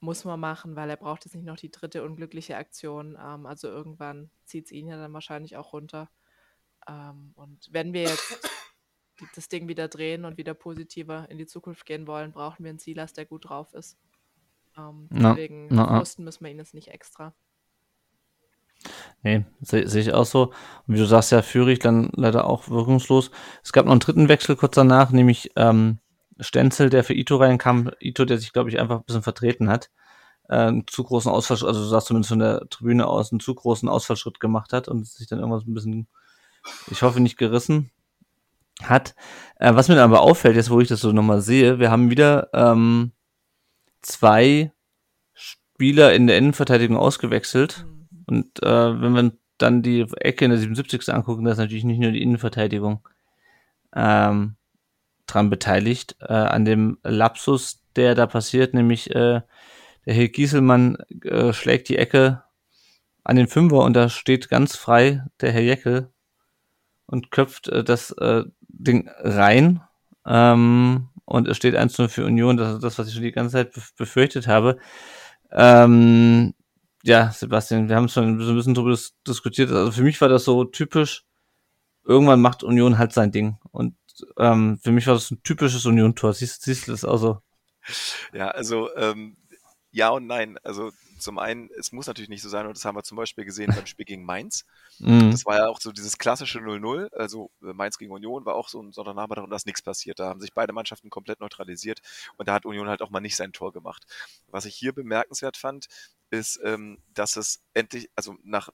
[0.00, 3.16] muss man machen, weil er braucht jetzt nicht noch die dritte unglückliche Aktion.
[3.20, 6.10] Ähm, also irgendwann zieht es ihn ja dann wahrscheinlich auch runter.
[6.86, 8.50] Ähm, und wenn wir jetzt
[9.34, 12.78] das Ding wieder drehen und wieder positiver in die Zukunft gehen wollen, brauchen wir einen
[12.78, 13.96] Silas, der gut drauf ist.
[14.76, 17.34] Ähm, deswegen no, no, müssen wir ihn jetzt nicht extra.
[19.22, 20.52] Nee, sehe seh ich auch so.
[20.86, 23.30] Und wie du sagst, ja, Führig dann leider auch wirkungslos.
[23.64, 25.98] Es gab noch einen dritten Wechsel kurz danach, nämlich ähm,
[26.38, 27.90] Stenzel, der für Ito reinkam.
[28.00, 29.90] Ito, der sich, glaube ich, einfach ein bisschen vertreten hat.
[30.48, 33.54] Äh, einen zu großen Ausfall, also du sagst zumindest von der Tribüne aus, einen zu
[33.54, 36.08] großen Ausfallschritt gemacht hat und sich dann irgendwas ein bisschen,
[36.90, 37.90] ich hoffe, nicht gerissen
[38.82, 39.16] hat.
[39.56, 42.10] Äh, was mir dann aber auffällt, jetzt wo ich das so nochmal sehe, wir haben
[42.10, 43.12] wieder ähm,
[44.00, 44.72] zwei
[45.34, 47.84] Spieler in der Innenverteidigung ausgewechselt.
[47.84, 47.97] Mhm.
[48.28, 51.12] Und äh, wenn wir dann die Ecke in der 77.
[51.12, 53.06] angucken, da ist natürlich nicht nur die Innenverteidigung
[53.94, 54.56] ähm,
[55.26, 59.40] dran beteiligt, äh, an dem Lapsus, der da passiert, nämlich äh,
[60.06, 62.42] der Herr Gieselmann äh, schlägt die Ecke
[63.24, 66.12] an den Fünfer und da steht ganz frei der Herr Jeckel
[67.06, 69.82] und köpft äh, das äh, Ding rein.
[70.26, 73.52] Ähm, und es steht 1-0 für Union, das ist das, was ich schon die ganze
[73.52, 74.78] Zeit befürchtet habe.
[75.50, 76.54] Ähm,
[77.02, 78.96] ja, Sebastian, wir haben schon ein bisschen drüber
[79.26, 79.70] diskutiert.
[79.70, 81.24] Also für mich war das so typisch,
[82.04, 83.56] irgendwann macht Union halt sein Ding.
[83.70, 83.94] Und
[84.36, 86.32] ähm, für mich war das ein typisches Union-Tor.
[86.34, 87.42] Siehst, siehst du das auch so?
[88.32, 89.36] Ja, also ähm,
[89.90, 90.58] ja und nein.
[90.62, 93.44] Also zum einen, es muss natürlich nicht so sein, und das haben wir zum Beispiel
[93.44, 94.64] gesehen beim Spiel gegen Mainz.
[94.98, 95.30] Mhm.
[95.30, 98.68] Das war ja auch so dieses klassische 0-0, also äh, Mainz gegen Union war auch
[98.68, 100.18] so ein Sonntagnachmittag und da ist nichts passiert.
[100.18, 102.00] Da haben sich beide Mannschaften komplett neutralisiert
[102.36, 104.04] und da hat Union halt auch mal nicht sein Tor gemacht.
[104.48, 105.86] Was ich hier bemerkenswert fand,
[106.30, 108.70] ist, ähm, dass es endlich, also nach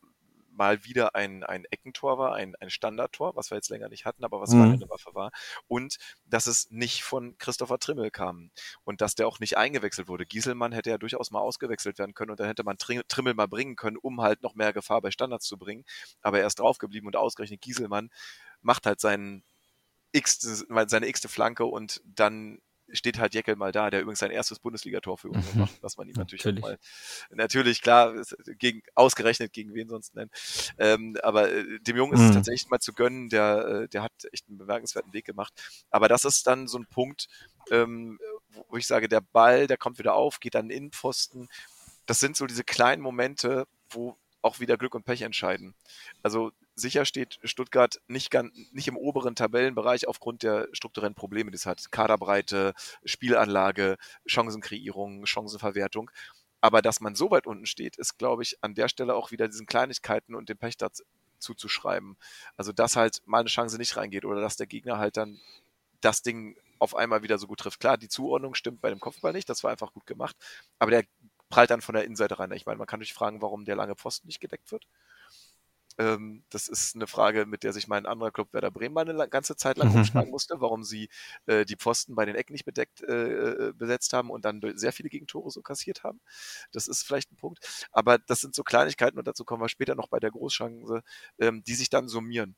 [0.57, 4.25] mal wieder ein, ein Eckentor war, ein, ein Standardtor, was wir jetzt länger nicht hatten,
[4.25, 4.63] aber was mhm.
[4.63, 5.31] eine Waffe war.
[5.69, 8.51] Und dass es nicht von Christopher Trimmel kam
[8.85, 10.27] und dass der auch nicht eingewechselt wurde.
[10.27, 13.77] Gieselmann hätte ja durchaus mal ausgewechselt werden können und dann hätte man Trimmel mal bringen
[13.77, 15.85] können, um halt noch mehr Gefahr bei Standards zu bringen.
[16.23, 18.11] Aber er ist draufgeblieben und ausgerechnet Gieselmann
[18.61, 19.45] macht halt seinen
[20.13, 20.39] x,
[20.87, 22.61] seine x-te Flanke und dann
[22.95, 25.61] steht halt Jeckel mal da, der übrigens sein erstes Bundesligator für uns Mhm.
[25.61, 26.63] macht, was man ihm natürlich, Natürlich.
[26.63, 26.79] mal,
[27.31, 30.31] natürlich klar, es- gegen, ausgerechnet gegen wen sonst nennen.
[30.79, 32.35] Ähm, aber äh, dem Jungen ist es Mhm.
[32.35, 35.53] tatsächlich mal zu gönnen, der, äh, der hat echt einen bemerkenswerten Weg gemacht.
[35.91, 37.29] Aber das ist dann so ein Punkt,
[37.71, 38.19] ähm,
[38.69, 41.49] wo- ich sage, der Ball, der kommt wieder auf, geht dann in den Pfosten.
[42.07, 45.75] Das sind so diese kleinen Momente, wo auch wieder Glück und Pech entscheiden.
[46.23, 51.57] Also sicher steht Stuttgart nicht, ganz, nicht im oberen Tabellenbereich aufgrund der strukturellen Probleme, die
[51.57, 51.91] es hat.
[51.91, 53.97] Kaderbreite, Spielanlage,
[54.27, 56.11] Chancenkreierung, Chancenverwertung.
[56.61, 59.49] Aber dass man so weit unten steht, ist, glaube ich, an der Stelle auch wieder
[59.49, 61.03] diesen Kleinigkeiten und dem Pech dazu
[61.39, 62.17] zuzuschreiben.
[62.57, 65.39] Also, dass halt mal eine Chance nicht reingeht oder dass der Gegner halt dann
[66.01, 67.81] das Ding auf einmal wieder so gut trifft.
[67.81, 70.37] Klar, die Zuordnung stimmt bei dem Kopfball nicht, das war einfach gut gemacht,
[70.79, 71.05] aber der
[71.51, 72.51] prallt dann von der Innenseite rein.
[72.53, 74.87] Ich meine, man kann sich fragen, warum der lange Pfosten nicht gedeckt wird.
[75.99, 79.29] Ähm, das ist eine Frage, mit der sich mein anderer Club Werder Bremen mal eine
[79.29, 79.93] ganze Zeit lang Mhm.
[79.93, 81.09] rumschlagen musste, warum sie
[81.47, 84.93] äh, die Pfosten bei den Ecken nicht bedeckt äh, äh, besetzt haben und dann sehr
[84.93, 86.21] viele Gegentore so kassiert haben.
[86.73, 87.87] Das ist vielleicht ein Punkt.
[87.93, 91.03] Aber das sind so Kleinigkeiten und dazu kommen wir später noch bei der Großchance,
[91.39, 92.57] ähm, die sich dann summieren.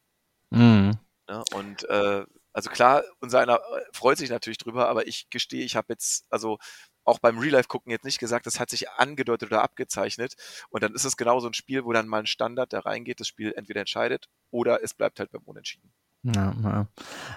[0.51, 0.99] Mhm.
[1.29, 5.65] Ja, und äh, also klar, unser einer äh, freut sich natürlich drüber, aber ich gestehe,
[5.65, 6.59] ich habe jetzt, also
[7.07, 10.35] auch beim Real Life gucken jetzt nicht gesagt, das hat sich angedeutet oder abgezeichnet.
[10.69, 13.21] Und dann ist es genau so ein Spiel, wo dann mal ein Standard, der reingeht,
[13.21, 15.93] das Spiel entweder entscheidet oder es bleibt halt beim Unentschieden.
[16.25, 16.89] Ja, ja.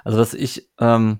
[0.04, 1.20] Also was ich, ähm,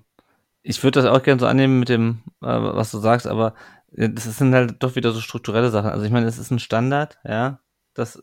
[0.62, 3.54] ich würde das auch gerne so annehmen mit dem, äh, was du sagst, aber
[3.96, 5.90] äh, das sind halt doch wieder so strukturelle Sachen.
[5.90, 7.60] Also ich meine, es ist ein Standard, ja,
[7.94, 8.22] das äh,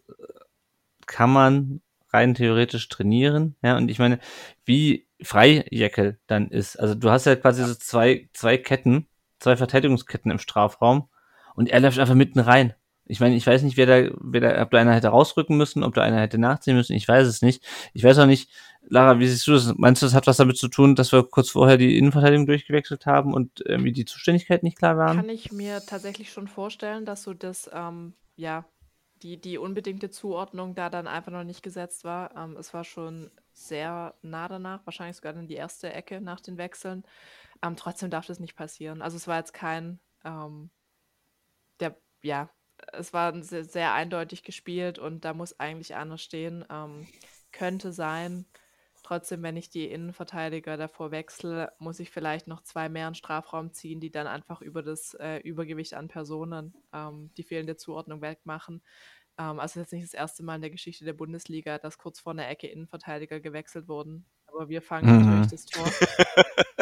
[1.05, 4.19] kann man rein theoretisch trainieren, ja, und ich meine,
[4.65, 6.77] wie frei Jeckel dann ist.
[6.77, 9.07] Also du hast ja quasi so zwei, zwei Ketten,
[9.39, 11.09] zwei Verteidigungsketten im Strafraum
[11.55, 12.73] und er läuft einfach mitten rein.
[13.09, 15.83] Ich meine, ich weiß nicht, wer da, wer da, ob da einer hätte rausrücken müssen,
[15.83, 17.63] ob da einer hätte nachziehen müssen, ich weiß es nicht.
[17.93, 18.49] Ich weiß auch nicht,
[18.89, 19.73] Lara, wie siehst du das?
[19.75, 23.05] Meinst du, das hat was damit zu tun, dass wir kurz vorher die Innenverteidigung durchgewechselt
[23.05, 25.17] haben und irgendwie die Zuständigkeiten nicht klar waren?
[25.17, 28.65] Kann ich mir tatsächlich schon vorstellen, dass so das, ähm, ja,
[29.23, 32.35] die, die unbedingte Zuordnung da dann einfach noch nicht gesetzt war.
[32.37, 36.57] Ähm, es war schon sehr nah danach, wahrscheinlich sogar in die erste Ecke nach den
[36.57, 37.03] Wechseln.
[37.63, 39.01] Ähm, trotzdem darf das nicht passieren.
[39.01, 40.69] Also es war jetzt kein, ähm,
[41.79, 42.49] der, ja,
[42.93, 46.65] es war sehr, sehr eindeutig gespielt und da muss eigentlich einer stehen.
[46.69, 47.07] Ähm,
[47.51, 48.45] könnte sein.
[49.03, 53.71] Trotzdem, wenn ich die Innenverteidiger davor wechsle, muss ich vielleicht noch zwei mehr in Strafraum
[53.71, 58.81] ziehen, die dann einfach über das äh, Übergewicht an Personen ähm, die fehlende Zuordnung wegmachen.
[59.37, 62.33] Ähm, also jetzt nicht das erste Mal in der Geschichte der Bundesliga, dass kurz vor
[62.33, 64.25] einer Ecke Innenverteidiger gewechselt wurden.
[64.47, 65.25] Aber wir fangen Mhm.
[65.25, 65.91] natürlich das Tor.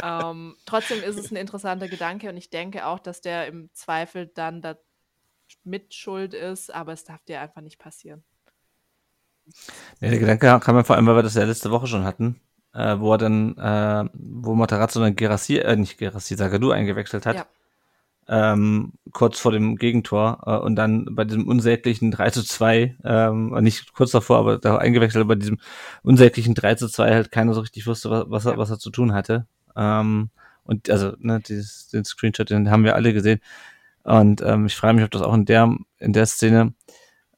[0.02, 4.28] ähm, trotzdem ist es ein interessanter Gedanke und ich denke auch, dass der im Zweifel
[4.28, 4.78] dann da
[5.64, 8.24] mit Schuld ist, aber es darf dir einfach nicht passieren.
[10.02, 12.40] Ja, der Gedanke kam mir vor allem, weil wir das ja letzte Woche schon hatten,
[12.74, 17.36] äh, wo er dann, äh, wo Matarazzo dann Gerassi, äh, nicht Gerassi, Sagadu eingewechselt hat.
[17.36, 17.46] Ja.
[18.28, 23.50] Ähm, kurz vor dem Gegentor äh, und dann bei diesem unsäglichen 3 zu 2, ähm,
[23.62, 25.60] nicht kurz davor, aber da eingewechselt, bei diesem
[26.02, 28.90] unsäglichen 3 zu 2 halt keiner so richtig wusste, was, was, er, was er zu
[28.90, 29.46] tun hatte.
[29.76, 30.32] Ähm,
[30.64, 33.40] und also, ne, dieses, den Screenshot, den haben wir alle gesehen.
[34.04, 36.74] Und ähm, ich frage mich, ob das auch in der, in der Szene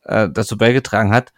[0.03, 1.33] äh, dazu beigetragen hat.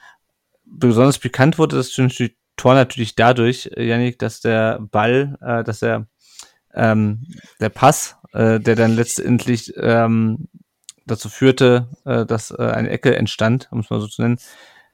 [0.65, 6.07] Besonders bekannt wurde das Tor natürlich dadurch, äh, Yannick, dass der Ball, äh, dass der,
[6.73, 7.25] ähm,
[7.59, 10.47] der Pass, äh, der dann letztendlich ähm,
[11.05, 14.37] dazu führte, äh, dass äh, eine Ecke entstand, um es mal so zu nennen,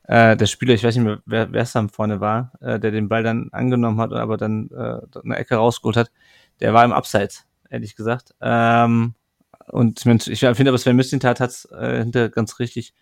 [0.08, 3.10] äh, der Spieler, ich weiß nicht mehr, wer es dann vorne war, äh, der den
[3.10, 6.12] Ball dann angenommen hat, aber dann äh, eine Ecke rausgeholt hat,
[6.60, 8.34] der war im Abseits, ehrlich gesagt.
[8.42, 9.16] Ähm,
[9.68, 12.94] und ich, finde aber, Sven Mislintat hat es äh, hinter ganz richtig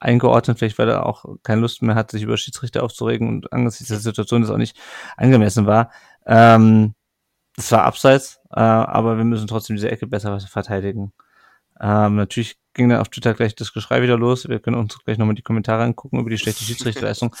[0.00, 3.88] eingeordnet, vielleicht weil er auch keine Lust mehr hat, sich über Schiedsrichter aufzuregen und angesichts
[3.88, 4.76] der Situation das auch nicht
[5.16, 5.90] angemessen war.
[6.26, 6.94] Ähm,
[7.58, 11.12] das war abseits, äh, aber wir müssen trotzdem diese Ecke besser verteidigen.
[11.80, 14.48] Ähm, natürlich ging dann auf Twitter gleich das Geschrei wieder los.
[14.48, 17.34] Wir können uns gleich nochmal die Kommentare angucken über die schlechte Schiedsrichterleistung.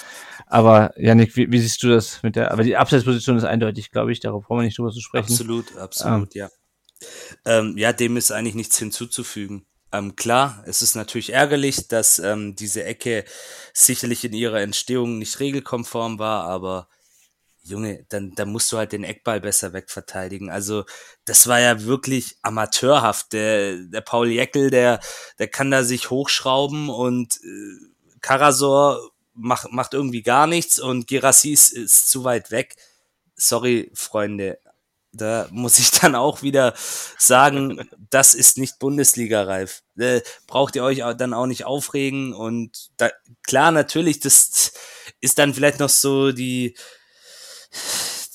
[0.48, 4.10] Aber Janik, wie, wie siehst du das mit der, aber die Abseitsposition ist eindeutig, glaube
[4.10, 5.30] ich, darauf brauchen wir nicht drüber zu sprechen.
[5.30, 6.50] Absolut, absolut, ja.
[7.44, 9.66] Ähm, ja, dem ist eigentlich nichts hinzuzufügen.
[9.92, 13.24] Ähm, klar, es ist natürlich ärgerlich, dass ähm, diese Ecke
[13.72, 16.88] sicherlich in ihrer Entstehung nicht regelkonform war, aber
[17.68, 20.50] Junge, dann, dann musst du halt den Eckball besser wegverteidigen.
[20.50, 20.84] Also,
[21.24, 23.32] das war ja wirklich amateurhaft.
[23.32, 25.00] Der, der Paul Jeckel, der,
[25.38, 31.70] der kann da sich hochschrauben und äh, Karasor macht, macht irgendwie gar nichts und Gerassis
[31.70, 32.76] ist zu weit weg.
[33.36, 34.58] Sorry, Freunde,
[35.12, 36.74] da muss ich dann auch wieder
[37.18, 39.82] sagen, das ist nicht Bundesliga-reif.
[39.96, 43.10] Äh, braucht ihr euch dann auch nicht aufregen und da,
[43.46, 44.72] klar, natürlich, das
[45.20, 46.76] ist dann vielleicht noch so die,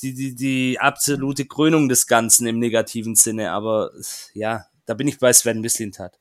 [0.01, 3.51] die, die, die absolute Krönung des Ganzen im negativen Sinne.
[3.51, 3.91] Aber
[4.33, 6.19] ja, da bin ich bei Sven Mislintat.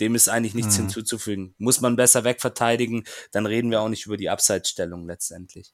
[0.00, 0.82] Dem ist eigentlich nichts mhm.
[0.82, 1.54] hinzuzufügen.
[1.58, 5.72] Muss man besser wegverteidigen, dann reden wir auch nicht über die Abseitsstellung letztendlich.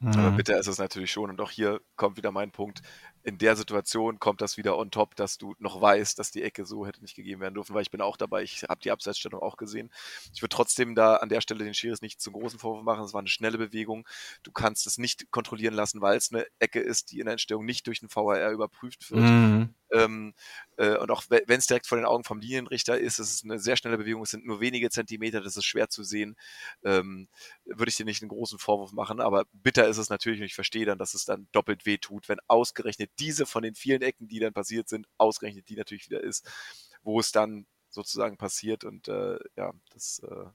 [0.00, 0.36] Aber mhm.
[0.36, 1.30] bitter ist es natürlich schon.
[1.30, 2.82] Und auch hier kommt wieder mein Punkt
[3.24, 6.66] in der Situation kommt das wieder on top, dass du noch weißt, dass die Ecke
[6.66, 9.40] so hätte nicht gegeben werden dürfen, weil ich bin auch dabei, ich habe die Abseitsstellung
[9.40, 9.90] auch gesehen.
[10.34, 13.14] Ich würde trotzdem da an der Stelle den Schiris nicht zum großen Vorwurf machen, es
[13.14, 14.06] war eine schnelle Bewegung.
[14.42, 17.64] Du kannst es nicht kontrollieren lassen, weil es eine Ecke ist, die in der Entstehung
[17.64, 19.22] nicht durch den VAR überprüft wird.
[19.22, 19.74] Mhm.
[19.94, 20.34] Ähm,
[20.76, 23.58] äh, und auch wenn es direkt vor den Augen vom Linienrichter ist, es ist eine
[23.58, 26.36] sehr schnelle Bewegung, es sind nur wenige Zentimeter, das ist schwer zu sehen.
[26.84, 27.28] Ähm,
[27.64, 30.54] würde ich dir nicht einen großen Vorwurf machen, aber bitter ist es natürlich und ich
[30.54, 34.28] verstehe dann, dass es dann doppelt weh tut, wenn ausgerechnet diese von den vielen Ecken,
[34.28, 36.46] die dann passiert sind, ausgerechnet die natürlich wieder ist,
[37.02, 40.46] wo es dann sozusagen passiert und äh, ja, das, äh,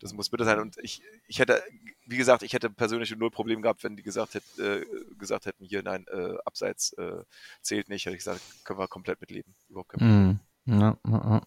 [0.00, 0.60] das muss bitte sein.
[0.60, 1.62] Und ich, ich hätte,
[2.06, 4.84] wie gesagt, ich hätte persönlich null Problem gehabt, wenn die gesagt, hätt, äh,
[5.18, 7.22] gesagt hätten, hier, nein, äh, abseits äh,
[7.60, 9.54] zählt nicht, hätte ich gesagt, können wir komplett mitleben.
[9.68, 10.40] Überhaupt kein Problem.
[10.64, 11.42] Mm, ja.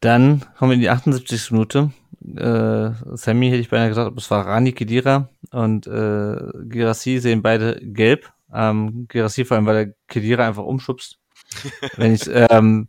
[0.00, 1.50] Dann kommen wir in die 78.
[1.50, 1.92] Minute.
[2.36, 6.36] Äh, Sammy hätte ich beinahe gesagt, es war Rani Kedira und äh,
[6.68, 8.32] Girassi sehen beide gelb.
[8.52, 11.18] Ähm, Gerassi vor allem, weil der Kedira einfach umschubst.
[11.96, 12.88] Wenn ich, ähm,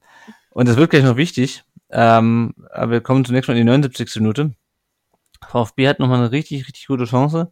[0.52, 1.64] und das wird gleich noch wichtig.
[1.92, 4.16] Ähm, aber wir kommen zunächst mal in die 79.
[4.18, 4.54] Minute.
[5.48, 7.52] VfB hat nochmal eine richtig, richtig gute Chance,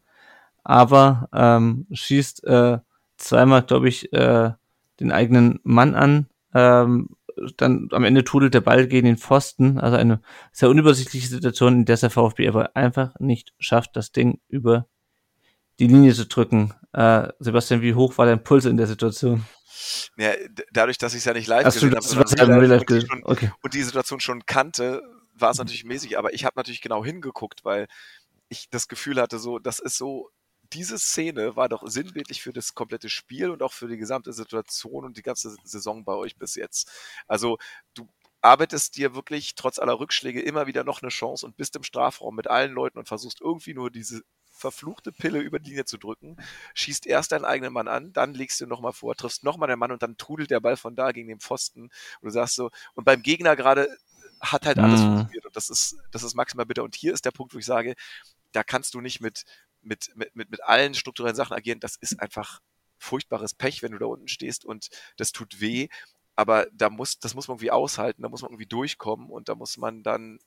[0.63, 2.79] aber ähm, schießt äh,
[3.17, 4.51] zweimal, glaube ich, äh,
[4.99, 6.27] den eigenen Mann an.
[6.53, 7.09] Ähm,
[7.55, 9.79] dann am Ende tudelt der Ball gegen den Pfosten.
[9.79, 14.39] Also eine sehr unübersichtliche Situation, in der der VfB aber einfach nicht schafft, das Ding
[14.47, 14.87] über
[15.79, 16.73] die Linie zu drücken.
[16.93, 19.45] Äh, Sebastian, wie hoch war dein Puls in der Situation?
[20.17, 20.33] Ja,
[20.71, 23.51] dadurch, dass ich es ja nicht live Ach, gesehen habe, und, die okay.
[23.61, 25.01] und die Situation schon kannte,
[25.33, 27.87] war es natürlich mäßig, aber ich habe natürlich genau hingeguckt, weil
[28.49, 30.29] ich das Gefühl hatte, so, das ist so,
[30.73, 35.05] diese Szene war doch sinnbildlich für das komplette Spiel und auch für die gesamte Situation
[35.05, 36.91] und die ganze Saison bei euch bis jetzt.
[37.27, 37.57] Also
[37.93, 38.07] du
[38.41, 42.35] arbeitest dir wirklich trotz aller Rückschläge immer wieder noch eine Chance und bist im Strafraum
[42.35, 44.21] mit allen Leuten und versuchst irgendwie nur diese
[44.57, 46.37] verfluchte Pille über die Linie zu drücken,
[46.73, 49.91] schießt erst deinen eigenen Mann an, dann legst du nochmal vor, triffst nochmal den Mann
[49.91, 53.05] und dann trudelt der Ball von da gegen den Pfosten und du sagst so, und
[53.05, 53.87] beim Gegner gerade
[54.39, 55.05] hat halt alles mhm.
[55.05, 56.83] funktioniert und das ist, das ist maximal bitter.
[56.83, 57.95] Und hier ist der Punkt, wo ich sage,
[58.51, 59.45] da kannst du nicht mit,
[59.81, 61.79] mit, mit, mit, mit allen strukturellen Sachen agieren.
[61.79, 62.59] Das ist einfach
[62.97, 65.87] furchtbares Pech, wenn du da unten stehst und das tut weh.
[66.35, 69.55] Aber da muss, das muss man irgendwie aushalten, da muss man irgendwie durchkommen und da
[69.55, 70.39] muss man dann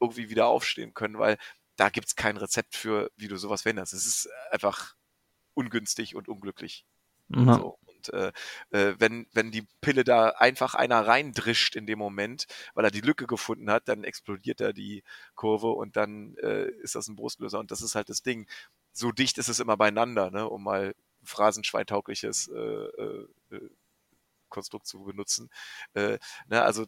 [0.00, 1.36] irgendwie wieder aufstehen können, weil
[1.78, 3.92] da gibt es kein Rezept für, wie du sowas veränderst.
[3.92, 4.96] Es ist einfach
[5.54, 6.84] ungünstig und unglücklich.
[7.28, 7.54] Mhm.
[7.54, 7.78] So.
[7.86, 8.32] Und äh,
[8.70, 13.00] äh, wenn, wenn die Pille da einfach einer reindrischt in dem Moment, weil er die
[13.00, 15.04] Lücke gefunden hat, dann explodiert da die
[15.36, 17.60] Kurve und dann äh, ist das ein Brustlöser.
[17.60, 18.48] Und das ist halt das Ding.
[18.92, 23.70] So dicht ist es immer beieinander, ne, um mal phrasenschweintaugliches äh, äh, äh
[24.48, 25.50] Konstrukt zu benutzen.
[25.92, 26.18] Äh,
[26.48, 26.86] ne, also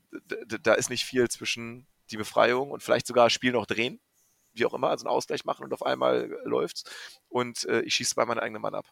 [0.63, 4.01] da ist nicht viel zwischen die Befreiung und vielleicht sogar Spiel noch drehen
[4.53, 6.85] wie auch immer, also einen Ausgleich machen und auf einmal läuft's
[7.29, 8.87] und äh, ich schieße bei meinem eigenen Mann ab.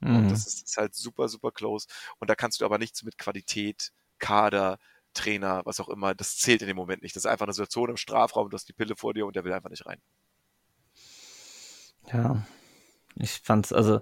[0.00, 0.16] Mhm.
[0.16, 1.86] Und das ist, ist, halt super, super close.
[2.18, 4.78] Und da kannst du aber nichts mit Qualität, Kader,
[5.14, 7.16] Trainer, was auch immer, das zählt in dem Moment nicht.
[7.16, 9.44] Das ist einfach eine Situation im Strafraum, du hast die Pille vor dir und der
[9.44, 10.00] will einfach nicht rein.
[12.12, 12.46] Ja,
[13.16, 14.00] ich fand's, also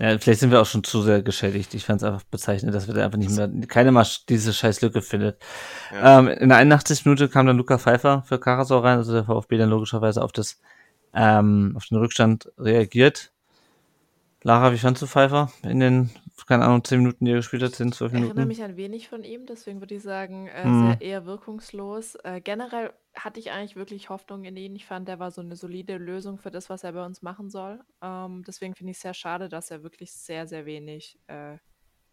[0.00, 1.74] ja, vielleicht sind wir auch schon zu sehr geschädigt.
[1.74, 4.80] Ich fand es einfach bezeichnend, dass wir da einfach nicht mehr, keine mal diese scheiß
[4.80, 5.40] Lücke findet.
[5.92, 6.20] Ja.
[6.20, 7.04] Ähm, in der 81.
[7.04, 10.60] Minute kam dann Luca Pfeiffer für Karasau rein, also der VfB dann logischerweise auf das,
[11.14, 13.32] ähm, auf den Rückstand reagiert.
[14.42, 16.10] Lara, wie fandst du Pfeiffer in den,
[16.46, 18.24] keine Ahnung, 10 Minuten, die er gespielt hat, 10, 12 Minuten?
[18.24, 20.86] Ich erinnere mich ein wenig von ihm, deswegen würde ich sagen, äh, hm.
[20.86, 22.14] sehr eher wirkungslos.
[22.22, 24.76] Äh, generell hatte ich eigentlich wirklich Hoffnung in ihn.
[24.76, 27.50] Ich fand, er war so eine solide Lösung für das, was er bei uns machen
[27.50, 27.80] soll.
[28.00, 31.58] Ähm, deswegen finde ich es sehr schade, dass er wirklich sehr, sehr wenig äh,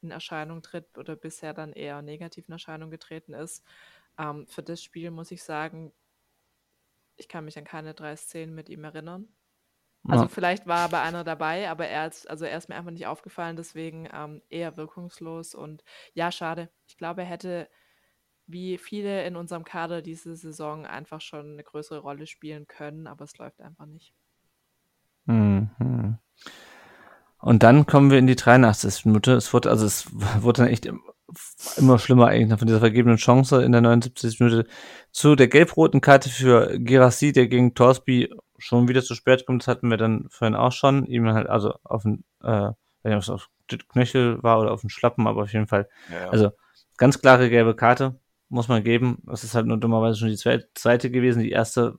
[0.02, 3.64] in Erscheinung tritt oder bisher dann eher negativ in Erscheinung getreten ist.
[4.18, 5.92] Ähm, für das Spiel muss ich sagen,
[7.18, 9.28] ich kann mich an keine drei Szenen mit ihm erinnern.
[10.08, 10.30] Also ja.
[10.30, 13.56] vielleicht war bei einer dabei, aber er ist, also er ist mir einfach nicht aufgefallen,
[13.56, 15.84] deswegen ähm, eher wirkungslos und
[16.14, 16.70] ja, schade.
[16.88, 17.70] Ich glaube, er hätte
[18.48, 23.26] wie viele in unserem Kader diese Saison einfach schon eine größere Rolle spielen können, aber
[23.26, 24.14] es läuft einfach nicht.
[25.26, 26.20] Mhm.
[27.40, 29.06] Und dann kommen wir in die 83.
[29.06, 29.34] Minute.
[29.34, 30.08] Es wurde, also es
[30.42, 30.88] wurde dann echt
[31.78, 34.40] immer schlimmer eigentlich von dieser vergebenen Chance in der 79.
[34.40, 34.68] Minute
[35.12, 39.64] zu der gelb-roten Karte für Gerassi, der gegen Torsby schon wieder zu spät kommt.
[39.64, 41.06] Das hatten wir dann vorhin auch schon.
[41.06, 42.72] Ihm halt also auf den, äh,
[43.04, 43.50] wenn es auf
[43.90, 45.90] Knöchel war oder auf den Schlappen, aber auf jeden Fall.
[46.12, 46.30] Ja, ja.
[46.30, 46.52] Also
[46.98, 48.20] ganz klare gelbe Karte
[48.50, 49.24] muss man geben.
[49.26, 51.42] Das ist halt nur dummerweise schon die zweite gewesen.
[51.42, 51.98] Die erste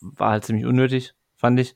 [0.00, 1.74] war halt ziemlich unnötig, fand ich.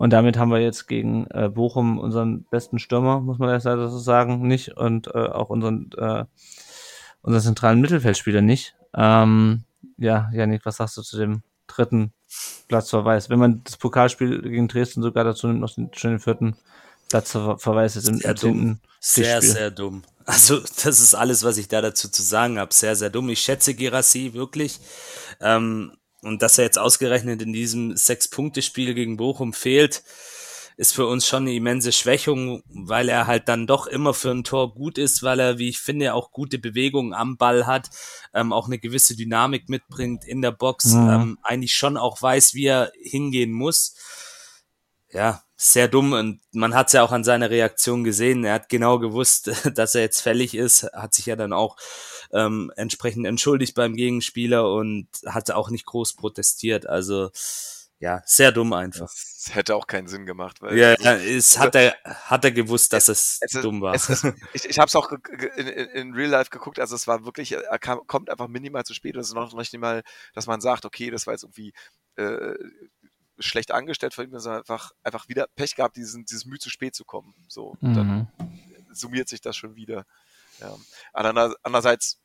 [0.00, 3.90] Und damit haben wir jetzt gegen äh, Bochum unseren besten Stürmer, muss man erst leider
[3.90, 4.78] so sagen, nicht.
[4.78, 6.24] Und äh, auch unseren, äh,
[7.20, 8.74] unseren zentralen Mittelfeldspieler nicht.
[8.94, 9.64] Ähm,
[9.98, 12.14] ja, Janik, was sagst du zu dem dritten
[12.68, 13.28] Platzverweis?
[13.28, 16.56] Wenn man das Pokalspiel gegen Dresden sogar dazu nimmt, noch den, schon den vierten
[17.10, 18.78] Platzverweis ist im, Sehr dumm.
[19.00, 20.02] Sehr, sehr dumm.
[20.24, 22.72] Also, das ist alles, was ich da dazu zu sagen habe.
[22.72, 23.28] Sehr, sehr dumm.
[23.28, 24.80] Ich schätze Gerassi wirklich.
[25.42, 30.02] Ähm, und dass er jetzt ausgerechnet in diesem Sechs-Punkte-Spiel gegen Bochum fehlt,
[30.76, 34.44] ist für uns schon eine immense Schwächung, weil er halt dann doch immer für ein
[34.44, 37.90] Tor gut ist, weil er, wie ich finde, auch gute Bewegungen am Ball hat,
[38.32, 41.10] ähm, auch eine gewisse Dynamik mitbringt in der Box, Mhm.
[41.10, 43.94] ähm, eigentlich schon auch weiß, wie er hingehen muss.
[45.12, 48.44] Ja, sehr dumm und man hat es ja auch an seiner Reaktion gesehen.
[48.44, 51.76] Er hat genau gewusst, dass er jetzt fällig ist, hat sich ja dann auch
[52.32, 56.86] ähm, entsprechend entschuldigt beim Gegenspieler und hat auch nicht groß protestiert.
[56.86, 57.30] Also
[57.98, 59.10] ja, sehr dumm einfach.
[59.12, 60.62] Das hätte auch keinen Sinn gemacht.
[60.62, 63.94] Weil Ja, ja, es hat er, hat er gewusst, dass es, es ist- dumm war.
[63.94, 64.24] Es ist,
[64.54, 65.12] ich ich habe es auch
[65.56, 68.94] in, in, Real Life geguckt, also es war wirklich, er kam, kommt einfach minimal zu
[68.94, 69.16] spät.
[69.16, 70.02] Und es ist noch nicht mal,
[70.32, 71.74] dass man sagt, okay, das war jetzt irgendwie
[72.16, 72.54] äh,
[73.38, 76.94] schlecht angestellt von ihm, sondern einfach, einfach wieder Pech gehabt, diesen, dieses Mühe zu spät
[76.94, 77.34] zu kommen.
[77.48, 78.06] So, und dann
[78.38, 78.94] Mhm.
[78.94, 80.04] summiert sich das schon wieder.
[80.60, 80.76] Ja.
[81.12, 82.18] Ander- Andererseits,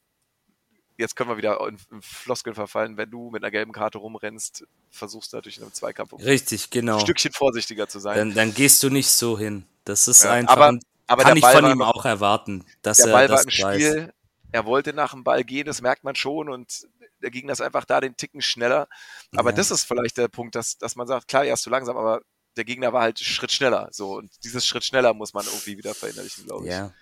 [0.97, 4.65] jetzt können wir wieder in, in Floskeln verfallen, wenn du mit einer gelben Karte rumrennst,
[4.91, 6.95] versuchst du natürlich in einem Zweikampf um Richtig, genau.
[6.95, 8.17] ein Stückchen vorsichtiger zu sein.
[8.17, 9.65] Dann, dann gehst du nicht so hin.
[9.83, 12.97] Das ist Ja, einfach, aber- Aber kann ich von war ihm noch- auch erwarten, dass
[12.97, 13.75] der er Ball war das im weiß.
[13.81, 14.13] Spiel,
[14.51, 16.87] er wollte nach dem Ball gehen, das merkt man schon und
[17.21, 18.87] der Gegner ist einfach da den Ticken schneller.
[19.35, 19.55] Aber Ja.
[19.55, 22.21] das ist vielleicht der Punkt, dass, dass man sagt, klar, er ist zu langsam, aber
[22.57, 23.89] der Gegner war halt Schritt schneller.
[23.91, 26.71] So, und dieses Schritt schneller muss man irgendwie wieder verinnerlichen, glaube ich.
[26.71, 26.93] Ja,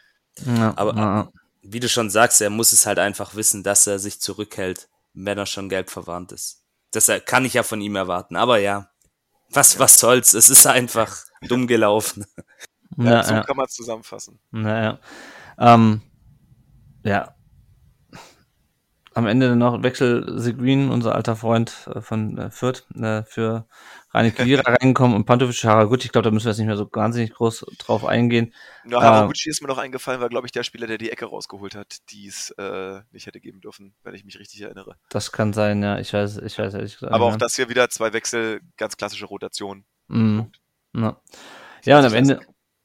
[0.46, 1.30] Ja, Aber- ja.
[1.62, 5.38] wie du schon sagst, er muss es halt einfach wissen, dass er sich zurückhält, wenn
[5.38, 6.62] er schon gelb verwarnt ist.
[6.92, 8.36] Das kann ich ja von ihm erwarten.
[8.36, 8.90] Aber ja,
[9.50, 10.34] was, was soll's?
[10.34, 12.26] Es ist einfach dumm gelaufen.
[12.98, 13.44] Ja, Ja, so ja.
[13.44, 14.40] kann man es zusammenfassen.
[14.52, 15.00] Naja.
[15.58, 16.02] Ähm,
[17.04, 17.36] ja.
[19.16, 23.68] Am Ende noch Wechsel Seguin, unser alter Freund äh, von äh, Fürth, äh, für
[24.12, 26.06] Rani Kedira reingekommen und Pantovic Haraguchi.
[26.06, 28.54] Ich glaube, da müssen wir jetzt nicht mehr so wahnsinnig groß drauf eingehen.
[28.92, 29.02] Ah.
[29.02, 31.98] Haraguchi ist mir noch eingefallen, war, glaube ich, der Spieler, der die Ecke rausgeholt hat,
[32.10, 34.98] die es äh, nicht hätte geben dürfen, wenn ich mich richtig erinnere.
[35.10, 36.00] Das kann sein, ja.
[36.00, 37.14] Ich weiß, ich weiß ehrlich gesagt.
[37.14, 39.86] Aber auch das hier wieder zwei Wechsel, ganz klassische Rotation.
[40.08, 40.52] Mhm.
[40.96, 41.18] Ja.
[41.84, 42.40] ja, und am Ende,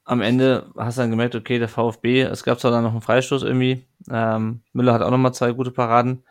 [0.09, 3.01] am Ende hast du dann gemerkt, okay, der VfB, es gab zwar dann noch einen
[3.01, 3.85] Freistoß irgendwie.
[4.09, 6.23] Ähm, Müller hat auch nochmal zwei gute Paraden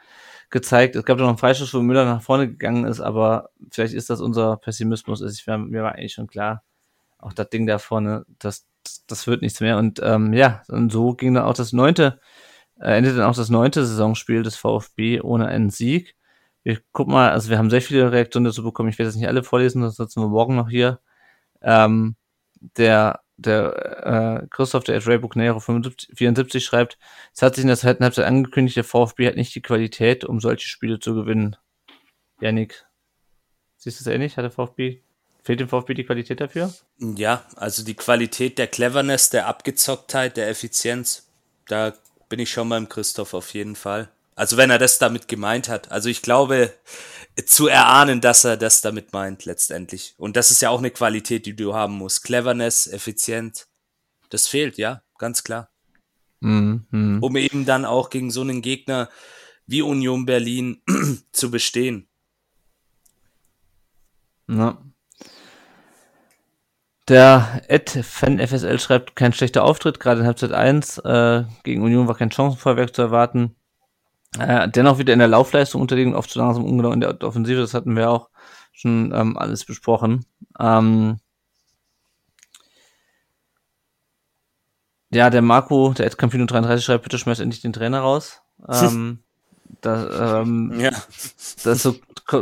[0.50, 0.96] gezeigt.
[0.96, 4.20] Es gab noch einen Freistoß, wo Müller nach vorne gegangen ist, aber vielleicht ist das
[4.20, 5.22] unser Pessimismus.
[5.22, 6.64] Also ich mir war eigentlich schon klar,
[7.18, 8.66] auch das Ding da vorne, das,
[9.06, 9.78] das, wird nichts mehr.
[9.78, 12.18] Und ähm, ja, und so ging dann auch das neunte,
[12.80, 16.16] äh, endete dann auch das neunte Saisonspiel des VfB ohne einen Sieg.
[16.64, 18.88] Wir gucken mal, also wir haben sehr viele Reaktionen dazu bekommen.
[18.88, 20.98] Ich werde jetzt nicht alle vorlesen, das sitzen wir morgen noch hier.
[21.62, 22.16] Ähm,
[22.76, 26.98] der der äh, Christoph, der Ray Bucnero 75, 74 schreibt,
[27.32, 30.40] es hat sich in der zweiten Halbzeit angekündigt, der VfB hat nicht die Qualität, um
[30.40, 31.56] solche Spiele zu gewinnen.
[32.40, 32.84] Janik,
[33.76, 34.36] siehst du es ähnlich?
[34.36, 35.00] Hat der VfB,
[35.42, 36.74] fehlt dem VfB die Qualität dafür?
[36.98, 41.28] Ja, also die Qualität der Cleverness, der Abgezocktheit, der Effizienz,
[41.68, 41.94] da
[42.28, 44.08] bin ich schon beim Christoph auf jeden Fall.
[44.38, 45.90] Also wenn er das damit gemeint hat.
[45.90, 46.72] Also ich glaube
[47.44, 50.14] zu erahnen, dass er das damit meint letztendlich.
[50.16, 52.22] Und das ist ja auch eine Qualität, die du haben musst.
[52.22, 53.66] Cleverness, effizient.
[54.30, 55.70] Das fehlt, ja, ganz klar.
[56.38, 56.86] Mhm.
[56.90, 57.20] Mhm.
[57.20, 59.08] Um eben dann auch gegen so einen Gegner
[59.66, 60.82] wie Union Berlin
[61.32, 62.08] zu bestehen.
[64.48, 64.80] Ja.
[67.08, 70.98] Der Ed Fan FSL schreibt, kein schlechter Auftritt, gerade in Halbzeit 1.
[70.98, 73.56] Äh, gegen Union war kein Chancenfeuerwerk zu erwarten.
[74.38, 77.72] Äh, dennoch wieder in der Laufleistung unterlegen, oft zu langsam ungenau in der Offensive, das
[77.74, 78.28] hatten wir auch
[78.72, 80.26] schon ähm, alles besprochen.
[80.58, 81.18] Ähm,
[85.10, 88.42] ja, der Marco, der Ed Campino 33 schreibt, bitte schmeißt endlich den Trainer raus.
[88.68, 89.20] Ähm,
[89.80, 90.90] das, ähm, Ja.
[91.64, 91.96] das so,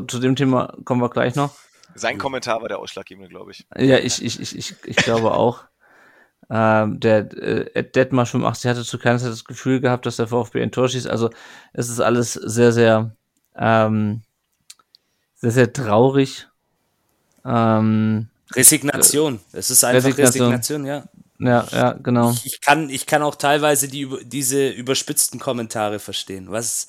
[0.09, 1.55] zu dem Thema kommen wir gleich noch.
[1.95, 3.67] Sein Kommentar war der ausschlaggebende, glaube ich.
[3.77, 5.65] Ja, ich, ich, ich, ich, ich glaube auch.
[6.49, 10.61] Ähm, der äh, Detmar 85 hatte zu keiner Zeit das Gefühl gehabt, dass der VfB
[10.61, 11.09] enttäuscht ist.
[11.09, 11.31] Also
[11.73, 13.17] es ist alles sehr, sehr,
[13.57, 14.23] ähm,
[15.35, 16.47] sehr, sehr traurig.
[17.45, 19.41] Ähm, Resignation.
[19.53, 20.53] Es ist einfach Resignation.
[20.53, 21.05] Resignation, ja.
[21.41, 22.31] ja, ja, genau.
[22.31, 26.47] Ich, ich kann, ich kann auch teilweise die, diese überspitzten Kommentare verstehen.
[26.51, 26.87] Was,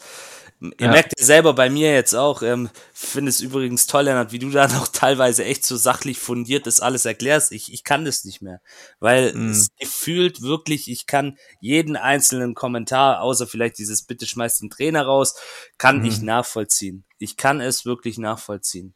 [0.59, 0.91] ihr Ja.
[0.91, 4.49] merkt ja selber bei mir jetzt auch, ähm, finde es übrigens toll, Lennart, wie du
[4.49, 7.51] da noch teilweise echt so sachlich fundiert das alles erklärst.
[7.51, 8.61] Ich, ich kann das nicht mehr.
[8.99, 9.51] Weil Mhm.
[9.51, 15.05] es gefühlt wirklich, ich kann jeden einzelnen Kommentar, außer vielleicht dieses Bitte schmeißt den Trainer
[15.05, 15.35] raus,
[15.77, 16.05] kann Mhm.
[16.05, 17.05] ich nachvollziehen.
[17.19, 18.93] Ich kann es wirklich nachvollziehen.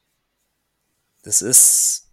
[1.23, 2.10] Das ist,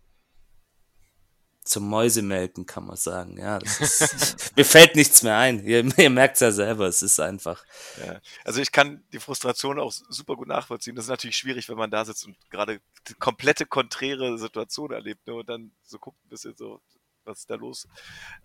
[1.68, 3.38] zum Mäusemelken, kann man sagen.
[3.38, 5.64] Ja, ist, mir fällt nichts mehr ein.
[5.64, 7.64] Ihr, ihr merkt es ja selber, es ist einfach.
[8.04, 8.20] Ja.
[8.44, 10.96] Also ich kann die Frustration auch super gut nachvollziehen.
[10.96, 12.80] Das ist natürlich schwierig, wenn man da sitzt und gerade
[13.18, 15.34] komplette konträre Situation erlebt ne?
[15.34, 16.80] und dann so guckt ein bisschen so,
[17.24, 17.86] was ist da los?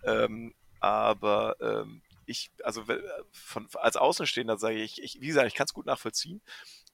[0.03, 2.83] Ähm, aber ähm, ich, also
[3.31, 6.41] von, als Außenstehender sage ich, ich, wie gesagt, ich kann es gut nachvollziehen,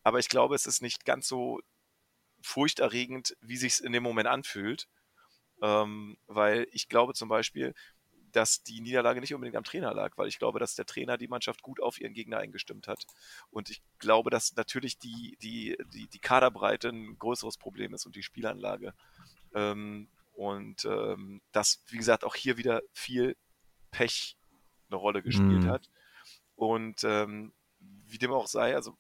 [0.04, 1.60] aber ich glaube, es ist nicht ganz so
[2.42, 4.88] furchterregend, wie sich es in dem Moment anfühlt.
[5.62, 7.74] Ähm, weil ich glaube zum Beispiel,
[8.32, 11.28] dass die Niederlage nicht unbedingt am Trainer lag, weil ich glaube, dass der Trainer die
[11.28, 13.06] Mannschaft gut auf ihren Gegner eingestimmt hat.
[13.50, 18.16] Und ich glaube, dass natürlich die, die, die, die Kaderbreite ein größeres Problem ist und
[18.16, 18.94] die Spielanlage.
[19.54, 23.36] Ähm, und ähm, dass, wie gesagt, auch hier wieder viel
[23.92, 24.38] Pech
[24.90, 25.70] eine Rolle gespielt Mhm.
[25.70, 25.90] hat.
[26.56, 28.98] Und ähm, wie dem auch sei, also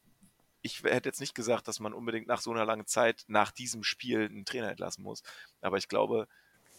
[0.61, 3.83] ich hätte jetzt nicht gesagt, dass man unbedingt nach so einer langen Zeit nach diesem
[3.83, 5.23] Spiel einen Trainer entlassen muss.
[5.61, 6.27] Aber ich glaube,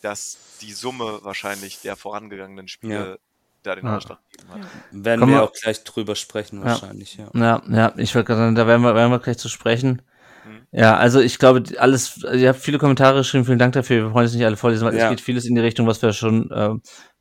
[0.02, 3.18] dass die Summe wahrscheinlich der vorangegangenen Spiele
[3.62, 3.96] da den Ja.
[3.96, 4.60] Ausschlag gegeben hat.
[4.90, 7.28] Werden Kommen wir auch gleich drüber sprechen, wahrscheinlich, ja.
[7.34, 10.00] Ja, ja, ich wollte gerade sagen, da werden wir, werden wir gleich zu sprechen.
[10.46, 10.66] Mhm.
[10.72, 14.04] Ja, also ich glaube, alles, ihr habt viele Kommentare geschrieben, vielen Dank dafür.
[14.06, 15.04] Wir wollen jetzt nicht alle vorlesen, weil Ja.
[15.04, 16.70] es geht vieles in die Richtung, was wir schon äh,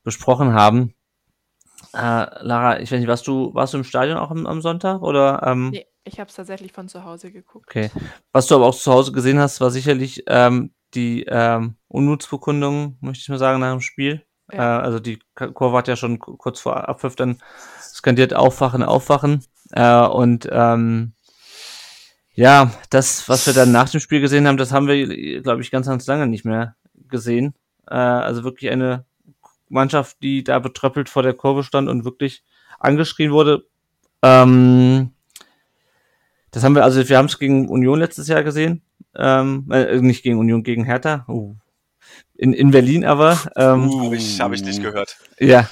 [0.03, 0.93] besprochen haben.
[1.93, 1.97] Äh,
[2.45, 5.01] Lara, ich weiß nicht, warst du, warst du im Stadion auch am, am Sonntag?
[5.01, 7.65] Oder ähm, Nee, ich habe es tatsächlich von zu Hause geguckt.
[7.68, 7.89] okay.
[8.31, 13.21] Was du aber auch zu Hause gesehen hast, war sicherlich ähm, die ähm, Unmutsbekundung, möchte
[13.21, 14.23] ich mal sagen, nach dem Spiel.
[14.51, 14.79] Ja.
[14.79, 17.39] Äh, also die Kurve hat ja schon kurz vor Abpfiff dann
[17.79, 19.43] skandiert Aufwachen, Aufwachen.
[19.71, 21.13] Äh, und ähm,
[22.33, 25.71] ja, das, was wir dann nach dem Spiel gesehen haben, das haben wir, glaube ich,
[25.71, 26.75] ganz, ganz lange nicht mehr
[27.09, 27.53] gesehen.
[27.87, 29.05] Äh, also wirklich eine
[29.67, 32.43] Mannschaft, die da betröppelt vor der Kurve stand und wirklich
[32.79, 33.67] angeschrien wurde.
[34.23, 35.11] Ähm,
[36.51, 38.81] das haben wir, also wir haben es gegen Union letztes Jahr gesehen.
[39.19, 41.25] Ähm, äh, nicht gegen Union, gegen Hertha.
[41.27, 41.55] Uh.
[42.35, 43.37] In, in Berlin aber.
[43.57, 45.17] Ähm, Habe ich, hab ich nicht gehört.
[45.39, 45.69] ja,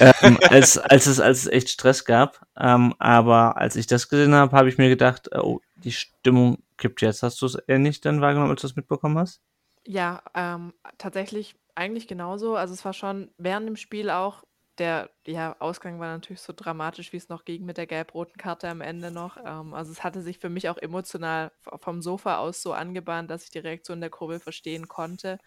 [0.00, 2.44] ähm, als, als, es, als es echt Stress gab.
[2.58, 7.02] Ähm, aber als ich das gesehen habe, habe ich mir gedacht, oh, die Stimmung kippt
[7.02, 7.22] jetzt.
[7.22, 9.40] Hast du es eher nicht dann wahrgenommen, als du es mitbekommen hast?
[9.86, 12.56] Ja, ähm, tatsächlich eigentlich genauso.
[12.56, 14.44] Also es war schon während dem Spiel auch,
[14.78, 18.68] der ja, Ausgang war natürlich so dramatisch, wie es noch ging mit der gelb-roten Karte
[18.68, 19.36] am Ende noch.
[19.44, 23.44] Ähm, also es hatte sich für mich auch emotional vom Sofa aus so angebahnt, dass
[23.44, 25.38] ich die Reaktion der Kurve verstehen konnte.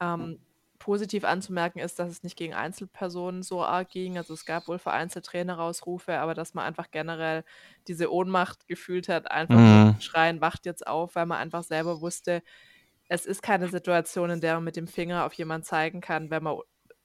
[0.00, 0.38] Ähm,
[0.78, 4.16] positiv anzumerken ist, dass es nicht gegen Einzelpersonen so arg ging.
[4.18, 7.44] Also es gab wohl vereinzelt Trainerausrufe, aber dass man einfach generell
[7.88, 10.00] diese Ohnmacht gefühlt hat, einfach Mhm.
[10.00, 12.42] schreien, wacht jetzt auf, weil man einfach selber wusste,
[13.08, 16.42] es ist keine Situation, in der man mit dem Finger auf jemanden zeigen kann, wenn
[16.44, 16.58] man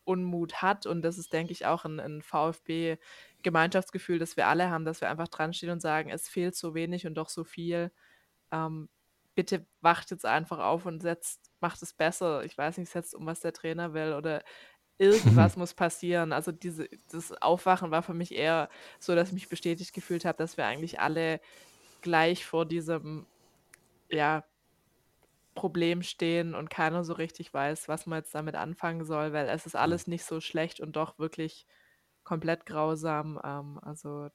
[0.06, 0.86] Unmut hat.
[0.86, 5.10] Und das ist, denke ich, auch ein, ein VfB-Gemeinschaftsgefühl, das wir alle haben, dass wir
[5.10, 7.92] einfach dran stehen und sagen, es fehlt so wenig und doch so viel.
[8.52, 8.90] Ähm,
[9.36, 12.44] bitte wacht jetzt einfach auf und setzt, macht es besser.
[12.46, 14.44] Ich weiß nicht, setzt um, was der Trainer will oder
[14.98, 16.32] irgendwas muss passieren.
[16.32, 18.70] Also diese, das Aufwachen war für mich eher
[19.00, 21.42] so, dass ich mich bestätigt gefühlt habe, dass wir eigentlich alle
[22.02, 23.26] gleich vor diesem,
[24.10, 24.46] ja,
[25.56, 29.66] Problem stehen und keiner so richtig weiß, was man jetzt damit anfangen soll, weil es
[29.66, 31.66] ist alles nicht so schlecht und doch wirklich
[32.24, 33.40] komplett grausam.
[33.44, 34.30] Ähm, also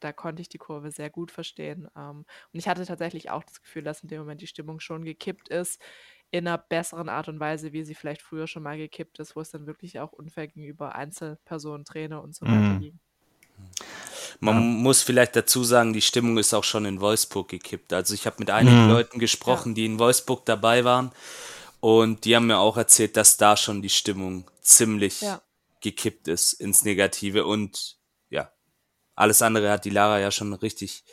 [0.00, 1.88] da konnte ich die Kurve sehr gut verstehen.
[1.96, 5.04] Ähm, und ich hatte tatsächlich auch das Gefühl, dass in dem Moment die Stimmung schon
[5.04, 5.82] gekippt ist,
[6.30, 9.40] in einer besseren Art und Weise, wie sie vielleicht früher schon mal gekippt ist, wo
[9.40, 12.78] es dann wirklich auch unfair gegenüber Einzelpersonen, Trainer und so weiter Mhm.
[12.78, 13.00] ging.
[14.40, 17.92] Man muss vielleicht dazu sagen, die Stimmung ist auch schon in Wolfsburg gekippt.
[17.92, 18.90] Also ich habe mit einigen Mhm.
[18.90, 21.12] Leuten gesprochen, die in Wolfsburg dabei waren
[21.80, 25.40] und die haben mir auch erzählt, dass da schon die Stimmung ziemlich Ja.
[25.80, 27.96] gekippt ist ins Negative und
[28.30, 28.50] ja,
[29.14, 31.04] alles andere hat die Lara ja schon richtig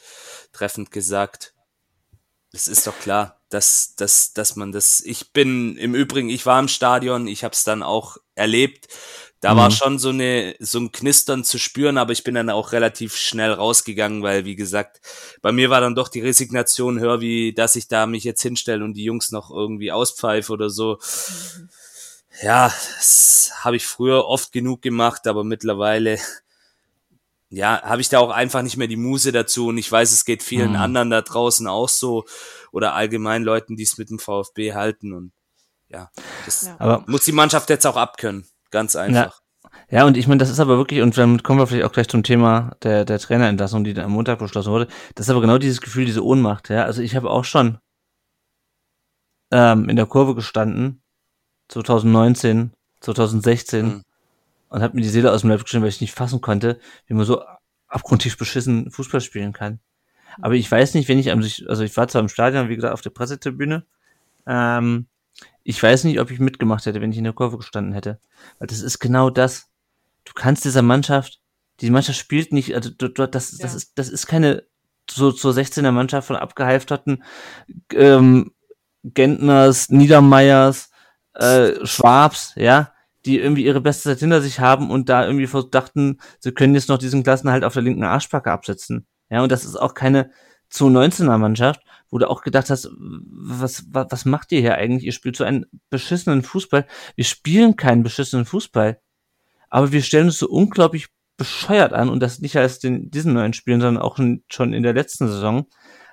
[0.51, 1.53] treffend gesagt.
[2.51, 5.01] Es ist doch klar, dass, dass, dass man das.
[5.01, 8.87] Ich bin im Übrigen, ich war im Stadion, ich habe es dann auch erlebt.
[9.43, 9.73] Da war Mhm.
[9.73, 13.51] schon so eine so ein Knistern zu spüren, aber ich bin dann auch relativ schnell
[13.51, 15.01] rausgegangen, weil wie gesagt,
[15.41, 18.83] bei mir war dann doch die Resignation höher, wie dass ich da mich jetzt hinstelle
[18.85, 20.97] und die Jungs noch irgendwie auspfeife oder so.
[22.41, 26.17] Ja, das habe ich früher oft genug gemacht, aber mittlerweile
[27.49, 30.25] ja, habe ich da auch einfach nicht mehr die Muse dazu und ich weiß, es
[30.25, 30.75] geht vielen Mhm.
[30.77, 32.25] anderen da draußen auch so
[32.71, 35.31] oder allgemein Leuten, die es mit dem VfB halten und
[35.89, 36.09] ja,
[36.45, 36.75] das Ja.
[36.79, 39.39] Aber muss die Mannschaft jetzt auch abkönnen, ganz einfach.
[39.89, 42.07] Ja, und ich meine, das ist aber wirklich, und damit kommen wir vielleicht auch gleich
[42.09, 44.87] zum Thema der, der Trainerentlassung, die da am Montag beschlossen wurde.
[45.15, 46.83] Das ist aber genau dieses Gefühl, diese Ohnmacht, ja.
[46.83, 47.77] Also ich habe auch schon
[49.51, 51.01] ähm, in der Kurve gestanden,
[51.69, 52.71] 2019,
[53.01, 54.03] 2016, Mhm.
[54.69, 57.13] und habe mir die Seele aus dem Leib geschrieben, weil ich nicht fassen konnte, wie
[57.13, 57.41] man so
[57.87, 59.79] abgrundtief beschissen Fußball spielen kann.
[60.41, 62.75] Aber ich weiß nicht, wenn ich, also ich, also ich war zwar im Stadion, wie
[62.75, 63.85] gesagt, auf der Pressetribüne,
[64.47, 65.07] ähm,
[65.63, 68.19] ich weiß nicht, ob ich mitgemacht hätte, wenn ich in der Kurve gestanden hätte.
[68.59, 69.69] Weil das ist genau das.
[70.25, 71.39] Du kannst dieser Mannschaft,
[71.81, 73.77] die Mannschaft spielt nicht, also du, du, das, das, Ja.
[73.77, 74.63] ist, das ist keine
[75.09, 77.23] so zur 16er Mannschaft von abgehalfterten
[77.93, 78.51] ähm,
[79.03, 80.91] Gentners, Niedermeyers,
[81.33, 82.93] äh, Schwabs, ja,
[83.25, 86.89] die irgendwie ihre beste Zeit hinter sich haben und da irgendwie dachten, sie können jetzt
[86.89, 89.07] noch diesen Klassenhalt auf der linken Arschbacke absetzen.
[89.29, 90.29] Ja, und das ist auch keine
[90.69, 91.81] zu 19er Mannschaft,
[92.13, 95.03] wo du auch gedacht hast, was, was, was macht ihr hier eigentlich?
[95.03, 96.85] Ihr spielt so einen beschissenen Fußball.
[97.15, 99.01] Wir spielen keinen beschissenen Fußball.
[99.71, 101.07] Aber wir stellen uns so unglaublich
[101.37, 104.93] bescheuert an und das nicht erst in diesen neuen Spielen, sondern auch schon, in der
[104.93, 105.65] letzten Saison.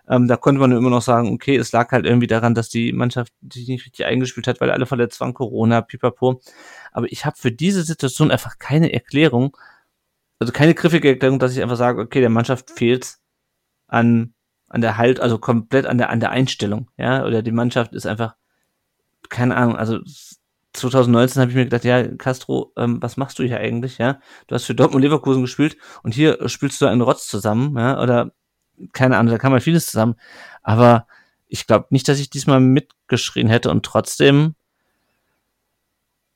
[0.09, 2.95] Ähm, da konnte man immer noch sagen, okay, es lag halt irgendwie daran, dass die
[2.95, 6.41] Mannschaft sich nicht richtig eingespielt hat, weil alle verletzt waren, Corona, pipapo.
[6.93, 9.55] Aber ich habe für diese Situation einfach keine Erklärung,
[10.39, 13.19] also keine griffige Erklärung, dass ich einfach sage, okay, der Mannschaft fehlt
[13.87, 14.33] an
[14.71, 18.07] an der Halt, also komplett an der an der Einstellung, ja, oder die Mannschaft ist
[18.07, 18.37] einfach
[19.29, 20.01] keine Ahnung, also
[20.73, 24.21] 2019 habe ich mir gedacht, ja, Castro, ähm, was machst du hier eigentlich, ja?
[24.47, 28.33] Du hast für Dortmund Leverkusen gespielt und hier spielst du einen Rotz zusammen, ja, oder
[28.93, 30.15] keine Ahnung, da kann man vieles zusammen,
[30.63, 31.07] aber
[31.49, 34.55] ich glaube nicht, dass ich diesmal mitgeschrien hätte und trotzdem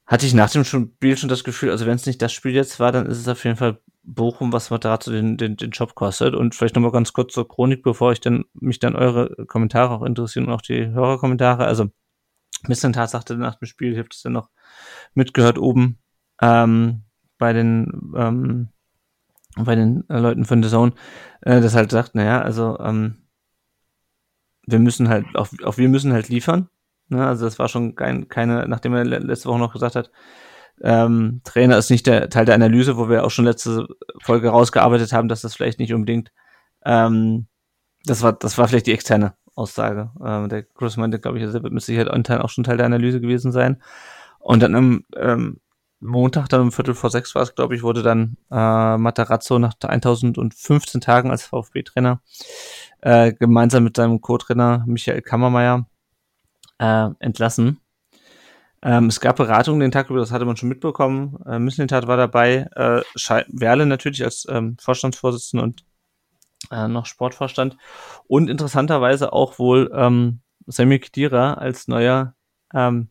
[0.06, 2.78] hatte ich nach dem Spiel schon das Gefühl, also wenn es nicht das Spiel jetzt
[2.80, 6.34] war, dann ist es auf jeden Fall Bochum, was Matarazzo den, den, den Job kostet.
[6.34, 10.02] Und vielleicht nochmal ganz kurz zur Chronik, bevor ich dann mich dann eure Kommentare auch
[10.02, 11.64] interessieren und auch die Hörerkommentare.
[11.64, 11.86] Also
[12.66, 14.50] Missentat sagte nach dem Spiel, ich habe das dann noch
[15.14, 15.98] mitgehört oben
[16.40, 17.02] ähm,
[17.38, 18.68] bei den ähm,
[19.56, 20.92] bei den äh, Leuten von The Zone,
[21.42, 23.18] äh, das halt sagt, naja, also ähm,
[24.66, 26.68] wir müssen halt, auch, auch wir müssen halt liefern.
[27.08, 27.24] Ne?
[27.24, 30.10] Also das war schon kein, keine, nachdem er le- letzte Woche noch gesagt hat,
[30.82, 33.86] ähm, Trainer ist nicht der Teil der Analyse, wo wir auch schon letzte
[34.22, 36.32] Folge rausgearbeitet haben, dass das vielleicht nicht unbedingt,
[36.84, 37.46] ähm,
[38.04, 40.10] das war, das war vielleicht die externe Aussage.
[40.24, 42.86] Ähm, der Chris meinte, glaube ich, er wird mit Sicherheit intern auch schon Teil der
[42.86, 43.82] Analyse gewesen sein.
[44.40, 45.60] Und dann am ähm,
[46.00, 49.74] Montag, dann um Viertel vor sechs war es, glaube ich, wurde dann äh, Matarazzo nach
[49.80, 52.20] 1015 Tagen als VfB-Trainer
[53.00, 55.86] äh, gemeinsam mit seinem Co-Trainer Michael Kammermeier
[56.78, 57.80] äh, entlassen.
[58.84, 61.38] Ähm, es gab Beratungen den Tag über, das hatte man schon mitbekommen.
[61.46, 63.00] Äh, Mislintat war dabei, äh,
[63.48, 65.84] Werle natürlich als ähm, Vorstandsvorsitzender und
[66.70, 67.78] äh, noch Sportvorstand.
[68.26, 72.34] Und interessanterweise auch wohl ähm, Sammy Khedira als neuer
[72.74, 73.08] ähm,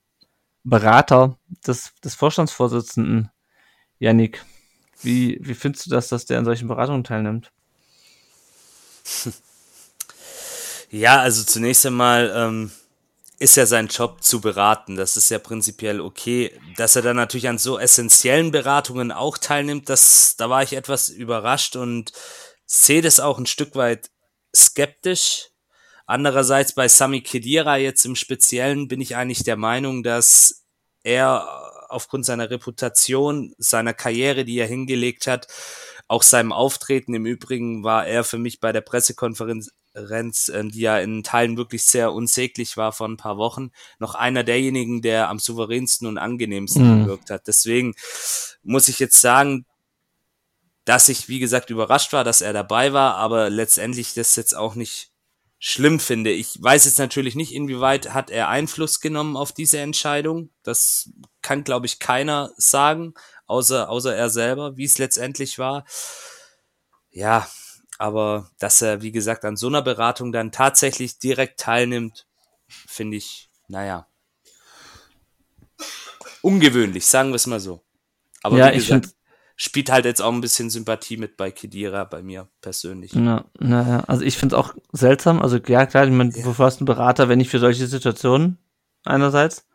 [0.63, 3.31] Berater des, des Vorstandsvorsitzenden.
[3.97, 4.45] Yannick,
[5.01, 7.51] wie, wie findest du das, dass der an solchen Beratungen teilnimmt?
[10.93, 12.71] Ja, also zunächst einmal ähm,
[13.43, 14.95] ist ja sein Job zu beraten.
[14.95, 16.57] Das ist ja prinzipiell okay.
[16.77, 21.09] Dass er dann natürlich an so essentiellen Beratungen auch teilnimmt, das, da war ich etwas
[21.09, 22.13] überrascht und
[22.65, 24.09] sehe das auch ein Stück weit
[24.55, 25.49] skeptisch.
[26.05, 30.63] Andererseits bei Sami Khedira jetzt im Speziellen bin ich eigentlich der Meinung, dass
[31.03, 31.45] er
[31.89, 35.47] aufgrund seiner Reputation, seiner Karriere, die er hingelegt hat,
[36.07, 40.81] auch seinem Auftreten im Übrigen war er für mich bei der Pressekonferenz, Renz, ähm, die
[40.81, 45.29] ja in Teilen wirklich sehr unsäglich war vor ein paar Wochen, noch einer derjenigen, der
[45.29, 47.05] am souveränsten und angenehmsten Mhm.
[47.05, 47.47] gewirkt hat.
[47.47, 47.93] Deswegen
[48.63, 49.65] muss ich jetzt sagen,
[50.85, 54.75] dass ich, wie gesagt, überrascht war, dass er dabei war, aber letztendlich das jetzt auch
[54.75, 55.11] nicht
[55.59, 56.31] schlimm finde.
[56.31, 60.49] Ich weiß jetzt natürlich nicht, inwieweit hat er Einfluss genommen auf diese Entscheidung.
[60.63, 61.09] Das
[61.41, 63.13] kann, glaube ich, keiner sagen,
[63.45, 65.85] außer, außer er selber, wie es letztendlich war.
[67.11, 67.47] Ja,
[68.03, 72.27] aber dass er, wie gesagt, an so einer Beratung dann tatsächlich direkt teilnimmt,
[72.67, 74.07] finde ich, naja,
[76.41, 77.81] ungewöhnlich, sagen wir es mal so.
[78.41, 79.15] Aber Ja, wie ich gesagt,
[79.55, 83.13] spielt halt jetzt auch ein bisschen Sympathie mit bei Kedira, bei mir persönlich.
[83.13, 83.45] Ja.
[84.05, 85.41] also ich finde es auch seltsam.
[85.41, 86.43] Also ja, klar, ich meine, Ja.
[86.43, 88.57] wofür hast du einen Berater, wenn nicht für solche Situationen
[89.05, 89.65] einerseits?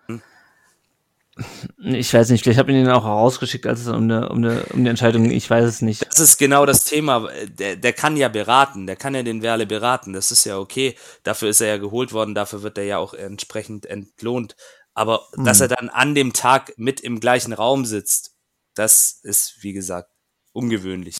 [1.79, 1.95] Hm.
[1.95, 4.65] Ich weiß nicht, vielleicht habe ich ihn auch rausgeschickt, als es um eine, um eine,
[4.73, 5.33] um eine Entscheidung ging.
[5.33, 6.07] Ich weiß es nicht.
[6.07, 7.29] Das ist genau das Thema.
[7.47, 10.13] Der, der kann ja beraten, der kann ja den Werle beraten.
[10.13, 10.97] Das ist ja okay.
[11.23, 14.57] Dafür ist er ja geholt worden, dafür wird er ja auch entsprechend entlohnt.
[14.95, 18.35] Aber dass er dann an dem Tag mit im gleichen Raum sitzt,
[18.75, 20.11] das ist, wie gesagt,
[20.53, 21.19] ungewöhnlich.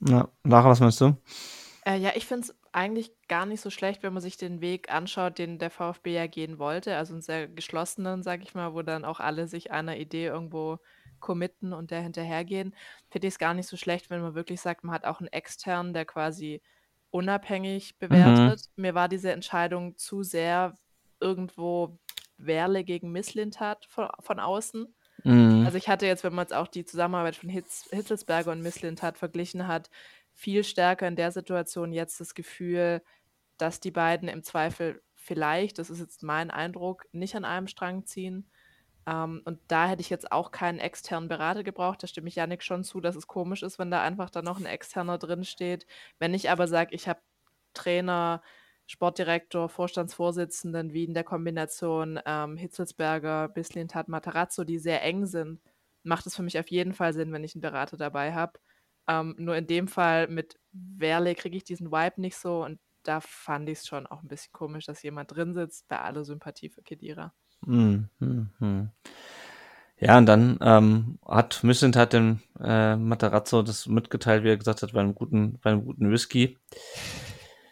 [0.00, 1.14] Ja, Lara, was meinst du?
[1.84, 4.92] Äh, ja, ich finde es eigentlich gar nicht so schlecht, wenn man sich den Weg
[4.92, 6.96] anschaut, den der VfB ja gehen wollte.
[6.96, 10.78] Also einen sehr geschlossenen, sag ich mal, wo dann auch alle sich einer Idee irgendwo
[11.20, 12.74] committen und der hinterhergehen.
[13.10, 15.32] Finde ich es gar nicht so schlecht, wenn man wirklich sagt, man hat auch einen
[15.32, 16.62] externen, der quasi
[17.10, 18.70] unabhängig bewertet.
[18.76, 20.74] Mir war diese Entscheidung zu sehr
[21.20, 21.98] irgendwo
[22.36, 24.94] Werle gegen Misslintat von, von außen.
[25.24, 25.64] Mhm.
[25.64, 29.18] Also ich hatte jetzt, wenn man jetzt auch die Zusammenarbeit von Hitz, Hitzelsberger und Misslintat
[29.18, 29.90] verglichen hat,
[30.34, 33.02] viel stärker in der Situation jetzt das Gefühl,
[33.58, 38.06] dass die beiden im Zweifel vielleicht, das ist jetzt mein Eindruck, nicht an einem Strang
[38.06, 38.50] ziehen.
[39.06, 42.02] Ähm, und da hätte ich jetzt auch keinen externen Berater gebraucht.
[42.02, 44.58] Da stimme ich Janik schon zu, dass es komisch ist, wenn da einfach dann noch
[44.58, 45.86] ein externer drin steht.
[46.18, 47.20] Wenn ich aber sage, ich habe
[47.74, 48.42] Trainer,
[48.86, 55.60] Sportdirektor, Vorstandsvorsitzenden wie in der Kombination ähm, Hitzelsberger, Bislintat, Matarazzo, die sehr eng sind,
[56.02, 58.58] macht es für mich auf jeden Fall Sinn, wenn ich einen Berater dabei habe.
[59.08, 63.20] Ähm, nur in dem Fall mit Werle kriege ich diesen Vibe nicht so und da
[63.20, 66.68] fand ich es schon auch ein bisschen komisch, dass jemand drin sitzt, bei aller Sympathie
[66.68, 67.32] für Kedira.
[67.64, 68.90] Hm, hm, hm.
[69.98, 74.82] Ja, und dann ähm, hat Missint hat dem äh, Matarazzo das mitgeteilt, wie er gesagt
[74.82, 76.58] hat, bei einem guten, bei einem guten Whisky.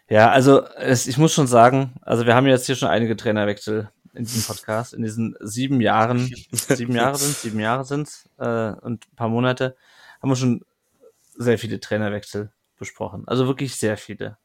[0.09, 3.89] Ja, also es, ich muss schon sagen, also wir haben jetzt hier schon einige Trainerwechsel
[4.13, 9.07] in diesem Podcast, in diesen sieben Jahren, sieben Jahre sind sieben Jahre sind's äh, und
[9.07, 9.75] ein paar Monate,
[10.21, 10.63] haben wir schon
[11.41, 13.27] sehr viele Trainerwechsel besprochen.
[13.27, 14.37] Also wirklich sehr viele.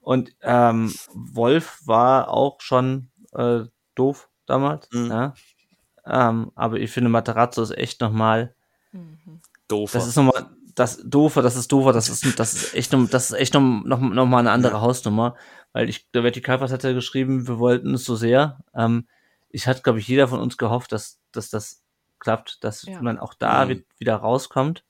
[0.00, 3.60] Und ähm, Wolf war auch schon äh,
[3.94, 4.88] doof damals.
[4.92, 5.06] Mhm.
[5.10, 5.34] Ja.
[6.04, 8.54] Ähm, aber ich finde, Materazzo ist echt nochmal.
[8.92, 9.40] Mhm.
[9.68, 9.92] Doof.
[9.92, 10.50] Das ist nochmal.
[10.74, 13.60] Das doofer, das ist doofer, das ist, das ist echt noch, das ist echt noch,
[13.84, 15.36] noch, noch mal eine andere Hausnummer.
[15.74, 18.58] Weil ich, der Vertikalpass hat ja geschrieben, wir wollten es so sehr.
[18.74, 19.06] Ähm,
[19.50, 21.82] ich hatte, glaube ich, jeder von uns gehofft, dass, dass das
[22.20, 23.02] klappt, dass Ja.
[23.02, 23.68] man auch da Mhm.
[23.68, 24.82] wi- wieder rauskommt.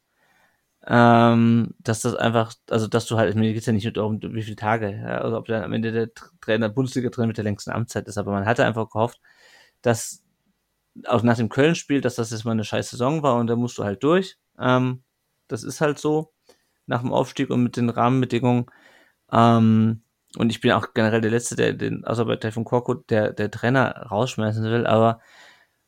[0.86, 4.56] Ähm, dass das einfach, also dass du halt, mir geht's ja nicht darum, wie viele
[4.56, 8.08] Tage, ja, also ob dann am Ende der Tr- Trainer, Bundesliga-Trainer mit der längsten Amtszeit
[8.08, 9.20] ist, aber man hatte einfach gehofft,
[9.82, 10.24] dass
[11.06, 13.78] auch nach dem Köln-Spiel, dass das jetzt mal eine scheiß Saison war und da musst
[13.78, 14.38] du halt durch.
[14.58, 15.02] Ähm,
[15.48, 16.32] das ist halt so
[16.86, 18.66] nach dem Aufstieg und mit den Rahmenbedingungen.
[19.32, 20.02] Ähm,
[20.36, 23.50] und ich bin auch generell der Letzte, der den, außer bei Taifun Korkut, der, der
[23.50, 25.20] Trainer rausschmeißen will, aber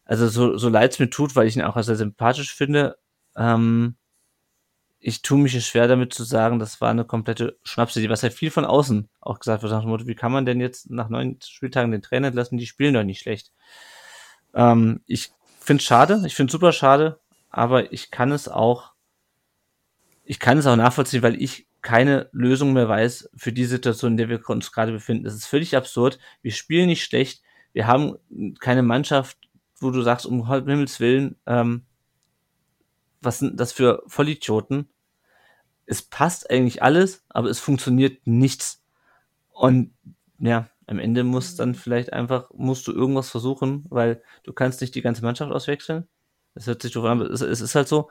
[0.05, 2.97] also so, so leid es mir tut, weil ich ihn auch sehr sympathisch finde,
[3.37, 3.97] ähm,
[5.07, 8.51] ich tue mich schwer damit zu sagen, das war eine komplette Schnapsidee, was ja viel
[8.51, 11.39] von außen auch gesagt wird, nach dem Motto, wie kann man denn jetzt nach neun
[11.45, 13.53] Spieltagen den Trainer entlassen, die spielen doch nicht schlecht.
[14.55, 17.21] Ähm, ich finde es schade, ich finde es super schade,
[17.51, 18.95] aber ich kann es auch,
[20.25, 24.17] ich kann es auch nachvollziehen, weil ich keine Lösung mehr weiß für die Situation, in
[24.17, 25.27] der wir uns gerade befinden.
[25.27, 26.19] Es ist völlig absurd.
[26.41, 27.43] Wir spielen nicht schlecht.
[27.75, 28.17] Wir haben
[28.59, 29.37] keine Mannschaft,
[29.81, 31.85] wo du sagst, um Himmels Willen, ähm,
[33.21, 34.89] was sind das für Vollidioten?
[35.87, 38.83] Es passt eigentlich alles, aber es funktioniert nichts.
[39.53, 39.93] Und
[40.39, 44.95] ja, am Ende muss dann vielleicht einfach, musst du irgendwas versuchen, weil du kannst nicht
[44.95, 46.09] die ganze Mannschaft auswechseln.
[46.55, 48.11] Das hört sich doof an, aber es, es ist halt so.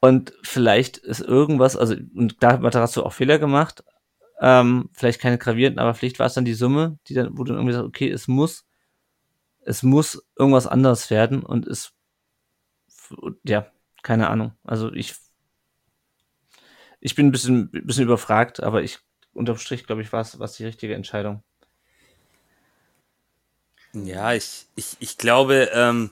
[0.00, 3.84] Und vielleicht ist irgendwas, also, und da hat Matarazzo auch Fehler gemacht,
[4.40, 7.52] ähm, vielleicht keine gravierenden, aber vielleicht war es dann die Summe, die dann, wo du
[7.52, 8.64] irgendwie sagst, okay, es muss,
[9.60, 11.92] es muss irgendwas anderes werden und es,
[13.44, 13.66] ja,
[14.02, 14.52] keine Ahnung.
[14.64, 15.14] Also ich,
[17.00, 18.98] ich bin ein bisschen, ein bisschen überfragt, aber ich,
[19.32, 21.42] unterm Strich, glaube ich, war es, es die richtige Entscheidung.
[23.92, 26.10] Ja, ich, ich, ich glaube, ähm,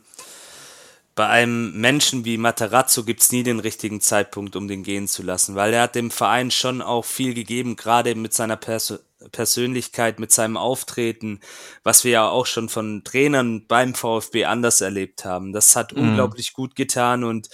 [1.15, 5.57] bei einem Menschen wie Matarazzo gibt's nie den richtigen Zeitpunkt, um den gehen zu lassen,
[5.57, 8.99] weil er hat dem Verein schon auch viel gegeben, gerade mit seiner Perso
[9.33, 11.41] Persönlichkeit, mit seinem Auftreten,
[11.83, 15.53] was wir ja auch schon von Trainern beim VfB anders erlebt haben.
[15.53, 15.99] Das hat Mhm.
[15.99, 17.49] unglaublich gut getan und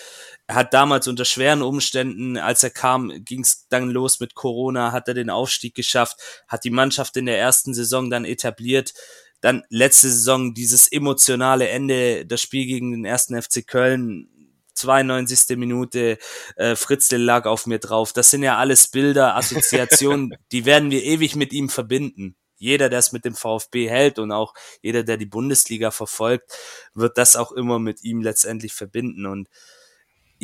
[0.47, 5.09] er hat damals unter schweren Umständen, als er kam, ging's dann los mit Corona, hat
[5.09, 6.19] er den Aufstieg geschafft,
[6.49, 8.93] hat die Mannschaft in der ersten Saison dann etabliert.
[9.41, 14.29] Dann letzte Saison dieses emotionale Ende, das Spiel gegen den ersten FC Köln,
[14.75, 15.57] 92.
[15.57, 16.19] Minute,
[16.57, 18.13] äh, Fritzl lag auf mir drauf.
[18.13, 22.37] Das sind ja alles Bilder, Assoziationen, die werden wir ewig mit ihm verbinden.
[22.57, 26.53] Jeder, der es mit dem VfB hält und auch jeder, der die Bundesliga verfolgt,
[26.95, 29.27] wird das auch immer mit ihm letztendlich verbinden.
[29.27, 29.49] Und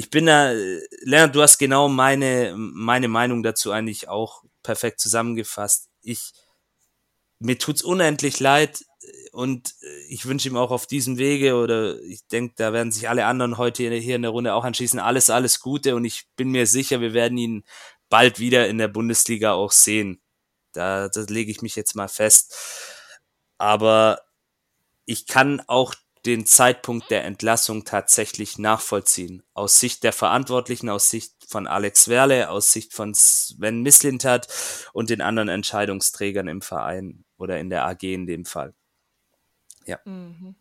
[0.00, 0.52] ich bin da,
[1.02, 5.90] Lennart, du hast genau meine, meine Meinung dazu eigentlich auch perfekt zusammengefasst.
[6.00, 6.32] Ich,
[7.38, 8.82] mir tut's unendlich leid
[9.32, 13.10] und äh, ich wünsche ihm auch auf diesem Wege oder ich denke, da werden sich
[13.10, 14.98] alle anderen heute hier in der Runde auch anschließen.
[14.98, 17.64] Alles, alles Gute und ich bin mir sicher, wir werden ihn
[18.08, 20.22] bald wieder in der Bundesliga auch sehen.
[20.72, 22.56] Da, da lege ich mich jetzt mal fest.
[23.58, 24.22] Aber
[25.04, 25.94] ich kann auch
[26.26, 29.42] den Zeitpunkt der Entlassung tatsächlich nachvollziehen.
[29.54, 34.48] Aus Sicht der Verantwortlichen, aus Sicht von Alex Werle, aus Sicht von Sven Mislintat
[34.92, 38.74] und den anderen Entscheidungsträgern im Verein oder in der AG in dem Fall.
[40.04, 40.54] Mhm.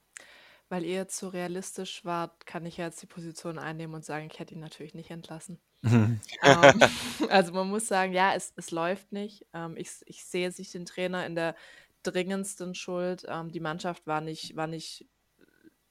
[0.70, 4.30] Weil ihr jetzt so realistisch wart, kann ich ja jetzt die Position einnehmen und sagen,
[4.32, 5.60] ich hätte ihn natürlich nicht entlassen.
[5.84, 6.20] Ähm,
[7.30, 9.46] also man muss sagen, ja, es, es läuft nicht.
[9.54, 11.56] Ähm, ich, ich sehe nicht den Trainer in der
[12.04, 13.26] dringendsten Schuld.
[13.28, 15.08] Ähm, die Mannschaft war nicht, war nicht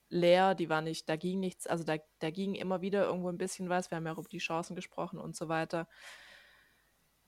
[0.09, 3.39] leer, die war nicht, da ging nichts, also da, da ging immer wieder irgendwo ein
[3.39, 3.91] bisschen was.
[3.91, 5.89] Wir haben ja auch über die Chancen gesprochen und so weiter.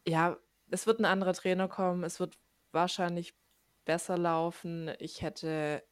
[0.07, 0.39] Ja,
[0.70, 2.39] es wird ein anderer Trainer kommen, es wird
[2.73, 3.35] wahrscheinlich
[3.85, 4.90] besser laufen.
[4.98, 5.85] Ich hätte,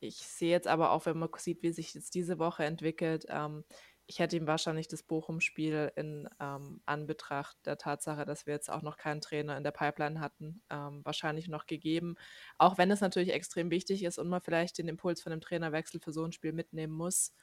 [0.00, 3.64] ich sehe jetzt aber auch, wenn man sieht, wie sich jetzt diese Woche entwickelt, ähm,
[4.08, 8.82] ich hätte ihm wahrscheinlich das Bochum-Spiel in ähm, Anbetracht der Tatsache, dass wir jetzt auch
[8.82, 12.14] noch keinen Trainer in der Pipeline hatten, ähm, wahrscheinlich noch gegeben.
[12.56, 16.00] Auch wenn es natürlich extrem wichtig ist und man vielleicht den Impuls von einem Trainerwechsel
[16.00, 17.34] für so ein Spiel mitnehmen muss.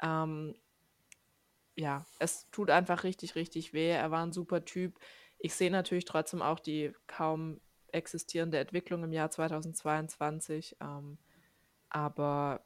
[0.00, 0.54] Ähm,
[1.76, 3.90] ja, es tut einfach richtig, richtig weh.
[3.90, 5.00] Er war ein super Typ.
[5.38, 7.60] Ich sehe natürlich trotzdem auch die kaum
[7.90, 10.76] existierende Entwicklung im Jahr 2022.
[10.80, 11.18] Ähm,
[11.90, 12.64] aber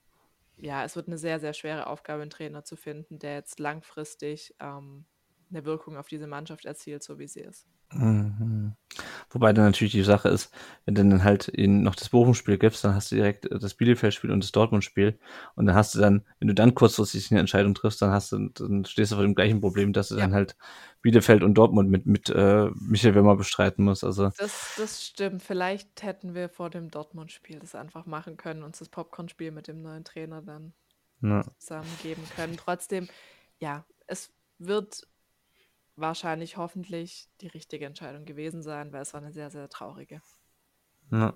[0.63, 4.55] ja, es wird eine sehr, sehr schwere Aufgabe, einen Trainer zu finden, der jetzt langfristig
[4.61, 5.07] ähm,
[5.51, 7.67] eine Wirkung auf diese Mannschaft erzielt, so wie sie ist.
[7.93, 8.77] Mhm.
[9.33, 10.53] Wobei dann natürlich die Sache ist,
[10.85, 14.31] wenn du dann halt noch das Bochum-Spiel gibst, dann hast du direkt äh, das Bielefeld-Spiel
[14.31, 15.19] und das Dortmund-Spiel.
[15.55, 18.49] Und dann hast du dann, wenn du dann kurzfristig eine Entscheidung triffst, dann hast du,
[18.49, 20.21] dann stehst du vor dem gleichen Problem, dass du ja.
[20.21, 20.57] dann halt
[21.01, 24.05] Bielefeld und Dortmund mit, mit äh, Michael Wimmer bestreiten musst.
[24.05, 24.31] Also.
[24.39, 25.43] Das, das stimmt.
[25.43, 29.81] Vielleicht hätten wir vor dem Dortmund-Spiel das einfach machen können, uns das Popcorn-Spiel mit dem
[29.83, 30.75] neuen Trainer dann
[31.23, 31.43] ja.
[31.59, 32.57] zusammengeben können.
[32.57, 33.09] Trotzdem,
[33.61, 35.07] ja, es wird
[36.03, 40.21] wahrscheinlich hoffentlich die richtige Entscheidung gewesen sein, weil es war eine sehr, sehr traurige.
[41.11, 41.35] Ja.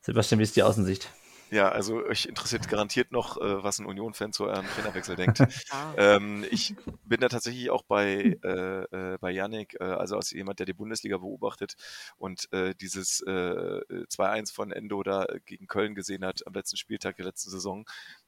[0.00, 1.08] Sebastian, wie ist die Außensicht?
[1.50, 5.40] Ja, also euch interessiert garantiert noch, äh, was ein Union-Fan zu eurem Trainerwechsel denkt.
[5.70, 5.94] ah.
[5.96, 6.74] ähm, ich
[7.04, 8.82] bin da tatsächlich auch bei, äh,
[9.12, 11.74] äh, bei Yannick, äh, also als jemand, der die Bundesliga beobachtet
[12.16, 17.16] und äh, dieses äh, 2-1 von Endo da gegen Köln gesehen hat am letzten Spieltag
[17.16, 17.84] der letzten Saison.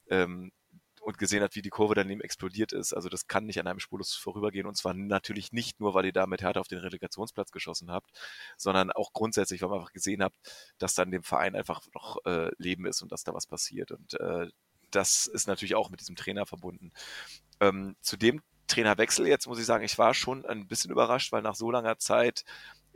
[0.08, 0.52] Ähm,
[1.06, 2.92] und gesehen hat, wie die Kurve daneben explodiert ist.
[2.92, 4.66] Also das kann nicht an einem spurlos vorübergehen.
[4.66, 8.10] Und zwar natürlich nicht nur, weil ihr da mit Hertha auf den Relegationsplatz geschossen habt,
[8.56, 10.36] sondern auch grundsätzlich, weil man einfach gesehen habt,
[10.78, 13.92] dass dann dem Verein einfach noch äh, Leben ist und dass da was passiert.
[13.92, 14.48] Und äh,
[14.90, 16.90] das ist natürlich auch mit diesem Trainer verbunden.
[17.60, 21.42] Ähm, zu dem Trainerwechsel jetzt muss ich sagen, ich war schon ein bisschen überrascht, weil
[21.42, 22.44] nach so langer Zeit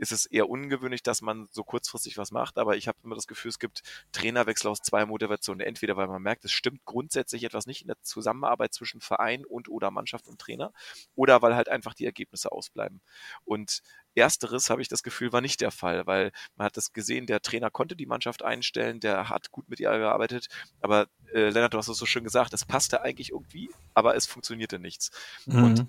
[0.01, 3.27] ist es eher ungewöhnlich, dass man so kurzfristig was macht, aber ich habe immer das
[3.27, 3.82] Gefühl, es gibt
[4.12, 5.60] Trainerwechsel aus zwei Motivationen.
[5.60, 9.68] Entweder weil man merkt, es stimmt grundsätzlich etwas nicht in der Zusammenarbeit zwischen Verein und
[9.68, 10.72] oder Mannschaft und Trainer,
[11.14, 13.02] oder weil halt einfach die Ergebnisse ausbleiben.
[13.44, 13.82] Und
[14.14, 17.43] Ersteres, habe ich das Gefühl, war nicht der Fall, weil man hat das gesehen, der
[17.43, 20.48] Trainer konnte die Mannschaft einstellen, der hat gut mit ihr gearbeitet,
[20.81, 24.27] aber äh, Lennart, du hast es so schön gesagt, es passte eigentlich irgendwie, aber es
[24.27, 25.10] funktionierte nichts.
[25.47, 25.62] Mhm.
[25.62, 25.86] Und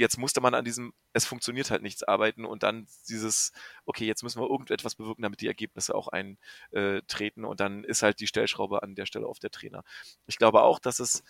[0.00, 3.52] jetzt musste man an diesem, es funktioniert halt nichts arbeiten und dann dieses,
[3.84, 8.18] okay, jetzt müssen wir irgendetwas bewirken, damit die Ergebnisse auch eintreten und dann ist halt
[8.20, 9.84] die Stellschraube an der Stelle auf der Trainer.
[10.26, 11.22] Ich glaube auch, dass es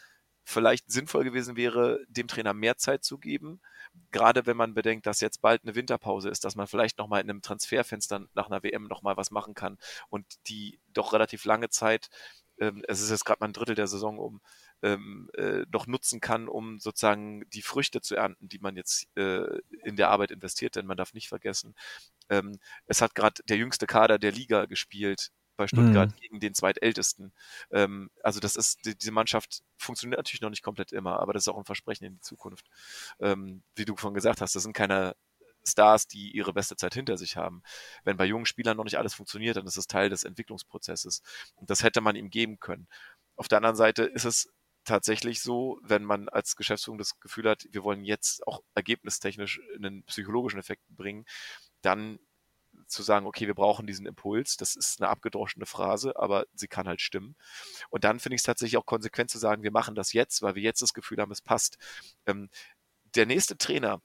[0.44, 3.60] vielleicht sinnvoll gewesen wäre, dem Trainer mehr Zeit zu geben,
[4.12, 7.28] gerade wenn man bedenkt, dass jetzt bald eine Winterpause ist, dass man vielleicht nochmal in
[7.28, 9.78] einem Transferfenster nach einer WM nochmal was machen kann
[10.10, 12.08] und die doch relativ lange Zeit,
[12.60, 14.40] ähm, es ist jetzt gerade mal ein Drittel der Saison um,
[14.82, 19.58] ähm, äh, noch nutzen kann, um sozusagen die Früchte zu ernten, die man jetzt äh,
[19.84, 20.76] in der Arbeit investiert.
[20.76, 21.74] Denn man darf nicht vergessen,
[22.28, 26.16] ähm, es hat gerade der jüngste Kader der Liga gespielt bei Stuttgart mhm.
[26.16, 27.32] gegen den zweitältesten.
[27.70, 31.42] Ähm, also das ist, die, diese Mannschaft funktioniert natürlich noch nicht komplett immer, aber das
[31.44, 32.66] ist auch ein Versprechen in die Zukunft.
[33.20, 35.14] Ähm, wie du vorhin gesagt hast, das sind keine
[35.62, 37.62] Stars, die ihre beste Zeit hinter sich haben.
[38.04, 41.22] Wenn bei jungen Spielern noch nicht alles funktioniert, dann ist es Teil des Entwicklungsprozesses.
[41.56, 42.88] Und das hätte man ihm geben können.
[43.36, 44.50] Auf der anderen Seite ist es
[44.84, 50.04] tatsächlich so, wenn man als Geschäftsführung das Gefühl hat, wir wollen jetzt auch ergebnistechnisch einen
[50.04, 51.24] psychologischen Effekt bringen,
[51.82, 52.18] dann
[52.86, 56.88] zu sagen, okay, wir brauchen diesen Impuls, das ist eine abgedroschene Phrase, aber sie kann
[56.88, 57.36] halt stimmen.
[57.90, 60.54] Und dann finde ich es tatsächlich auch konsequent zu sagen, wir machen das jetzt, weil
[60.54, 61.78] wir jetzt das Gefühl haben, es passt.
[62.26, 62.48] Ähm,
[63.14, 64.00] der nächste Trainer,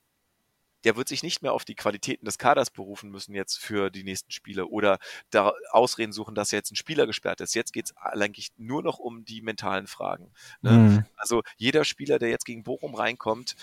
[0.86, 4.04] der wird sich nicht mehr auf die Qualitäten des Kaders berufen müssen jetzt für die
[4.04, 5.00] nächsten Spiele oder
[5.32, 7.56] da Ausreden suchen, dass jetzt ein Spieler gesperrt ist.
[7.56, 10.32] Jetzt geht es eigentlich nur noch um die mentalen Fragen.
[10.62, 10.72] Ne?
[10.72, 11.06] Mhm.
[11.16, 13.56] Also jeder Spieler, der jetzt gegen Bochum reinkommt,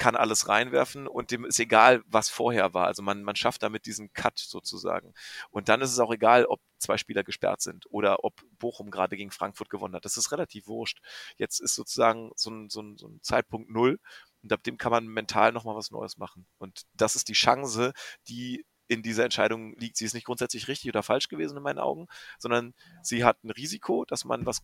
[0.00, 2.86] kann alles reinwerfen und dem ist egal, was vorher war.
[2.86, 5.12] Also man, man schafft damit diesen Cut sozusagen.
[5.50, 9.18] Und dann ist es auch egal, ob zwei Spieler gesperrt sind oder ob Bochum gerade
[9.18, 10.06] gegen Frankfurt gewonnen hat.
[10.06, 11.00] Das ist relativ wurscht.
[11.36, 14.00] Jetzt ist sozusagen so ein, so ein, so ein Zeitpunkt Null
[14.42, 16.46] und ab dem kann man mental nochmal was Neues machen.
[16.58, 17.92] Und das ist die Chance,
[18.28, 19.96] die in dieser Entscheidung liegt.
[19.96, 22.08] Sie ist nicht grundsätzlich richtig oder falsch gewesen in meinen Augen,
[22.38, 24.62] sondern sie hat ein Risiko, dass man was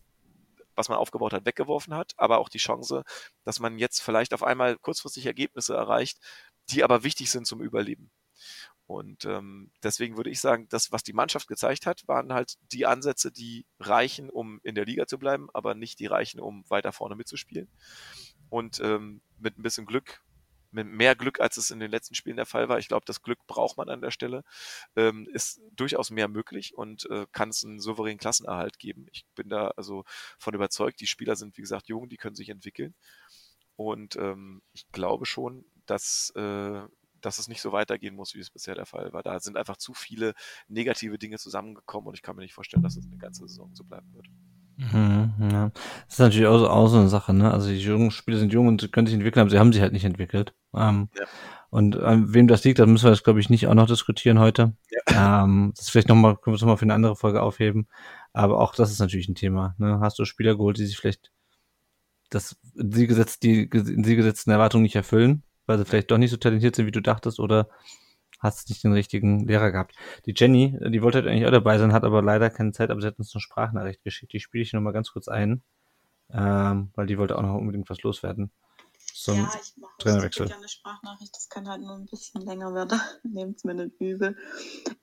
[0.77, 3.03] was man aufgebaut hat, weggeworfen hat, aber auch die Chance,
[3.43, 6.19] dass man jetzt vielleicht auf einmal kurzfristig Ergebnisse erreicht,
[6.69, 8.11] die aber wichtig sind zum Überleben.
[8.85, 12.85] Und ähm, deswegen würde ich sagen, das, was die Mannschaft gezeigt hat, waren halt die
[12.85, 16.93] Ansätze, die reichen, um in der Liga zu bleiben, aber nicht die reichen, um weiter
[16.93, 17.67] vorne mitzuspielen.
[18.49, 20.21] Und ähm, mit ein bisschen Glück,
[20.71, 23.21] mit mehr Glück, als es in den letzten Spielen der Fall war, ich glaube, das
[23.21, 24.43] Glück braucht man an der Stelle,
[24.95, 29.07] ähm, ist durchaus mehr möglich und äh, kann es einen souveränen Klassenerhalt geben.
[29.11, 30.03] Ich bin da also
[30.37, 32.95] von überzeugt, die Spieler sind, wie gesagt, jung, die können sich entwickeln.
[33.75, 36.81] Und ähm, ich glaube schon, dass äh,
[37.21, 39.23] dass es nicht so weitergehen muss, wie es bisher der Fall war.
[39.23, 40.33] Da sind einfach zu viele
[40.67, 43.83] negative Dinge zusammengekommen und ich kann mir nicht vorstellen, dass es eine ganze Saison so
[43.83, 44.27] bleiben wird.
[44.77, 45.71] Mhm, ja.
[46.05, 47.51] Das ist natürlich auch so, auch so eine Sache, ne?
[47.51, 49.93] Also die jungen Spieler sind jung und können sich entwickeln, aber sie haben sich halt
[49.93, 50.53] nicht entwickelt.
[50.75, 51.25] Ähm, ja.
[51.69, 54.39] Und an wem das liegt, das müssen wir jetzt, glaube ich, nicht auch noch diskutieren
[54.39, 54.73] heute.
[55.09, 55.43] Ja.
[55.43, 57.87] Ähm, das vielleicht nochmal, können wir es nochmal für eine andere Folge aufheben.
[58.33, 59.75] Aber auch das ist natürlich ein Thema.
[59.79, 59.99] Ne?
[59.99, 61.31] Hast du Spieler geholt, die sich vielleicht
[62.29, 66.17] das in sie, gesetzt, die in sie gesetzten Erwartungen nicht erfüllen, weil sie vielleicht doch
[66.17, 67.69] nicht so talentiert sind, wie du dachtest, oder
[68.39, 69.95] hast nicht den richtigen Lehrer gehabt.
[70.25, 73.01] Die Jenny, die wollte halt eigentlich auch dabei sein, hat aber leider keine Zeit, aber
[73.01, 74.33] sie hat uns eine Sprachnachricht geschickt.
[74.33, 75.63] Die spiele ich nochmal ganz kurz ein,
[76.31, 78.51] ähm, weil die wollte auch noch unbedingt was loswerden.
[79.13, 80.51] So ja, ich mache Trainerwechsel.
[80.51, 82.99] eine Sprachnachricht, das kann halt nur ein bisschen länger werden.
[83.23, 84.37] Nehmt es mir nicht übel.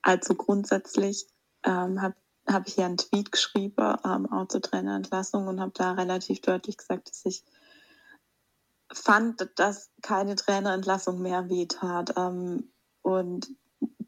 [0.02, 1.27] Also grundsätzlich
[1.65, 2.15] ähm, habe
[2.47, 6.77] hab ich ja einen Tweet geschrieben, ähm, auch zur Trainerentlassung und habe da relativ deutlich
[6.77, 7.43] gesagt, dass ich
[8.93, 12.15] fand, dass keine Trainerentlassung mehr wehtat.
[12.16, 12.70] Ähm,
[13.05, 13.51] und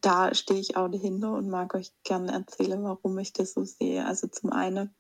[0.01, 4.07] da stehe ich auch dahinter und mag euch gerne erzählen, warum ich das so sehe.
[4.07, 4.95] Also zum einen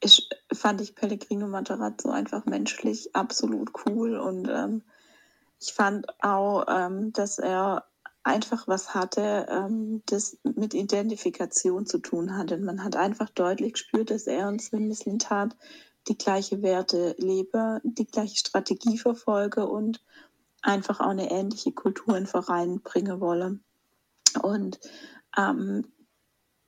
[0.00, 4.82] ich, fand ich Pellegrino Materazzo einfach menschlich absolut cool und ähm,
[5.60, 7.84] ich fand auch, ähm, dass er
[8.24, 12.58] einfach was hatte, ähm, das mit Identifikation zu tun hatte.
[12.58, 15.56] Man hat einfach deutlich gespürt, dass er und Sven Mislintat
[16.08, 20.00] die gleiche Werte lebe, die gleiche Strategie verfolge und
[20.62, 23.58] einfach auch eine ähnliche Kultur in Verein bringen wolle.
[24.42, 24.80] Und
[25.36, 25.84] ähm,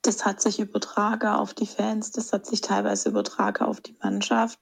[0.01, 4.59] das hat sich übertragen auf die Fans, das hat sich teilweise übertragen auf die Mannschaft.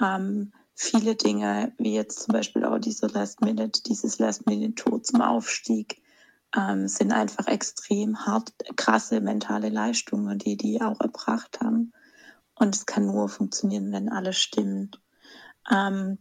[0.00, 5.02] Ähm, viele Dinge, wie jetzt zum Beispiel auch dieser Last Minute, dieses Last Minute Tour
[5.02, 6.00] zum Aufstieg,
[6.56, 11.92] ähm, sind einfach extrem hart, krasse mentale Leistungen, die die auch erbracht haben.
[12.54, 15.00] Und es kann nur funktionieren, wenn alles stimmt.
[15.70, 16.18] Ähm,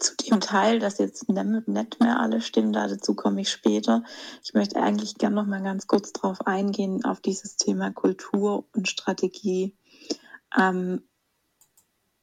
[0.00, 4.02] zu dem Teil, dass jetzt nicht mehr alle stimmen, dazu komme ich später.
[4.42, 8.88] Ich möchte eigentlich gerne noch mal ganz kurz darauf eingehen, auf dieses Thema Kultur und
[8.88, 9.76] Strategie.
[10.58, 11.02] Ähm,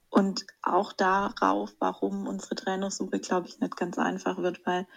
[0.10, 4.88] und auch darauf, warum unsere Trainersuche, glaube ich, nicht ganz einfach wird, weil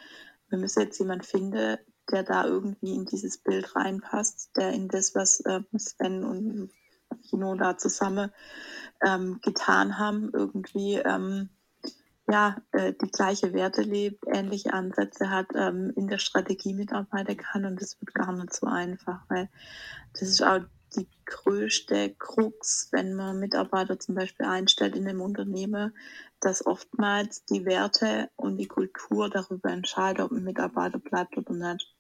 [0.48, 1.78] wir müssen jetzt jemanden finden,
[2.10, 6.70] der da irgendwie in dieses Bild reinpasst, der in das, was äh, Sven und
[7.28, 8.32] Kino da zusammen
[9.04, 11.50] ähm, getan haben, irgendwie ähm,
[12.30, 17.64] ja, äh, die gleiche Werte lebt, ähnliche Ansätze hat, ähm, in der Strategie mitarbeiten kann
[17.64, 19.48] und das wird gar nicht so einfach, weil
[20.12, 20.60] das ist auch
[20.96, 25.94] die größte Krux, wenn man Mitarbeiter zum Beispiel einstellt in einem Unternehmen,
[26.40, 31.94] dass oftmals die Werte und die Kultur darüber entscheiden, ob ein Mitarbeiter bleibt oder nicht.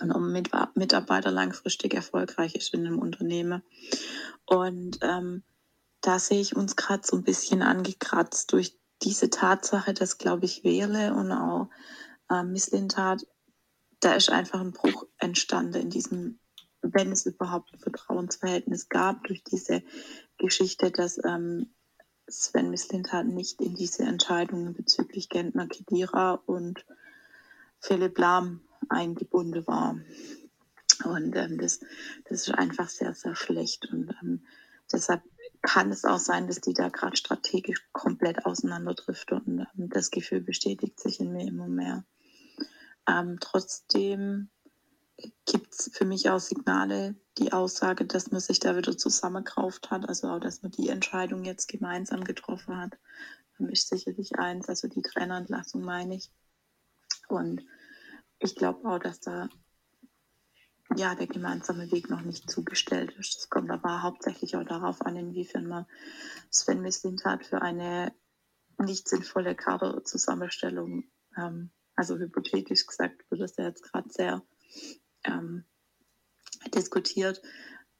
[0.00, 3.62] Und ob ein Mitarbeiter langfristig erfolgreich ist in einem Unternehmen.
[4.44, 5.42] Und ähm,
[6.00, 10.64] da sehe ich uns gerade so ein bisschen angekratzt durch diese Tatsache, dass, glaube ich,
[10.64, 11.68] Wähle und auch
[12.30, 13.26] äh, Misslintat,
[14.00, 16.38] da ist einfach ein Bruch entstanden in diesem,
[16.82, 19.82] wenn es überhaupt ein Vertrauensverhältnis gab, durch diese
[20.36, 21.70] Geschichte, dass ähm,
[22.28, 26.84] Sven Misslintat nicht in diese Entscheidungen bezüglich Gentner Kedira und
[27.80, 29.98] Philipp Lahm eingebunden war.
[31.04, 31.80] Und ähm, das,
[32.28, 33.86] das ist einfach sehr, sehr schlecht.
[33.90, 34.44] Und ähm,
[34.92, 35.22] deshalb
[35.62, 40.40] kann es auch sein, dass die da gerade strategisch komplett auseinanderdriften und ähm, das Gefühl
[40.40, 42.04] bestätigt sich in mir immer mehr.
[43.08, 44.50] Ähm, trotzdem
[45.46, 50.08] gibt es für mich auch Signale, die Aussage, dass man sich da wieder zusammengerauft hat,
[50.08, 52.96] also auch, dass man die Entscheidung jetzt gemeinsam getroffen hat,
[53.58, 56.30] ist sicherlich eins, also die Trainerentlassung meine ich.
[57.28, 57.62] Und
[58.38, 59.48] ich glaube auch, dass da
[60.96, 63.36] ja, der gemeinsame Weg noch nicht zugestellt ist.
[63.36, 65.86] Das kommt aber hauptsächlich auch darauf an, inwiefern man
[66.50, 68.12] Sven Mislintat für eine
[68.78, 71.04] nicht sinnvolle Kaderzusammenstellung,
[71.36, 74.42] ähm, also hypothetisch gesagt, wird das ja jetzt gerade sehr
[75.24, 75.64] ähm,
[76.74, 77.42] diskutiert,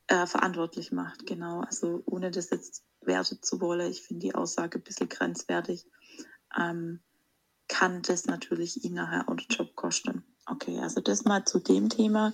[0.07, 1.27] äh, verantwortlich macht.
[1.27, 5.87] Genau, also ohne das jetzt wertet zu wollen, ich finde die Aussage ein bisschen grenzwertig,
[6.59, 7.01] ähm,
[7.67, 10.25] kann das natürlich ihn nachher den Job kosten.
[10.51, 12.33] Okay, also das mal zu dem Thema,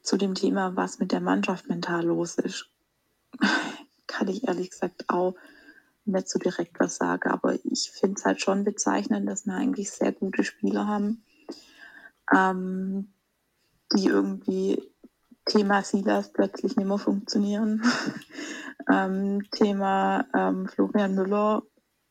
[0.00, 2.70] zu dem Thema, was mit der Mannschaft mental los ist,
[4.06, 5.34] kann ich ehrlich gesagt auch
[6.04, 7.28] nicht so direkt was sagen.
[7.30, 11.24] Aber ich finde es halt schon bezeichnend, dass wir eigentlich sehr gute Spieler haben,
[12.32, 13.12] ähm,
[13.92, 14.82] die irgendwie
[15.44, 17.82] Thema Silas plötzlich nicht mehr funktionieren.
[18.90, 21.62] ähm, Thema ähm, Florian Müller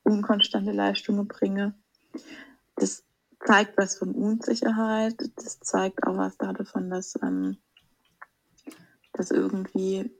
[0.04, 1.74] unkonstante Leistungen bringen.
[2.76, 3.04] Das
[3.46, 5.16] zeigt was von Unsicherheit.
[5.36, 7.58] Das zeigt auch was davon, dass, ähm,
[9.14, 10.12] dass irgendwie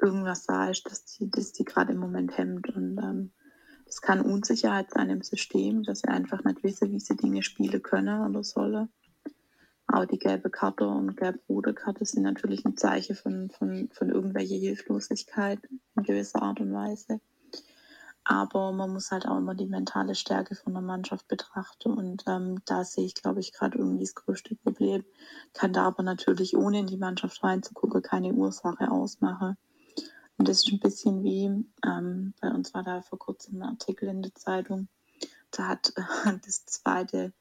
[0.00, 2.68] irgendwas da ist, dass die, dass die gerade im Moment hemmt.
[2.74, 3.32] Und ähm,
[3.86, 7.82] es kann Unsicherheit sein im System, dass sie einfach nicht wissen, wie sie Dinge spielen
[7.82, 8.88] können oder sollen.
[9.86, 14.56] Aber die gelbe Karte und gelb-rote Karte sind natürlich ein Zeichen von, von, von irgendwelcher
[14.56, 15.60] Hilflosigkeit
[15.96, 17.20] in gewisser Art und Weise.
[18.28, 21.92] Aber man muss halt auch immer die mentale Stärke von der Mannschaft betrachten.
[21.92, 25.04] Und ähm, da sehe ich, glaube ich, gerade irgendwie das größte Problem.
[25.52, 29.56] Kann da aber natürlich, ohne in die Mannschaft reinzugucken, keine Ursache ausmachen.
[30.38, 31.44] Und das ist ein bisschen wie,
[31.86, 34.88] ähm, bei uns war da vor kurzem ein Artikel in der Zeitung,
[35.52, 36.02] da hat äh,
[36.44, 37.32] das zweite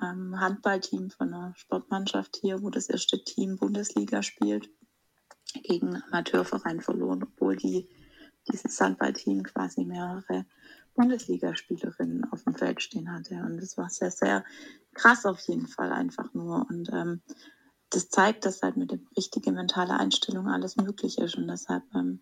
[0.00, 4.70] ähm, Handballteam von einer Sportmannschaft hier, wo das erste Team Bundesliga spielt,
[5.62, 7.86] gegen einen Amateurverein verloren, obwohl die
[8.50, 10.46] dieses Handballteam quasi mehrere
[10.94, 13.34] Bundesligaspielerinnen auf dem Feld stehen hatte.
[13.36, 14.44] Und das war sehr, sehr
[14.94, 16.66] krass auf jeden Fall einfach nur.
[16.68, 17.20] Und ähm,
[17.90, 21.36] das zeigt, dass halt mit der richtigen mentalen Einstellung alles möglich ist.
[21.36, 22.20] Und deshalb, ähm,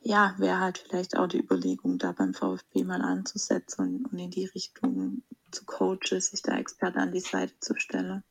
[0.00, 4.30] ja, wäre halt vielleicht auch die Überlegung, da beim VfB mal anzusetzen und, und in
[4.30, 8.22] die Richtung zu coachen, sich da Experte an die Seite zu stellen.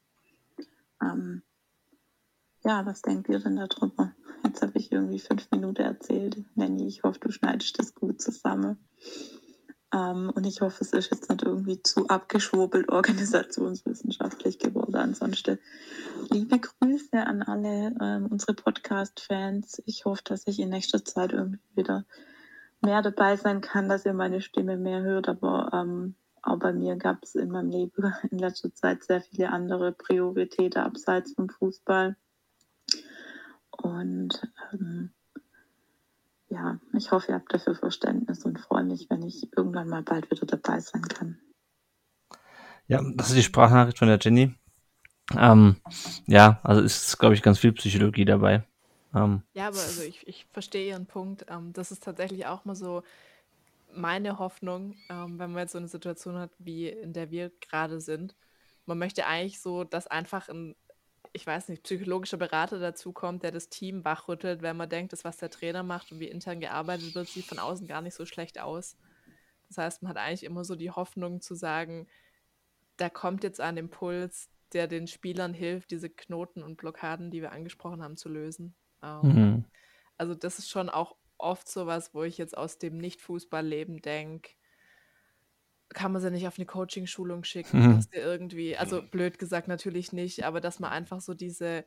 [1.01, 1.41] Ähm,
[2.65, 4.11] ja, was denkt ihr denn darüber?
[4.43, 6.43] Jetzt habe ich irgendwie fünf Minuten erzählt.
[6.55, 8.77] Nanny, ich hoffe, du schneidest das gut zusammen.
[9.93, 14.95] Ähm, und ich hoffe, es ist jetzt nicht irgendwie zu abgeschwurbelt organisationswissenschaftlich geworden.
[14.95, 15.59] Ansonsten
[16.31, 19.83] liebe Grüße an alle ähm, unsere Podcast-Fans.
[19.85, 22.03] Ich hoffe, dass ich in nächster Zeit irgendwie wieder
[22.81, 25.29] mehr dabei sein kann, dass ihr meine Stimme mehr hört.
[25.29, 29.51] Aber ähm, auch bei mir gab es in meinem Leben in letzter Zeit sehr viele
[29.51, 32.15] andere Prioritäten abseits vom Fußball.
[33.77, 34.41] Und
[34.73, 35.11] ähm,
[36.49, 40.29] ja, ich hoffe, ihr habt dafür Verständnis und freue mich, wenn ich irgendwann mal bald
[40.31, 41.39] wieder dabei sein kann.
[42.87, 44.53] Ja, das ist die Sprachnachricht von der Jenny.
[45.35, 45.77] Ähm,
[46.27, 48.63] ja, also ist, glaube ich, ganz viel Psychologie dabei.
[49.15, 51.45] Ähm, ja, aber also ich, ich verstehe Ihren Punkt.
[51.49, 53.01] Ähm, das ist tatsächlich auch mal so
[53.93, 58.01] meine Hoffnung, ähm, wenn man jetzt so eine Situation hat, wie in der wir gerade
[58.01, 58.35] sind.
[58.85, 60.75] Man möchte eigentlich so, dass einfach ein
[61.35, 65.35] ich weiß nicht, psychologischer Berater dazukommt, der das Team wachrüttelt, wenn man denkt, das, was
[65.35, 68.57] der Trainer macht und wie intern gearbeitet wird, sieht von außen gar nicht so schlecht
[68.57, 68.97] aus.
[69.67, 72.07] Das heißt, man hat eigentlich immer so die Hoffnung zu sagen,
[72.95, 77.51] da kommt jetzt ein Impuls, der den Spielern hilft, diese Knoten und Blockaden, die wir
[77.51, 78.73] angesprochen haben, zu lösen.
[79.03, 79.65] Ähm, mhm.
[80.17, 84.51] Also das ist schon auch oft so was, wo ich jetzt aus dem Nicht-Fußball-Leben denke,
[85.89, 87.95] kann man sie nicht auf eine Coaching-Schulung schicken, mhm.
[87.95, 91.85] dass der irgendwie, also blöd gesagt natürlich nicht, aber dass man einfach so diese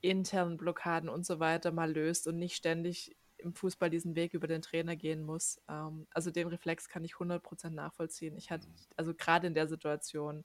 [0.00, 4.46] internen Blockaden und so weiter mal löst und nicht ständig im Fußball diesen Weg über
[4.46, 5.60] den Trainer gehen muss.
[5.68, 8.36] Ähm, also den Reflex kann ich 100% nachvollziehen.
[8.36, 8.66] Ich hatte,
[8.96, 10.44] also gerade in der Situation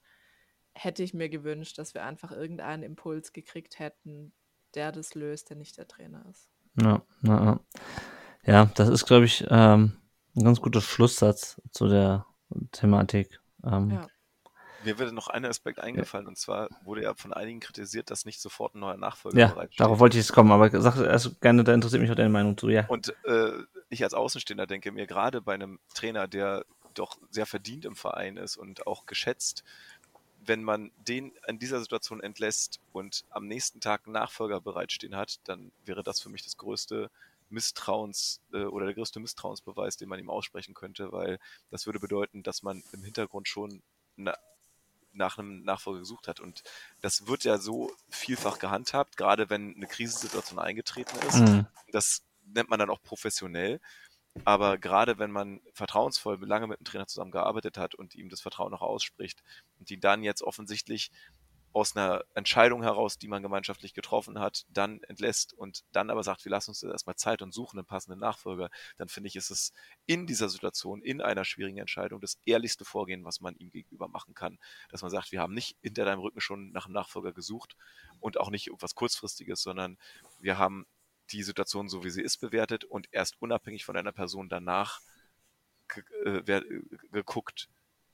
[0.74, 4.34] hätte ich mir gewünscht, dass wir einfach irgendeinen Impuls gekriegt hätten,
[4.76, 6.50] der das löst, der nicht der Trainer ist.
[6.82, 7.60] Ja, ja,
[8.46, 9.98] ja das ist, glaube ich, ähm,
[10.36, 12.26] ein ganz guter Schlusssatz zu der
[12.72, 13.40] Thematik.
[13.64, 14.08] Ähm, ja.
[14.86, 16.30] Mir würde noch ein Aspekt eingefallen, ja.
[16.30, 19.80] und zwar wurde ja von einigen kritisiert, dass nicht sofort ein neuer Nachfolger ja, bereitsteht.
[19.80, 22.58] Darauf wollte ich jetzt kommen, aber sag erst gerne, da interessiert mich auch deine Meinung
[22.58, 22.86] zu, ja.
[22.88, 23.52] Und äh,
[23.90, 28.38] ich als Außenstehender denke mir, gerade bei einem Trainer, der doch sehr verdient im Verein
[28.38, 29.64] ist und auch geschätzt,
[30.46, 35.40] wenn man den in dieser Situation entlässt und am nächsten Tag einen Nachfolger bereitstehen hat,
[35.44, 37.12] dann wäre das für mich das größte
[37.50, 41.40] Misstrauens äh, oder der größte Misstrauensbeweis, den man ihm aussprechen könnte, weil
[41.70, 43.82] das würde bedeuten, dass man im Hintergrund schon
[44.16, 44.36] na,
[45.12, 46.40] nach einem Nachfolger gesucht hat.
[46.40, 46.64] Und
[47.02, 51.40] das wird ja so vielfach gehandhabt, gerade wenn eine Krisensituation eingetreten ist.
[51.40, 51.68] Mhm.
[51.92, 53.80] Das nennt man dann auch professionell.
[54.46, 58.72] Aber gerade wenn man vertrauensvoll lange mit dem Trainer zusammengearbeitet hat und ihm das Vertrauen
[58.72, 59.44] noch ausspricht
[59.80, 61.12] und die dann jetzt offensichtlich
[61.72, 66.46] aus einer Entscheidung heraus, die man gemeinschaftlich getroffen hat, dann entlässt und dann aber sagt,
[66.46, 69.74] wir lassen uns erstmal Zeit und suchen einen passenden Nachfolger, dann finde ich, ist es
[70.06, 74.34] in dieser Situation, in einer schwierigen Entscheidung, das ehrlichste Vorgehen, was man ihm gegenüber machen
[74.34, 74.58] kann.
[74.90, 77.76] Dass man sagt, wir haben nicht hinter deinem Rücken schon nach einem Nachfolger gesucht
[78.20, 79.98] und auch nicht irgendwas Kurzfristiges, sondern
[80.40, 80.88] wir haben
[81.32, 85.02] die Situation so, wie sie ist, bewertet und erst unabhängig von einer Person danach
[86.26, 86.62] äh,
[87.12, 87.70] geguckt,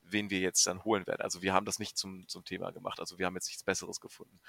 [0.08, 1.22] wen wir jetzt dann holen werden.
[1.22, 3.00] Also wir haben das nicht zum, zum Thema gemacht.
[3.00, 4.40] Also wir haben jetzt nichts Besseres gefunden.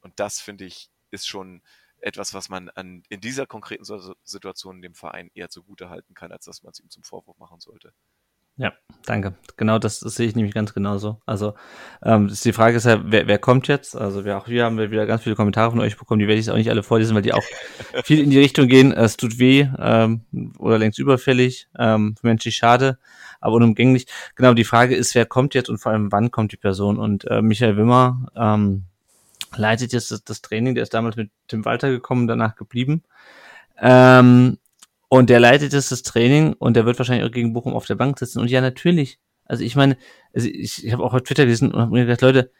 [0.00, 1.62] Und das, finde ich, ist schon
[1.98, 3.84] etwas, was man an, in dieser konkreten
[4.24, 7.60] Situation dem Verein eher zugute halten kann, als dass man es ihm zum Vorwurf machen
[7.60, 7.94] sollte.
[8.56, 8.72] Ja,
[9.06, 9.34] danke.
[9.56, 11.20] Genau das, das sehe ich nämlich ganz genauso.
[11.24, 11.54] Also
[12.02, 13.96] ähm, die Frage ist ja, wer, wer kommt jetzt?
[13.96, 16.40] Also wir auch hier haben wir wieder ganz viele Kommentare von euch bekommen, die werde
[16.40, 17.44] ich auch nicht alle vorlesen, weil die auch
[18.04, 18.92] viel in die Richtung gehen.
[18.92, 20.22] Es tut weh ähm,
[20.58, 22.98] oder längst überfällig, ähm, menschlich schade,
[23.40, 24.06] aber unumgänglich.
[24.36, 26.98] Genau, die Frage ist, wer kommt jetzt und vor allem wann kommt die Person?
[26.98, 28.84] Und äh, Michael Wimmer ähm,
[29.56, 33.02] leitet jetzt das, das Training, der ist damals mit Tim Walter gekommen, danach geblieben.
[33.80, 34.58] Ähm,
[35.12, 37.96] Und der leitet jetzt das Training und der wird wahrscheinlich auch gegen Bochum auf der
[37.96, 38.40] Bank sitzen.
[38.40, 39.18] Und ja, natürlich.
[39.44, 39.98] Also ich meine,
[40.32, 42.50] also ich, ich habe auch auf Twitter gelesen und habe mir gedacht, Leute,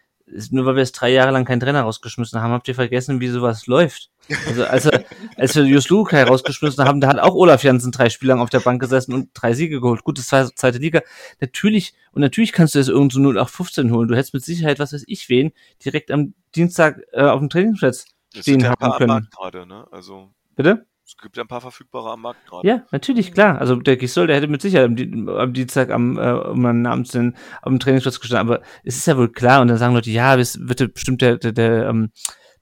[0.51, 3.29] nur weil wir jetzt drei Jahre lang keinen Trainer rausgeschmissen haben, habt ihr vergessen, wie
[3.29, 4.11] sowas läuft.
[4.47, 5.03] Also als, wir,
[5.39, 8.51] als wir Jus Lukai rausgeschmissen haben, da hat auch Olaf Janssen drei Spiele lang auf
[8.51, 10.05] der Bank gesessen und drei Siege geholt.
[10.05, 11.01] Gut, das war zweite Liga.
[11.41, 14.09] Natürlich, und natürlich kannst du das irgendwo 0 auf 15 holen.
[14.09, 15.53] Du hättest mit Sicherheit, was weiß ich wen,
[15.83, 18.05] direkt am Dienstag äh, auf dem Trainingsplatz
[18.37, 19.29] stehen haben können.
[19.31, 19.87] Grade, ne?
[19.91, 20.85] Also Bitte?
[21.05, 22.67] Es gibt ja ein paar verfügbare am Markt gerade.
[22.67, 23.59] Ja, natürlich, klar.
[23.59, 27.05] Also der Gisol, der hätte mit Sicherheit am, am Dienstag am, äh, um einen Namen
[27.05, 28.49] zu nennen, am Trainingsplatz gestanden.
[28.49, 29.63] Aber es ist ja wohl klar.
[29.63, 32.13] Und dann sagen Leute, ja, es wird bestimmt der, der, der, ähm,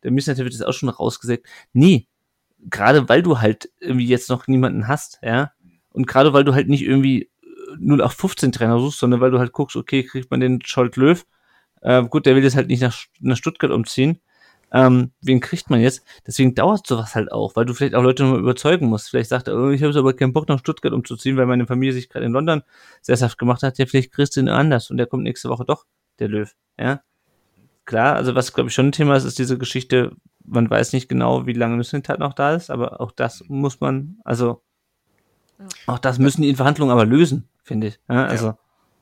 [0.02, 1.46] der Missnette wird jetzt auch schon rausgesägt.
[1.72, 2.08] Nee.
[2.68, 5.52] Gerade weil du halt irgendwie jetzt noch niemanden hast, ja.
[5.92, 7.30] Und gerade weil du halt nicht irgendwie
[7.78, 10.96] 0 auf 15 Trainer suchst, sondern weil du halt guckst, okay, kriegt man den Scholt
[10.96, 11.24] Löw.
[11.82, 14.20] Äh, gut, der will jetzt halt nicht nach, nach Stuttgart umziehen.
[14.72, 16.04] Ähm, wen kriegt man jetzt?
[16.26, 19.10] Deswegen dauert sowas halt auch, weil du vielleicht auch Leute nur überzeugen musst.
[19.10, 21.92] Vielleicht sagt er, oh, ich habe aber keinen Bock nach Stuttgart umzuziehen, weil meine Familie
[21.92, 22.62] sich gerade in London
[23.02, 23.78] sesshaft gemacht hat.
[23.78, 25.86] Ja, vielleicht kriegst du ihn anders und der kommt nächste Woche doch,
[26.20, 26.54] der Löw.
[26.78, 27.02] Ja,
[27.84, 28.14] klar.
[28.14, 30.12] Also was glaube ich schon ein Thema ist, ist diese Geschichte.
[30.44, 34.18] Man weiß nicht genau, wie lange Nüssentat noch da ist, aber auch das muss man,
[34.24, 34.62] also
[35.86, 38.00] auch das müssen die in Verhandlungen aber lösen, finde ich.
[38.08, 38.54] Ja, also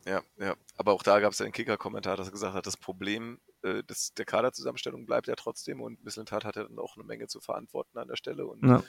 [0.07, 0.55] Ja, ja.
[0.77, 3.83] Aber auch da gab es ja einen Kicker-Kommentar, dass er gesagt hat, das Problem äh,
[3.85, 7.41] des, der Kaderzusammenstellung bleibt ja trotzdem und Mislintat hat ja dann auch eine Menge zu
[7.41, 8.47] verantworten an der Stelle.
[8.47, 8.83] Und Ja.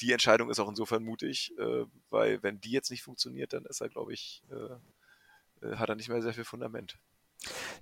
[0.00, 3.80] die Entscheidung ist auch insofern mutig, äh, weil wenn die jetzt nicht funktioniert, dann ist
[3.80, 6.96] er, glaube ich, äh, äh, hat er nicht mehr sehr viel Fundament.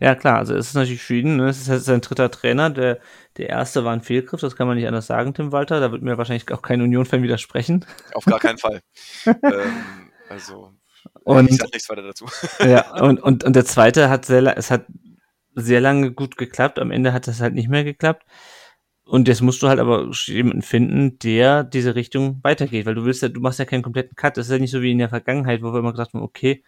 [0.01, 1.49] Ja, klar, also es ist natürlich für ihn, ne?
[1.49, 2.99] es ist jetzt sein dritter Trainer, der,
[3.37, 6.03] der erste war ein Fehlgriff, das kann man nicht anders sagen, Tim Walter, da wird
[6.03, 7.87] mir wahrscheinlich auch kein Union-Fan widersprechen.
[8.15, 8.81] Auf gar keinen Fall.
[9.27, 10.73] ähm, also,
[11.23, 12.27] Und- ich sag nichts weiter dazu.
[12.59, 14.87] ja, und, und, und der zweite hat sehr, es hat
[15.55, 18.25] sehr lange gut geklappt, am Ende hat es halt nicht mehr geklappt.
[19.05, 23.23] Und jetzt musst du halt aber jemanden finden, der diese Richtung weitergeht, weil du willst
[23.23, 24.37] ja, du machst ja keinen kompletten Cut.
[24.37, 26.63] Das ist ja nicht so wie in der Vergangenheit, wo wir immer gesagt haben, okay,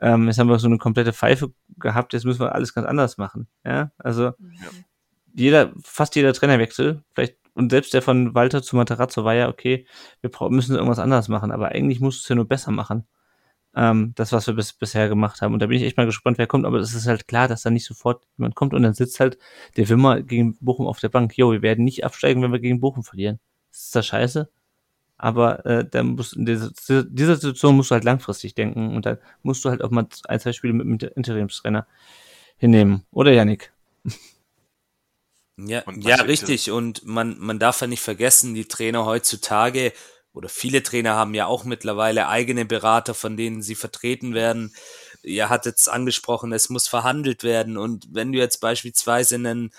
[0.00, 3.18] ähm, jetzt haben wir so eine komplette Pfeife gehabt, jetzt müssen wir alles ganz anders
[3.18, 3.48] machen.
[3.64, 4.32] Ja, also
[5.34, 9.86] jeder, fast jeder Trainerwechsel, vielleicht, und selbst der von Walter zu Materazzo war ja, okay,
[10.22, 13.06] wir müssen irgendwas anders machen, aber eigentlich musst du es ja nur besser machen.
[13.74, 15.54] Ähm, das, was wir bis, bisher gemacht haben.
[15.54, 17.62] Und da bin ich echt mal gespannt, wer kommt, aber es ist halt klar, dass
[17.62, 19.38] da nicht sofort jemand kommt und dann sitzt halt
[19.76, 21.36] der Wimmer gegen Bochum auf der Bank.
[21.36, 23.38] Jo, wir werden nicht absteigen, wenn wir gegen Bochum verlieren.
[23.70, 24.50] Das ist da scheiße.
[25.18, 26.70] Aber äh, da muss in dieser,
[27.04, 30.40] dieser Situation musst du halt langfristig denken und dann musst du halt auch mal ein,
[30.40, 31.86] zwei Spiele mit dem Interimstrainer
[32.56, 33.04] hinnehmen.
[33.12, 33.72] Oder Yannick?
[35.66, 36.70] Ja, Und ja richtig.
[36.70, 39.92] Und man, man darf ja nicht vergessen, die Trainer heutzutage
[40.32, 44.74] oder viele Trainer haben ja auch mittlerweile eigene Berater, von denen sie vertreten werden.
[45.22, 47.76] Ihr hattet es angesprochen, es muss verhandelt werden.
[47.76, 49.72] Und wenn du jetzt beispielsweise einen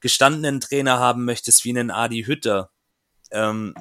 [0.00, 2.70] gestandenen Trainer haben möchtest, wie einen Adi Hütter,
[3.30, 3.74] ähm,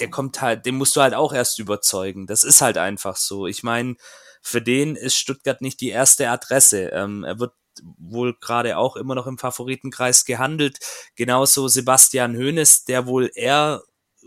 [0.00, 2.26] der kommt halt, den musst du halt auch erst überzeugen.
[2.26, 3.46] Das ist halt einfach so.
[3.46, 3.96] Ich meine,
[4.40, 6.88] für den ist Stuttgart nicht die erste Adresse.
[6.88, 7.52] Ähm, er wird
[7.98, 10.78] wohl gerade auch immer noch im Favoritenkreis gehandelt.
[11.14, 13.82] Genauso Sebastian Hoeneß, der wohl eher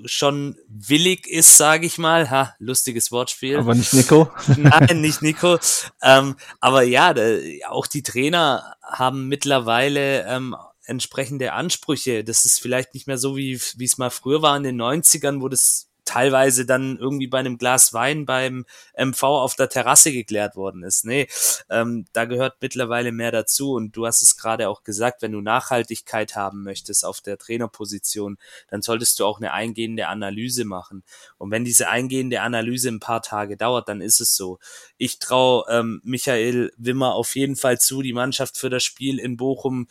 [0.05, 2.29] schon willig ist, sage ich mal.
[2.29, 3.57] Ha, lustiges Wortspiel.
[3.57, 4.29] Aber nicht Nico.
[4.57, 5.57] Nein, nicht Nico.
[6.01, 7.37] Ähm, aber ja, da,
[7.69, 10.55] auch die Trainer haben mittlerweile ähm,
[10.85, 12.23] entsprechende Ansprüche.
[12.23, 15.41] Das ist vielleicht nicht mehr so, wie wie es mal früher war in den 90ern,
[15.41, 18.65] wo das teilweise dann irgendwie bei einem Glas Wein beim
[18.97, 21.05] MV auf der Terrasse geklärt worden ist.
[21.05, 21.27] Nee,
[21.69, 23.73] ähm, da gehört mittlerweile mehr dazu.
[23.73, 28.37] Und du hast es gerade auch gesagt, wenn du Nachhaltigkeit haben möchtest auf der Trainerposition,
[28.69, 31.03] dann solltest du auch eine eingehende Analyse machen.
[31.37, 34.59] Und wenn diese eingehende Analyse ein paar Tage dauert, dann ist es so.
[34.97, 39.37] Ich traue ähm, Michael Wimmer auf jeden Fall zu, die Mannschaft für das Spiel in
[39.37, 39.87] Bochum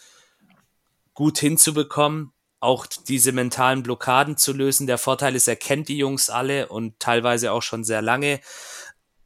[1.14, 2.32] gut hinzubekommen,
[2.64, 4.86] auch diese mentalen Blockaden zu lösen.
[4.86, 8.40] Der Vorteil ist, er kennt die Jungs alle und teilweise auch schon sehr lange.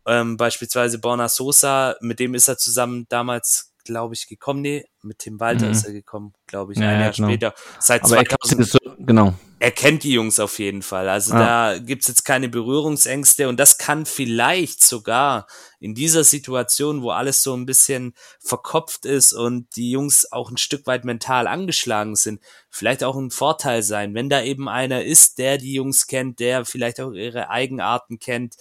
[0.06, 4.62] Ähm, beispielsweise Borna Sosa, mit dem ist er zusammen damals, glaube ich, gekommen.
[4.62, 5.72] Nee, mit Tim Walter Mhm.
[5.72, 7.28] ist er gekommen, glaube ich, Ja, ein ja, Jahr genau.
[7.28, 7.54] später.
[7.78, 9.34] Seit Aber er 2000 ist so, genau.
[9.60, 11.08] Er kennt die Jungs auf jeden Fall.
[11.08, 11.72] Also Ja.
[11.72, 15.46] da gibt's jetzt keine Berührungsängste und das kann vielleicht sogar
[15.80, 20.56] in dieser Situation, wo alles so ein bisschen verkopft ist und die Jungs auch ein
[20.56, 25.38] Stück weit mental angeschlagen sind, vielleicht auch ein Vorteil sein, wenn da eben einer ist,
[25.38, 28.56] der die Jungs kennt, der vielleicht auch ihre Eigenarten kennt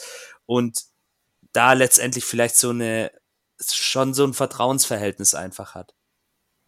[0.46, 0.86] und
[1.54, 3.12] da letztendlich vielleicht so eine
[3.62, 5.94] schon so ein Vertrauensverhältnis einfach hat.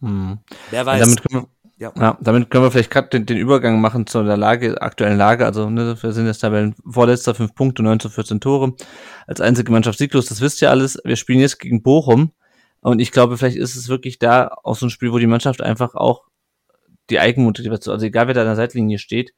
[0.01, 0.39] Hm.
[0.71, 1.01] Wer weiß.
[1.01, 1.49] damit können wir,
[1.79, 1.93] Ja.
[1.95, 2.17] ja.
[2.19, 5.45] damit können wir vielleicht gerade den, den Übergang machen zu der Lage, aktuellen Lage.
[5.45, 8.73] Also ne, wir sind jetzt Tabellen vorletzter, fünf Punkte, 9 zu 14 Tore.
[9.27, 10.99] Als einzige Mannschaft sieglos, das wisst ihr alles.
[11.05, 12.33] Wir spielen jetzt gegen Bochum.
[12.81, 15.61] Und ich glaube, vielleicht ist es wirklich da auch so ein Spiel, wo die Mannschaft
[15.61, 16.25] einfach auch
[17.09, 19.33] die Eigenmotivation, also egal wer da an der Seitlinie steht,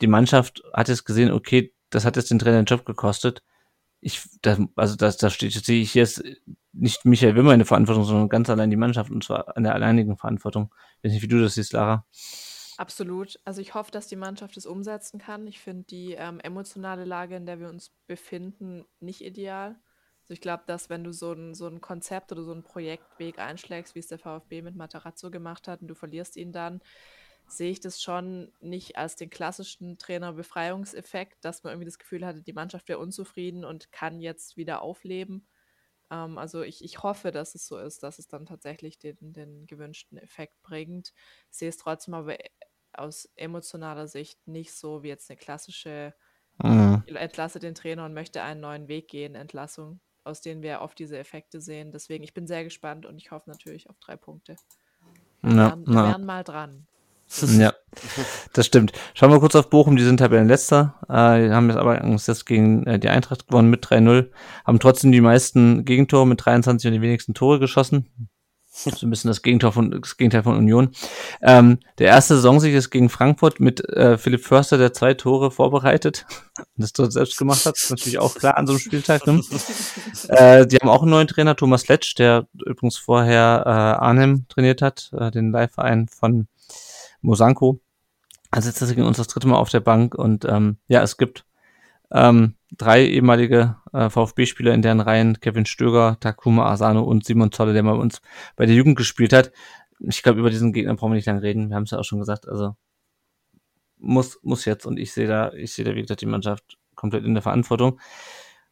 [0.00, 3.42] die Mannschaft hat jetzt gesehen, okay, das hat jetzt den Trainer den Job gekostet.
[4.00, 6.22] Ich, das, also das, da steht, sehe ich jetzt
[6.72, 9.74] nicht Michael Wimmer in der Verantwortung, sondern ganz allein die Mannschaft und zwar an der
[9.74, 10.70] alleinigen Verantwortung.
[10.98, 12.06] Ich weiß nicht, wie du das siehst, Lara.
[12.76, 13.40] Absolut.
[13.44, 15.46] Also ich hoffe, dass die Mannschaft es umsetzen kann.
[15.46, 19.80] Ich finde die ähm, emotionale Lage, in der wir uns befinden, nicht ideal.
[20.22, 23.38] Also ich glaube, dass wenn du so ein, so ein Konzept oder so einen Projektweg
[23.38, 26.80] einschlägst, wie es der VfB mit Matarazzo gemacht hat, und du verlierst ihn dann,
[27.48, 32.42] sehe ich das schon nicht als den klassischen Trainerbefreiungseffekt, dass man irgendwie das Gefühl hatte,
[32.42, 35.48] die Mannschaft wäre unzufrieden und kann jetzt wieder aufleben.
[36.10, 39.66] Ähm, also ich, ich hoffe, dass es so ist, dass es dann tatsächlich den, den
[39.66, 41.12] gewünschten Effekt bringt.
[41.50, 42.36] Ich sehe es trotzdem aber
[42.92, 46.14] aus emotionaler Sicht nicht so wie jetzt eine klassische
[46.62, 47.02] mhm.
[47.06, 51.18] entlasse den Trainer und möchte einen neuen Weg gehen, Entlassung, aus denen wir oft diese
[51.18, 51.92] Effekte sehen.
[51.92, 54.56] Deswegen, ich bin sehr gespannt und ich hoffe natürlich auf drei Punkte.
[55.42, 56.86] Wir, ja, wären, wären mal dran.
[57.58, 57.74] Ja,
[58.52, 58.92] das stimmt.
[59.14, 62.98] Schauen wir kurz auf Bochum, die sind Tabellenletzter, äh, haben jetzt aber jetzt gegen äh,
[62.98, 64.30] die Eintracht gewonnen mit 3-0,
[64.64, 68.30] haben trotzdem die meisten Gegentore mit 23 und die wenigsten Tore geschossen.
[68.70, 70.90] So ein bisschen das Gegenteil von, das Gegenteil von Union.
[71.42, 76.26] Ähm, der erste Saisonsieg ist gegen Frankfurt mit äh, Philipp Förster, der zwei Tore vorbereitet.
[76.76, 77.74] Das dort selbst gemacht hat.
[77.76, 79.24] Das ist natürlich auch klar an so einem Spieltag.
[79.28, 79.40] Ne?
[80.28, 84.82] äh, die haben auch einen neuen Trainer, Thomas Letsch, der übrigens vorher äh, Arnhem trainiert
[84.82, 86.48] hat, äh, den Leihverein von
[87.20, 87.80] Mosanko.
[88.50, 91.18] Also jetzt ist gegen uns das dritte Mal auf der Bank und ähm, ja, es
[91.18, 91.44] gibt
[92.10, 97.74] ähm, drei ehemalige äh, VfB-Spieler in deren Reihen, Kevin Stöger, Takuma Asano und Simon Zolle,
[97.74, 98.22] der bei uns
[98.56, 99.52] bei der Jugend gespielt hat.
[100.00, 101.68] Ich glaube, über diesen Gegner brauchen wir nicht lange reden.
[101.68, 102.48] Wir haben es ja auch schon gesagt.
[102.48, 102.76] Also
[103.98, 104.86] muss, muss jetzt.
[104.86, 108.00] Und ich sehe da, ich sehe da, wie gesagt, die Mannschaft komplett in der Verantwortung.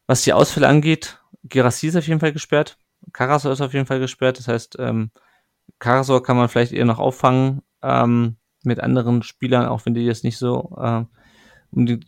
[0.07, 2.77] Was die Ausfälle angeht, Gerassi ist auf jeden Fall gesperrt.
[3.13, 4.39] Karasor ist auf jeden Fall gesperrt.
[4.39, 5.11] Das heißt, ähm,
[5.79, 8.36] Karasor kann man vielleicht eher noch auffangen ähm,
[8.67, 11.03] mit anderen Spielern, auch wenn die jetzt nicht so äh,
[11.71, 11.99] um die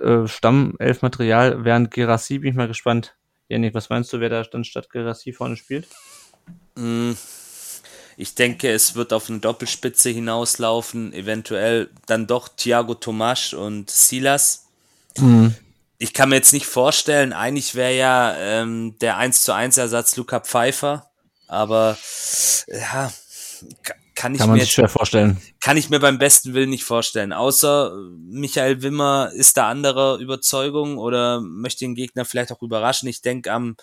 [0.00, 3.16] äh, Stammelf-Material während Gerassi, bin ich mal gespannt.
[3.48, 5.86] Janik, was meinst du, wer da dann statt Gerassi vorne spielt?
[6.74, 7.12] Mm,
[8.16, 14.66] ich denke, es wird auf eine Doppelspitze hinauslaufen, eventuell dann doch Thiago Tomasch und Silas.
[15.18, 15.54] Mhm.
[15.98, 20.16] Ich kann mir jetzt nicht vorstellen, eigentlich wäre ja ähm, der 1 zu 1 Ersatz
[20.16, 21.10] Luca Pfeiffer,
[21.46, 21.96] aber
[22.66, 23.12] ja,
[24.22, 25.36] kann ich kann man mir sich schwer vorstellen.
[25.60, 27.32] Kann ich mir beim besten Willen nicht vorstellen.
[27.32, 33.08] Außer Michael Wimmer ist da anderer Überzeugung oder möchte den Gegner vielleicht auch überraschen.
[33.08, 33.74] Ich denke, am,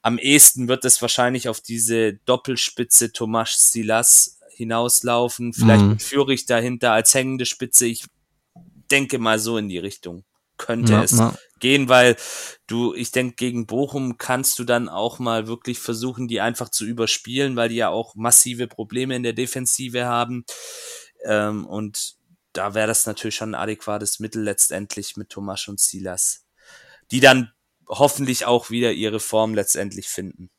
[0.00, 5.52] am ehesten wird es wahrscheinlich auf diese Doppelspitze Tomas Silas hinauslaufen.
[5.52, 5.98] Vielleicht mhm.
[5.98, 7.84] führe ich dahinter als hängende Spitze.
[7.84, 8.06] Ich
[8.90, 10.24] denke mal so in die Richtung
[10.56, 11.34] könnte ja, es ja.
[11.60, 12.16] Gehen, weil
[12.66, 16.84] du, ich denke, gegen Bochum kannst du dann auch mal wirklich versuchen, die einfach zu
[16.84, 20.44] überspielen, weil die ja auch massive Probleme in der Defensive haben.
[21.24, 22.16] Ähm, und
[22.52, 26.46] da wäre das natürlich schon ein adäquates Mittel letztendlich mit Tomasch und Silas,
[27.10, 27.52] die dann
[27.88, 30.50] hoffentlich auch wieder ihre Form letztendlich finden.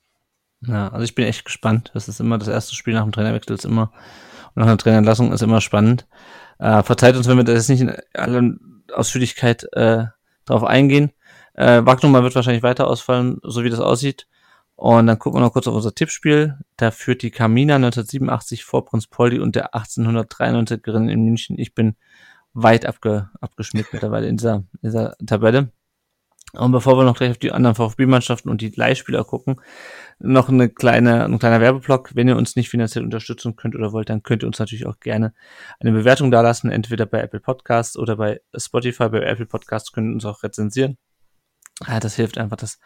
[0.62, 1.92] Ja, also ich bin echt gespannt.
[1.94, 3.94] Das ist immer das erste Spiel nach dem Trainerwechsel ist immer
[4.56, 6.08] und nach einer Trainerentlassung ist immer spannend.
[6.58, 10.06] Äh, verzeiht uns, wenn wir das nicht in allen Ausführlichkeit äh,
[10.50, 11.12] darauf eingehen.
[11.54, 14.28] Äh, Wagnumann wird wahrscheinlich weiter ausfallen, so wie das aussieht.
[14.76, 16.58] Und dann gucken wir noch kurz auf unser Tippspiel.
[16.78, 21.60] Da führt die Kamina 1987 vor Prinz Poldi und der 1893erin in München.
[21.60, 21.96] Ich bin
[22.54, 25.72] weit abge, abgeschmiert mittlerweile in dieser, in dieser Tabelle.
[26.54, 29.62] Und bevor wir noch gleich auf die anderen VfB-Mannschaften und die Leihspieler gucken,
[30.18, 32.16] noch eine kleine, ein kleiner Werbeblock.
[32.16, 35.00] Wenn ihr uns nicht finanziell unterstützen könnt oder wollt, dann könnt ihr uns natürlich auch
[35.00, 35.34] gerne
[35.80, 39.10] eine Bewertung dalassen, entweder bei Apple Podcasts oder bei Spotify.
[39.10, 40.98] Bei Apple Podcasts könnt ihr uns auch rezensieren.
[41.88, 42.80] Ja, das hilft einfach, dass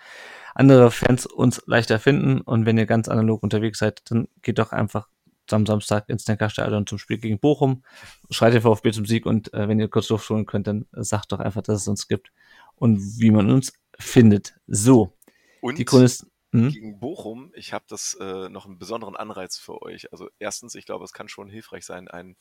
[0.53, 2.41] andere Fans uns leichter finden.
[2.41, 5.07] Und wenn ihr ganz analog unterwegs seid, dann geht doch einfach
[5.52, 7.84] am Samstag ins Neckarstadion zum Spiel gegen Bochum.
[8.30, 11.40] Schreit den VfB zum Sieg und äh, wenn ihr kurz durchschulen könnt, dann sagt doch
[11.40, 12.31] einfach, dass es uns gibt
[12.76, 14.56] und wie man uns findet.
[14.68, 15.18] So.
[15.62, 16.72] Und die Chronist hm?
[16.72, 20.12] gegen Bochum, ich habe das äh, noch einen besonderen Anreiz für euch.
[20.12, 22.36] Also erstens, ich glaube, es kann schon hilfreich sein, einen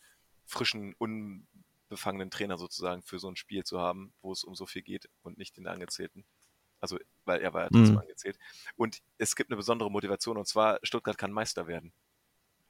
[0.45, 4.83] frischen, unbefangenen Trainer sozusagen für so ein Spiel zu haben, wo es um so viel
[4.83, 6.25] geht und nicht den Angezählten.
[6.81, 8.01] Also, weil er war ja trotzdem mhm.
[8.01, 8.39] angezählt.
[8.75, 11.93] Und es gibt eine besondere Motivation und zwar, Stuttgart kann Meister werden.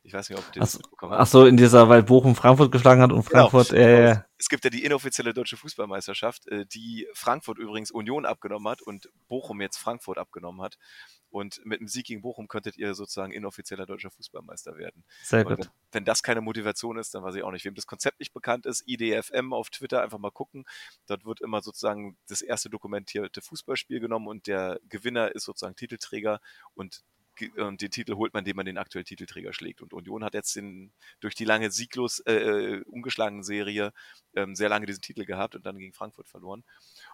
[0.04, 1.20] Ich weiß nicht, ob du das mitbekommen hast.
[1.20, 3.68] Ach so, in dieser, weil Bochum Frankfurt geschlagen hat und genau, Frankfurt.
[3.70, 8.68] Genau, äh, Es gibt ja die inoffizielle deutsche Fußballmeisterschaft, äh, die Frankfurt übrigens Union abgenommen
[8.68, 10.76] hat und Bochum jetzt Frankfurt abgenommen hat.
[11.30, 15.04] Und mit einem Sieg gegen Bochum könntet ihr sozusagen inoffizieller deutscher Fußballmeister werden.
[15.22, 15.58] Sehr gut.
[15.58, 17.64] Wenn, wenn, das keine Motivation ist, dann weiß ich auch nicht.
[17.64, 20.64] Wem das Konzept nicht bekannt ist, IDFM auf Twitter einfach mal gucken.
[21.06, 26.40] Dort wird immer sozusagen das erste dokumentierte Fußballspiel genommen und der Gewinner ist sozusagen Titelträger
[26.74, 27.02] und
[27.56, 29.82] und den Titel holt man, indem man den aktuellen Titelträger schlägt.
[29.82, 33.92] Und Union hat jetzt den, durch die lange sieglos äh, äh ungeschlagene Serie
[34.34, 36.64] ähm, sehr lange diesen Titel gehabt und dann gegen Frankfurt verloren.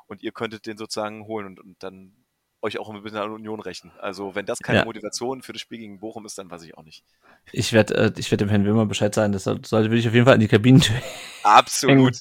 [0.07, 2.15] Und ihr könntet den sozusagen holen und, und dann
[2.61, 3.93] euch auch ein bisschen an Union rechnen.
[4.01, 4.85] Also wenn das keine ja.
[4.85, 7.05] Motivation für das Spiel gegen Bochum ist, dann weiß ich auch nicht.
[7.53, 10.15] Ich werde äh, ich werd dem Herrn Wilmer Bescheid sagen, das sollte, will ich auf
[10.15, 10.97] jeden Fall an die Kabinentür.
[11.43, 12.19] Absolut.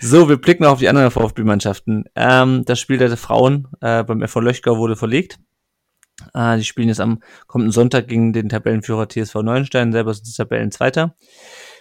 [0.00, 2.04] so, wir blicken auf die anderen VfB-Mannschaften.
[2.14, 5.38] Ähm, das Spiel der Frauen äh, beim FV Löchgau wurde verlegt.
[6.34, 10.36] Äh, die spielen jetzt am kommenden Sonntag gegen den Tabellenführer TSV Neuenstein, selber sind sie
[10.36, 11.14] Tabellenzweiter.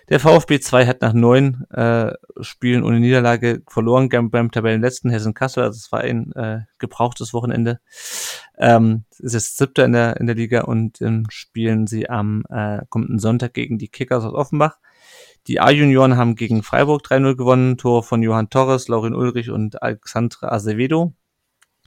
[0.10, 2.12] Der VfB 2 hat nach neun äh,
[2.42, 5.64] Spielen ohne Niederlage verloren beim Tabellenletzten Hessen Kassel.
[5.64, 7.80] Also es war ein äh, gebrauchtes Wochenende.
[8.58, 12.82] Ähm, ist jetzt siebter in der, in der Liga und ähm, spielen sie am äh,
[12.90, 14.80] kommenden Sonntag gegen die Kickers aus Offenbach.
[15.48, 17.78] Die A-Junioren haben gegen Freiburg 3-0 gewonnen.
[17.78, 21.14] Tor von Johann Torres, Laurin Ulrich und Alexandra Acevedo.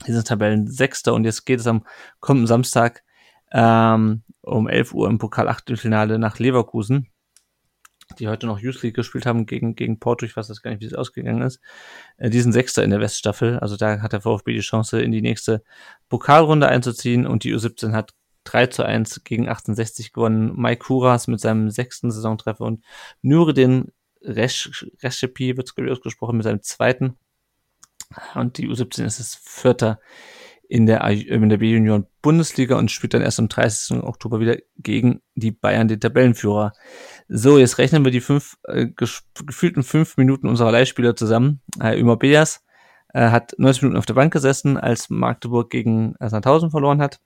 [0.07, 1.85] Die sind Tabellen Sechster und jetzt geht es am
[2.19, 3.03] kommenden Samstag
[3.51, 7.07] ähm, um 11 Uhr im Pokal Achtelfinale nach Leverkusen,
[8.19, 10.25] die heute noch Youth League gespielt haben gegen, gegen Porto.
[10.25, 11.61] Ich weiß das gar nicht, wie es ausgegangen ist.
[12.17, 13.59] Äh, die sind Sechster in der Weststaffel.
[13.59, 15.63] Also da hat der VfB die Chance, in die nächste
[16.09, 18.13] Pokalrunde einzuziehen und die U17 hat
[18.43, 20.53] 3 zu 1 gegen 68 gewonnen.
[20.55, 22.83] Mike Kuras mit seinem sechsten Saisontreffer und
[23.21, 23.91] Nureddin
[24.21, 27.17] Reshepi wird es ausgesprochen mit seinem zweiten.
[28.35, 29.99] Und die U17 ist es Vierter
[30.67, 34.03] in der, in der B-Union Bundesliga und spielt dann erst am 30.
[34.03, 36.73] Oktober wieder gegen die Bayern, den Tabellenführer.
[37.27, 41.61] So, jetzt rechnen wir die fünf, äh, gefühlten fünf Minuten unserer Leihspieler zusammen.
[41.79, 42.63] Äh, Ömer Beas
[43.13, 47.19] äh, hat 90 Minuten auf der Bank gesessen, als Magdeburg gegen Sandhausen verloren hat.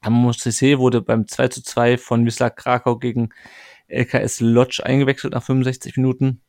[0.00, 3.30] Amos CC wurde beim 2 zu 2 von Wisla Krakau gegen
[3.86, 6.42] LKS Lodge eingewechselt nach 65 Minuten.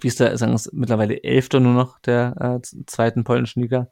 [0.00, 3.88] Wisla ist mittlerweile Elfter nur noch der äh, zweiten polnischen Liga.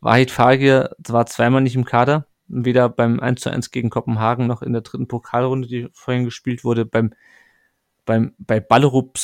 [0.00, 4.62] Wahid Fagir war zweimal nicht im Kader, weder beim 1 zu 1 gegen Kopenhagen noch
[4.62, 7.12] in der dritten Pokalrunde, die vorhin gespielt wurde, beim,
[8.04, 9.18] beim, bei Ballerup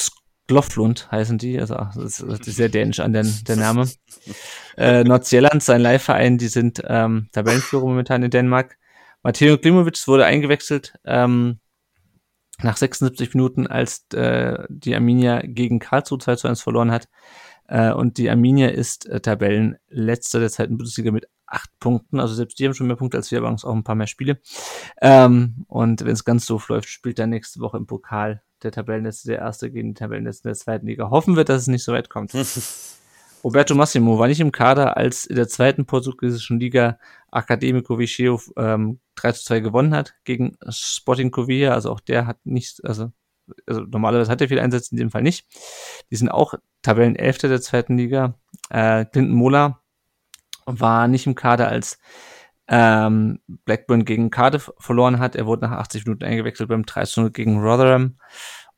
[0.46, 3.88] Gloflund heißen die, also das ist sehr dänisch an den, der Name.
[4.76, 8.76] Äh, Nordsjælland, sein Leihverein, die sind ähm, Tabellenführer momentan in Dänemark.
[9.22, 11.60] Matteo Klimovic wurde eingewechselt ähm,
[12.62, 17.08] nach 76 Minuten, als äh, die Arminia gegen Karlsruhe 2 zu 1 verloren hat.
[17.66, 22.20] Äh, und die Arminia ist äh, Tabellenletzter der zweiten Bundesliga mit acht Punkten.
[22.20, 24.40] Also selbst die haben schon mehr Punkte als wir, aber auch ein paar mehr Spiele.
[25.00, 29.28] Ähm, und wenn es ganz doof läuft, spielt er nächste Woche im Pokal der Tabellenletzte,
[29.28, 31.10] der erste gegen die Tabellenletzte der zweiten Liga.
[31.10, 32.32] Hoffen wir, dass es nicht so weit kommt.
[33.44, 36.98] Roberto Massimo war nicht im Kader, als in der zweiten portugiesischen Liga
[37.30, 41.72] Academico Vicheo ähm, 3 zu 2 gewonnen hat gegen Sporting Covilla.
[41.74, 43.12] Also auch der hat nicht, also
[43.66, 45.46] also normalerweise hat er viel Einsatz, in dem Fall nicht.
[46.10, 48.38] Die sind auch Tabellenelfter der zweiten Liga.
[48.70, 49.80] Äh, Clinton Mola
[50.66, 51.98] war nicht im Kader, als
[52.68, 55.36] ähm, Blackburn gegen Cardiff verloren hat.
[55.36, 58.16] Er wurde nach 80 Minuten eingewechselt beim 3 gegen Rotherham.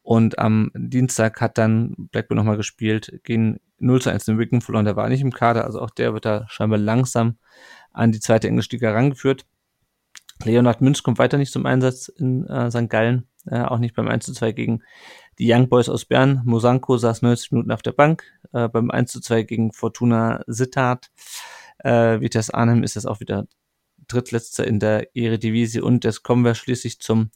[0.06, 4.84] Und am Dienstag hat dann Blackburn nochmal gespielt, gegen 0 zu 1 in Wigan verloren.
[4.84, 7.38] Der war nicht im Kader, also auch der wird da scheinbar langsam
[7.92, 9.46] an die zweite englische Liga rangeführt.
[10.44, 12.88] Leonard Münz kommt weiter nicht zum Einsatz in äh, St.
[12.88, 14.84] Gallen, äh, auch nicht beim 1 zu 2 gegen
[15.40, 16.40] die Young Boys aus Bern.
[16.44, 18.22] Mosanko saß 90 Minuten auf der Bank,
[18.52, 21.10] äh, beim 1 zu 2 gegen Fortuna Sittard.
[21.78, 23.48] Äh, Vitas Arnhem ist jetzt auch wieder
[24.06, 27.32] drittletzter in der Eredivisie und jetzt kommen wir schließlich zum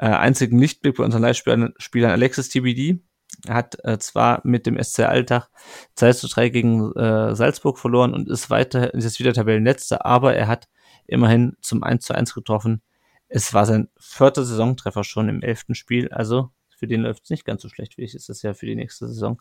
[0.00, 3.00] äh, einzigen Lichtblick bei unseren Live-Spielern Alexis TBD.
[3.46, 5.50] Er hat äh, zwar mit dem SC Alltag
[5.94, 10.34] 2 zu 3 gegen äh, Salzburg verloren und ist weiter, ist jetzt wieder Tabellenletzter, aber
[10.34, 10.68] er hat
[11.06, 12.82] immerhin zum 1 zu 1 getroffen.
[13.28, 17.44] Es war sein vierter Saisontreffer schon im elften Spiel, also für den läuft es nicht
[17.44, 17.94] ganz so schlecht.
[17.94, 19.40] Vielleicht ist das ja für die nächste Saison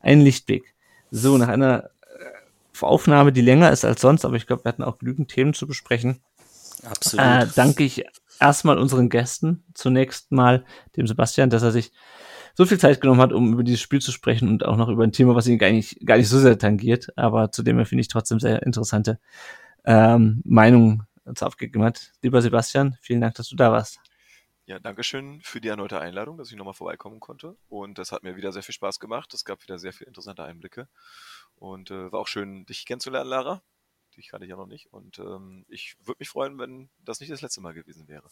[0.00, 0.74] ein Lichtblick.
[1.12, 4.82] So, nach einer äh, Aufnahme, die länger ist als sonst, aber ich glaube, wir hatten
[4.82, 6.20] auch genügend Themen zu besprechen.
[6.84, 7.24] Absolut.
[7.24, 8.04] Äh, danke ich
[8.40, 9.64] erstmal unseren Gästen.
[9.74, 10.64] Zunächst mal
[10.96, 11.92] dem Sebastian, dass er sich
[12.54, 15.04] so viel Zeit genommen hat, um über dieses Spiel zu sprechen und auch noch über
[15.04, 17.86] ein Thema, was ihn gar nicht, gar nicht so sehr tangiert, aber zu dem er,
[17.86, 19.18] finde ich, trotzdem sehr interessante
[19.84, 22.12] ähm, Meinung uns aufgegeben hat.
[22.22, 24.00] Lieber Sebastian, vielen Dank, dass du da warst.
[24.66, 27.56] Ja, danke schön für die erneute Einladung, dass ich nochmal vorbeikommen konnte.
[27.68, 29.34] Und das hat mir wieder sehr viel Spaß gemacht.
[29.34, 30.86] Es gab wieder sehr viele interessante Einblicke.
[31.56, 33.62] Und äh, war auch schön, dich kennenzulernen, Lara.
[34.20, 34.92] Dich kannte ich ja noch nicht.
[34.92, 38.24] Und ähm, ich würde mich freuen, wenn das nicht das letzte Mal gewesen wäre.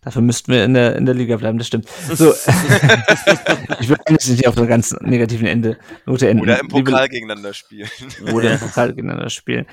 [0.00, 1.88] Dafür müssten wir in der, in der Liga bleiben, das stimmt.
[1.88, 2.32] So,
[3.80, 6.42] ich würde eigentlich nicht auf einer ganz negativen Ende Note enden.
[6.42, 7.88] Oder im Pokal liebe, gegeneinander spielen.
[8.32, 9.66] Oder im Pokal gegeneinander spielen.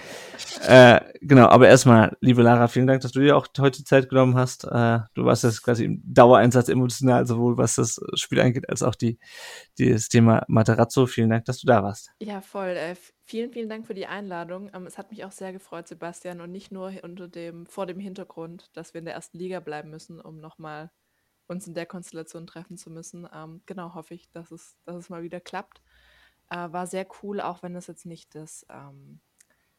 [0.61, 4.35] Äh, genau, aber erstmal, liebe Lara, vielen Dank, dass du dir auch heute Zeit genommen
[4.35, 4.63] hast.
[4.63, 8.93] Äh, du warst jetzt quasi im Dauereinsatz emotional, sowohl was das Spiel angeht, als auch
[8.93, 9.17] die,
[9.79, 11.07] die das Thema Materazzo.
[11.07, 12.11] Vielen Dank, dass du da warst.
[12.19, 12.75] Ja, voll.
[12.77, 12.95] Äh,
[13.29, 14.71] Vielen, vielen Dank für die Einladung.
[14.73, 17.99] Ähm, es hat mich auch sehr gefreut, Sebastian, und nicht nur unter dem, vor dem
[17.99, 20.91] Hintergrund, dass wir in der ersten Liga bleiben müssen, um nochmal
[21.45, 23.27] uns in der Konstellation treffen zu müssen.
[23.33, 25.81] Ähm, genau, hoffe ich, dass es, dass es mal wieder klappt.
[26.49, 29.19] Äh, war sehr cool, auch wenn es jetzt nicht das ähm,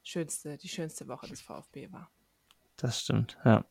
[0.03, 2.11] schönste, die schönste Woche des VfB war.
[2.77, 3.65] Das stimmt, ja.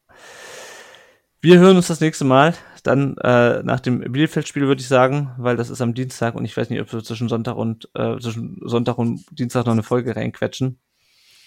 [1.40, 5.56] Wir hören uns das nächste Mal, dann äh, nach dem Bielefeld-Spiel würde ich sagen, weil
[5.56, 8.60] das ist am Dienstag und ich weiß nicht, ob wir zwischen Sonntag und äh, zwischen
[8.64, 10.80] Sonntag und Dienstag noch eine Folge reinquetschen.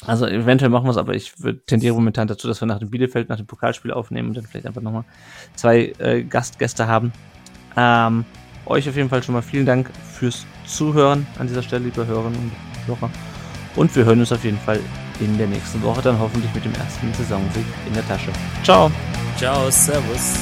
[0.06, 1.32] Also eventuell machen wir es, aber ich
[1.66, 4.66] tendiere momentan dazu, dass wir nach dem Bielefeld, nach dem Pokalspiel aufnehmen und dann vielleicht
[4.66, 5.04] einfach nochmal
[5.56, 7.12] zwei äh, Gastgäste haben.
[7.76, 8.24] Ähm,
[8.66, 12.38] euch auf jeden Fall schon mal vielen Dank fürs Zuhören an dieser Stelle, liebe Hörerinnen
[12.38, 13.10] und Hörer.
[13.74, 14.80] Und wir hören uns auf jeden Fall
[15.20, 18.30] in der nächsten Woche, dann hoffentlich mit dem ersten Saisonsieg in der Tasche.
[18.62, 18.90] Ciao!
[19.36, 20.34] Ciao, Servus.